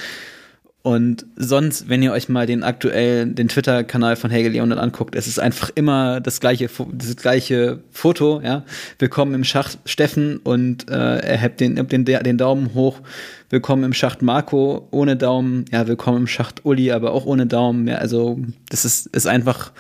[0.87, 5.27] Und sonst, wenn ihr euch mal den aktuellen, den Twitter-Kanal von Helge Leonard anguckt, es
[5.27, 8.63] ist einfach immer das gleiche, das gleiche Foto, ja.
[8.97, 13.01] Willkommen im Schacht Steffen und äh, er hebt den, den, den Daumen hoch.
[13.49, 15.65] Willkommen im Schacht Marco ohne Daumen.
[15.73, 17.85] Ja, willkommen im Schacht Uli, aber auch ohne Daumen.
[17.89, 19.73] Ja, also das ist, ist einfach,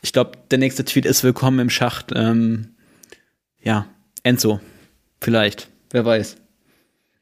[0.00, 2.10] ich glaube, der nächste Tweet ist Willkommen im Schacht.
[2.16, 2.68] Ähm,
[3.62, 3.84] ja,
[4.22, 4.60] Enzo.
[5.20, 5.68] Vielleicht.
[5.90, 6.38] Wer weiß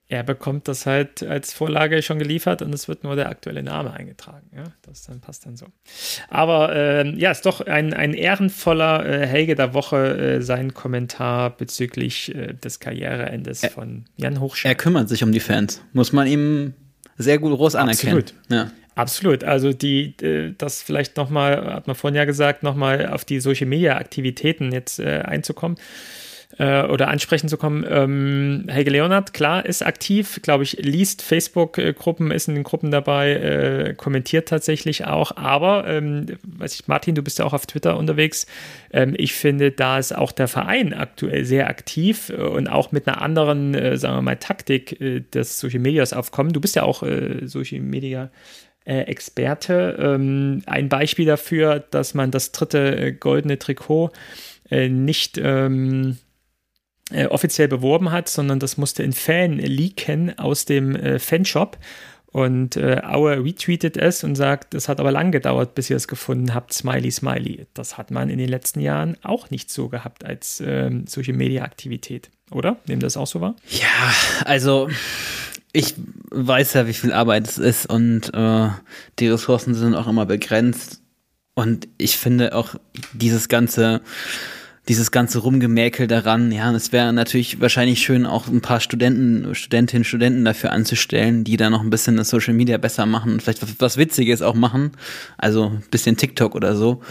[0.09, 3.93] er bekommt das halt als Vorlage schon geliefert und es wird nur der aktuelle Name
[3.93, 4.49] eingetragen.
[4.55, 5.67] Ja, das dann passt dann so.
[6.29, 11.57] Aber äh, ja, ist doch ein, ein ehrenvoller äh, Helge der Woche, äh, sein Kommentar
[11.57, 14.71] bezüglich äh, des Karriereendes er, von Jan Hochschlag.
[14.71, 16.75] Er kümmert sich um die Fans, muss man ihm
[17.19, 18.19] sehr gut groß anerkennen.
[18.19, 18.35] Absolut.
[18.49, 18.71] Ja.
[18.95, 19.45] Absolut.
[19.45, 23.67] Also die, äh, das vielleicht nochmal, hat man vorhin ja gesagt, nochmal auf die Social
[23.67, 25.77] Media Aktivitäten jetzt äh, einzukommen
[26.59, 27.85] äh, oder ansprechen zu kommen.
[27.89, 33.33] Ähm, Helge Leonard, klar, ist aktiv, glaube ich, liest Facebook-Gruppen, ist in den Gruppen dabei,
[33.33, 35.37] äh, kommentiert tatsächlich auch.
[35.37, 38.47] Aber, ähm, weiß ich, Martin, du bist ja auch auf Twitter unterwegs.
[38.93, 43.07] Ähm, ich finde, da ist auch der Verein aktuell sehr aktiv äh, und auch mit
[43.07, 46.53] einer anderen, äh, sagen wir mal, Taktik äh, des Social Medias aufkommen.
[46.53, 48.31] Du bist ja auch äh, Social Media.
[48.89, 49.97] Experte.
[49.99, 54.13] Ähm, ein Beispiel dafür, dass man das dritte goldene Trikot
[54.71, 56.19] nicht ähm,
[57.11, 61.79] äh, offiziell beworben hat, sondern das musste in Fan leaken aus dem äh, Fanshop.
[62.37, 66.07] Und äh, Aue retweetet es und sagt, es hat aber lang gedauert, bis ihr es
[66.07, 66.73] gefunden habt.
[66.73, 67.67] Smiley, Smiley.
[67.73, 71.63] Das hat man in den letzten Jahren auch nicht so gehabt als ähm, Social Media
[71.63, 72.77] Aktivität, oder?
[72.87, 73.57] Nehmen das auch so wahr?
[73.71, 74.13] Ja,
[74.45, 74.91] also
[75.73, 75.95] ich
[76.31, 78.69] weiß ja, wie viel Arbeit es ist und äh,
[79.19, 81.01] die Ressourcen sind auch immer begrenzt.
[81.55, 82.75] Und ich finde auch
[83.15, 84.03] dieses ganze
[84.89, 90.05] dieses ganze Rumgemäkel daran, ja, es wäre natürlich wahrscheinlich schön, auch ein paar Studenten, Studentinnen,
[90.05, 93.63] Studenten dafür anzustellen, die da noch ein bisschen das Social Media besser machen und vielleicht
[93.63, 94.93] was, was Witziges auch machen.
[95.39, 97.03] Also ein bisschen TikTok oder so.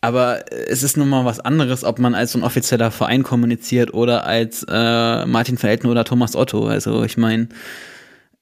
[0.00, 3.94] Aber es ist nun mal was anderes, ob man als so ein offizieller Verein kommuniziert
[3.94, 6.66] oder als äh, Martin Verelten oder Thomas Otto.
[6.66, 7.48] Also ich meine,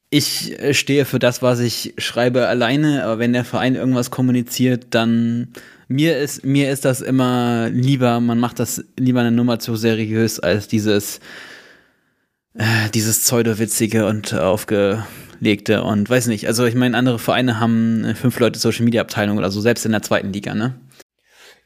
[0.08, 5.48] ich stehe für das, was ich schreibe, alleine, aber wenn der Verein irgendwas kommuniziert, dann
[5.92, 10.38] Mir ist, mir ist das immer lieber, man macht das lieber eine Nummer zu seriös
[10.38, 11.18] als dieses,
[12.54, 16.46] äh, dieses pseudo-witzige und aufgelegte und weiß nicht.
[16.46, 19.90] Also ich meine, andere Vereine haben fünf Leute Social Media Abteilung oder so, selbst in
[19.90, 20.78] der zweiten Liga, ne?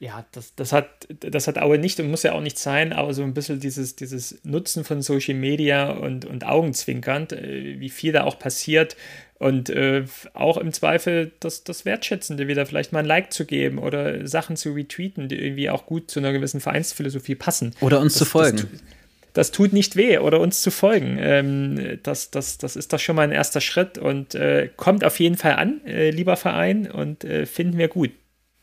[0.05, 3.15] ja, das, das, hat, das hat Aue nicht und muss ja auch nicht sein, aber
[3.15, 8.13] so ein bisschen dieses, dieses Nutzen von Social Media und, und Augenzwinkernd, äh, wie viel
[8.13, 8.97] da auch passiert
[9.45, 13.79] und äh, auch im Zweifel das, das Wertschätzende wieder vielleicht mal ein Like zu geben
[13.79, 17.75] oder Sachen zu retweeten, die irgendwie auch gut zu einer gewissen Vereinsphilosophie passen.
[17.83, 18.57] Oder uns das, zu folgen.
[18.57, 18.71] Das,
[19.35, 21.19] das, tut nicht weh oder uns zu folgen.
[21.21, 25.21] Ähm, das, das, das ist doch schon mal ein erster Schritt und äh, kommt auf
[25.21, 28.13] jeden Fall an, äh, lieber Verein, und äh, finden wir gut.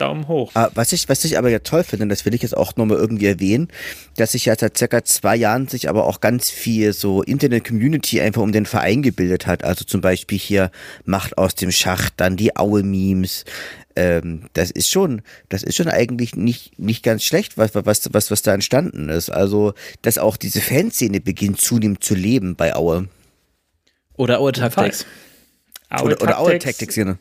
[0.01, 0.51] Daumen hoch.
[0.55, 2.97] Ah, was ich, was ich aber ja toll finde, das will ich jetzt auch nochmal
[2.97, 3.67] irgendwie erwähnen,
[4.17, 8.41] dass sich ja seit circa zwei Jahren sich aber auch ganz viel so Internet-Community einfach
[8.41, 9.63] um den Verein gebildet hat.
[9.63, 10.71] Also zum Beispiel hier
[11.05, 13.45] Macht aus dem Schacht, dann die Aue-Memes.
[13.95, 18.31] Ähm, das ist schon, das ist schon eigentlich nicht, nicht ganz schlecht, was, was, was,
[18.31, 19.29] was da entstanden ist.
[19.29, 23.07] Also, dass auch diese Fanszene beginnt zunehmend zu leben bei Aue.
[24.15, 25.05] Oder Aue Tactics.
[25.89, 27.15] Aue oder, oder Aue Tactics, genau.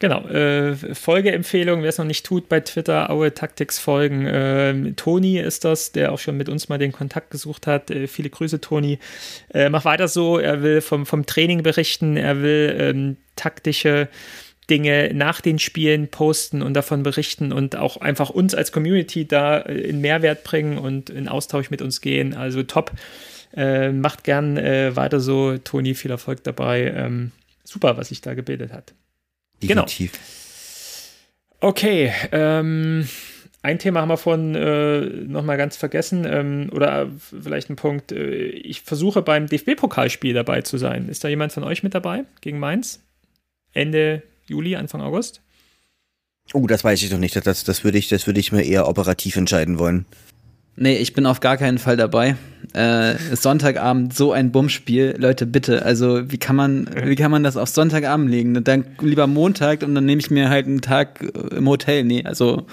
[0.00, 4.26] Genau, äh, Folgeempfehlung, wer es noch nicht tut, bei Twitter, Aue Tactics folgen.
[4.26, 7.90] Äh, Toni ist das, der auch schon mit uns mal den Kontakt gesucht hat.
[7.90, 8.98] Äh, viele Grüße, Toni.
[9.52, 14.08] Äh, mach weiter so, er will vom, vom Training berichten, er will ähm, taktische
[14.70, 19.58] Dinge nach den Spielen posten und davon berichten und auch einfach uns als Community da
[19.58, 22.32] äh, in Mehrwert bringen und in Austausch mit uns gehen.
[22.32, 22.92] Also top.
[23.54, 26.90] Äh, macht gern weiter so, Toni, viel Erfolg dabei.
[26.96, 27.32] Ähm,
[27.64, 28.94] super, was sich da gebildet hat.
[29.62, 30.12] Definitiv.
[30.12, 31.70] Genau.
[31.70, 33.06] Okay, ähm,
[33.62, 37.10] ein Thema haben wir vorhin äh, nochmal ganz vergessen, ähm, oder
[37.42, 38.12] vielleicht ein Punkt.
[38.12, 41.08] Äh, ich versuche beim DFB-Pokalspiel dabei zu sein.
[41.08, 43.00] Ist da jemand von euch mit dabei gegen Mainz?
[43.74, 45.42] Ende Juli, Anfang August?
[46.54, 47.36] Oh, das weiß ich noch nicht.
[47.36, 50.06] Das, das, würde ich, das würde ich mir eher operativ entscheiden wollen.
[50.76, 52.36] Nee, ich bin auf gar keinen Fall dabei.
[52.72, 55.84] Äh, Sonntagabend so ein Bummspiel, Leute, bitte.
[55.84, 58.62] Also wie kann man, wie kann man das auf Sonntagabend legen?
[58.64, 62.04] Dann lieber Montag und dann nehme ich mir halt einen Tag äh, im Hotel.
[62.04, 62.66] Nee, also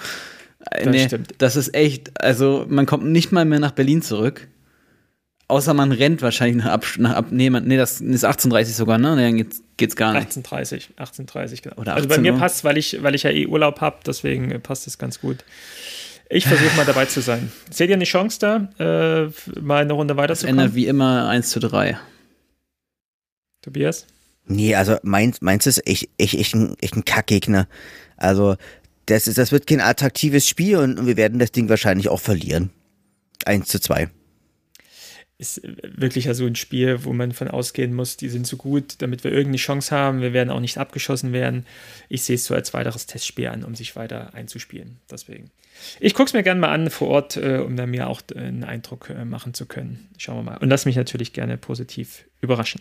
[0.70, 1.34] äh, das nee, stimmt.
[1.38, 2.22] das ist echt.
[2.22, 4.48] Also man kommt nicht mal mehr nach Berlin zurück.
[5.50, 8.98] Außer man rennt wahrscheinlich nach ab, nach ab nee, man, nee, das ist 18.30 sogar,
[8.98, 9.16] ne?
[9.16, 10.28] Nee, dann geht's, geht's gar nicht.
[10.28, 11.76] 18.30, 18.30, genau.
[11.76, 14.60] Oder 18 also bei mir passt, weil ich, weil ich ja eh Urlaub habe, deswegen
[14.60, 15.38] passt es ganz gut.
[16.30, 17.50] Ich versuche mal dabei zu sein.
[17.70, 20.58] Seht ihr eine Chance da, äh, mal eine Runde weiterzukommen?
[20.58, 21.98] Ändert wie immer 1 zu 3.
[23.62, 24.06] Tobias?
[24.46, 27.66] Nee, also meins, meins ist echt, echt, echt, ein, echt ein Kackgegner.
[28.16, 28.56] Also,
[29.06, 32.70] das, ist, das wird kein attraktives Spiel und wir werden das Ding wahrscheinlich auch verlieren.
[33.44, 34.10] 1 zu 2
[35.38, 38.96] ist wirklich ja so ein Spiel, wo man von ausgehen muss, die sind so gut,
[38.98, 40.20] damit wir irgendeine Chance haben.
[40.20, 41.64] Wir werden auch nicht abgeschossen werden.
[42.08, 44.98] Ich sehe es so als weiteres Testspiel an, um sich weiter einzuspielen.
[45.08, 45.50] Deswegen.
[46.00, 48.64] Ich gucke es mir gerne mal an vor Ort, äh, um dann mir auch einen
[48.64, 50.08] Eindruck äh, machen zu können.
[50.18, 50.58] Schauen wir mal.
[50.58, 52.80] Und lass mich natürlich gerne positiv überraschen.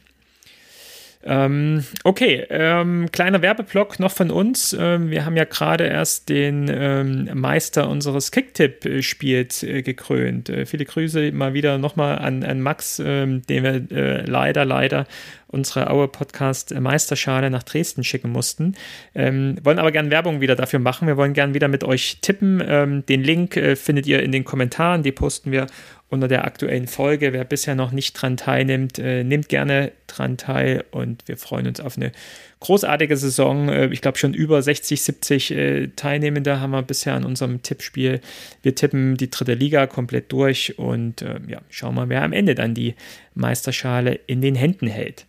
[1.23, 4.76] Ähm, okay, ähm, kleiner Werbeblock noch von uns.
[4.80, 10.49] Ähm, wir haben ja gerade erst den ähm, Meister unseres Kicktipp-Spiels äh, gekrönt.
[10.49, 15.06] Äh, viele Grüße mal wieder nochmal an, an Max, ähm, den wir äh, leider, leider
[15.48, 18.76] unsere Aue Podcast Meisterschale nach Dresden schicken mussten.
[19.15, 21.07] Ähm, wollen aber gerne Werbung wieder dafür machen.
[21.07, 22.61] Wir wollen gerne wieder mit euch tippen.
[22.65, 25.03] Ähm, den Link äh, findet ihr in den Kommentaren.
[25.03, 25.68] Die posten wir
[26.09, 27.34] unter der aktuellen Folge.
[27.34, 31.79] Wer bisher noch nicht dran teilnimmt, äh, nimmt gerne dran teil und wir freuen uns
[31.79, 32.11] auf eine
[32.59, 33.69] großartige Saison.
[33.69, 38.21] Äh, ich glaube schon über 60, 70 äh, Teilnehmende haben wir bisher an unserem Tippspiel.
[38.61, 42.55] Wir tippen die dritte Liga komplett durch und äh, ja, schauen mal, wer am Ende
[42.55, 42.95] dann die
[43.34, 45.25] Meisterschale in den Händen hält.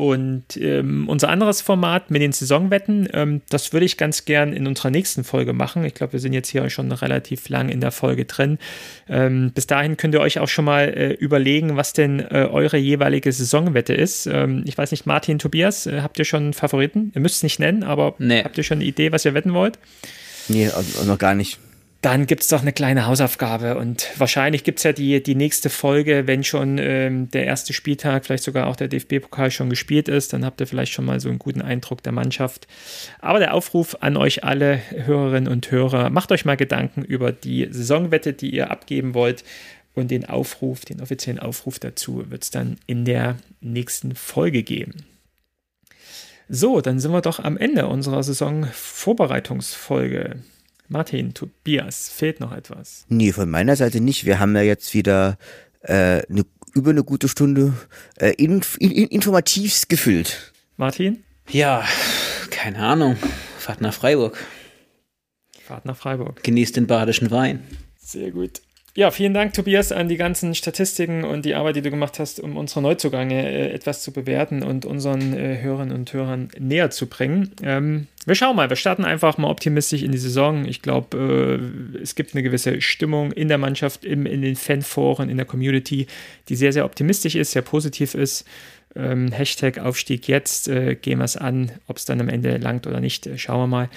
[0.00, 4.66] Und ähm, unser anderes Format mit den Saisonwetten, ähm, das würde ich ganz gern in
[4.66, 5.84] unserer nächsten Folge machen.
[5.84, 8.56] Ich glaube, wir sind jetzt hier schon relativ lang in der Folge drin.
[9.10, 12.78] Ähm, bis dahin könnt ihr euch auch schon mal äh, überlegen, was denn äh, eure
[12.78, 14.24] jeweilige Saisonwette ist.
[14.24, 17.12] Ähm, ich weiß nicht, Martin, Tobias, äh, habt ihr schon einen Favoriten?
[17.14, 18.42] Ihr müsst es nicht nennen, aber nee.
[18.42, 19.78] habt ihr schon eine Idee, was ihr wetten wollt?
[20.48, 21.58] Nee, also noch gar nicht
[22.02, 23.76] dann gibt es doch eine kleine Hausaufgabe.
[23.76, 28.24] Und wahrscheinlich gibt es ja die, die nächste Folge, wenn schon ähm, der erste Spieltag,
[28.24, 30.32] vielleicht sogar auch der DFB-Pokal schon gespielt ist.
[30.32, 32.66] Dann habt ihr vielleicht schon mal so einen guten Eindruck der Mannschaft.
[33.18, 37.68] Aber der Aufruf an euch alle Hörerinnen und Hörer, macht euch mal Gedanken über die
[37.70, 39.44] Saisonwette, die ihr abgeben wollt.
[39.94, 45.04] Und den Aufruf, den offiziellen Aufruf dazu wird es dann in der nächsten Folge geben.
[46.48, 50.36] So, dann sind wir doch am Ende unserer Saisonvorbereitungsfolge.
[50.92, 53.06] Martin, Tobias, fehlt noch etwas?
[53.08, 54.26] Nee, von meiner Seite nicht.
[54.26, 55.38] Wir haben ja jetzt wieder
[55.82, 56.44] äh, eine,
[56.74, 57.74] über eine gute Stunde
[58.18, 60.52] äh, inf in, informativst gefüllt.
[60.76, 61.22] Martin?
[61.48, 61.84] Ja,
[62.50, 63.16] keine Ahnung.
[63.58, 64.36] Fahrt nach Freiburg.
[65.64, 66.42] Fahrt nach Freiburg.
[66.42, 67.62] Genießt den badischen Wein.
[67.96, 68.60] Sehr gut.
[69.00, 72.38] Ja, vielen Dank, Tobias, an die ganzen Statistiken und die Arbeit, die du gemacht hast,
[72.38, 77.06] um unsere Neuzugänge äh, etwas zu bewerten und unseren äh, Hörerinnen und Hörern näher zu
[77.06, 77.50] bringen.
[77.62, 80.66] Ähm, wir schauen mal, wir starten einfach mal optimistisch in die Saison.
[80.66, 81.16] Ich glaube,
[81.96, 85.46] äh, es gibt eine gewisse Stimmung in der Mannschaft, im, in den Fanforen, in der
[85.46, 86.06] Community,
[86.50, 88.46] die sehr, sehr optimistisch ist, sehr positiv ist.
[88.94, 92.86] Ähm, Hashtag Aufstieg jetzt, äh, gehen wir es an, ob es dann am Ende langt
[92.86, 93.88] oder nicht, äh, schauen wir mal.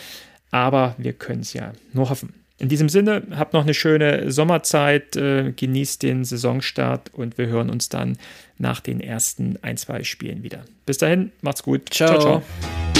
[0.51, 2.42] Aber wir können es ja nur hoffen.
[2.63, 7.69] In diesem Sinne, habt noch eine schöne Sommerzeit, äh, genießt den Saisonstart und wir hören
[7.69, 8.17] uns dann
[8.57, 10.63] nach den ersten ein, zwei Spielen wieder.
[10.85, 11.89] Bis dahin, macht's gut.
[11.89, 12.21] Ciao, ciao.
[12.21, 12.43] ciao.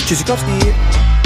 [0.06, 1.23] Tschüssikowski.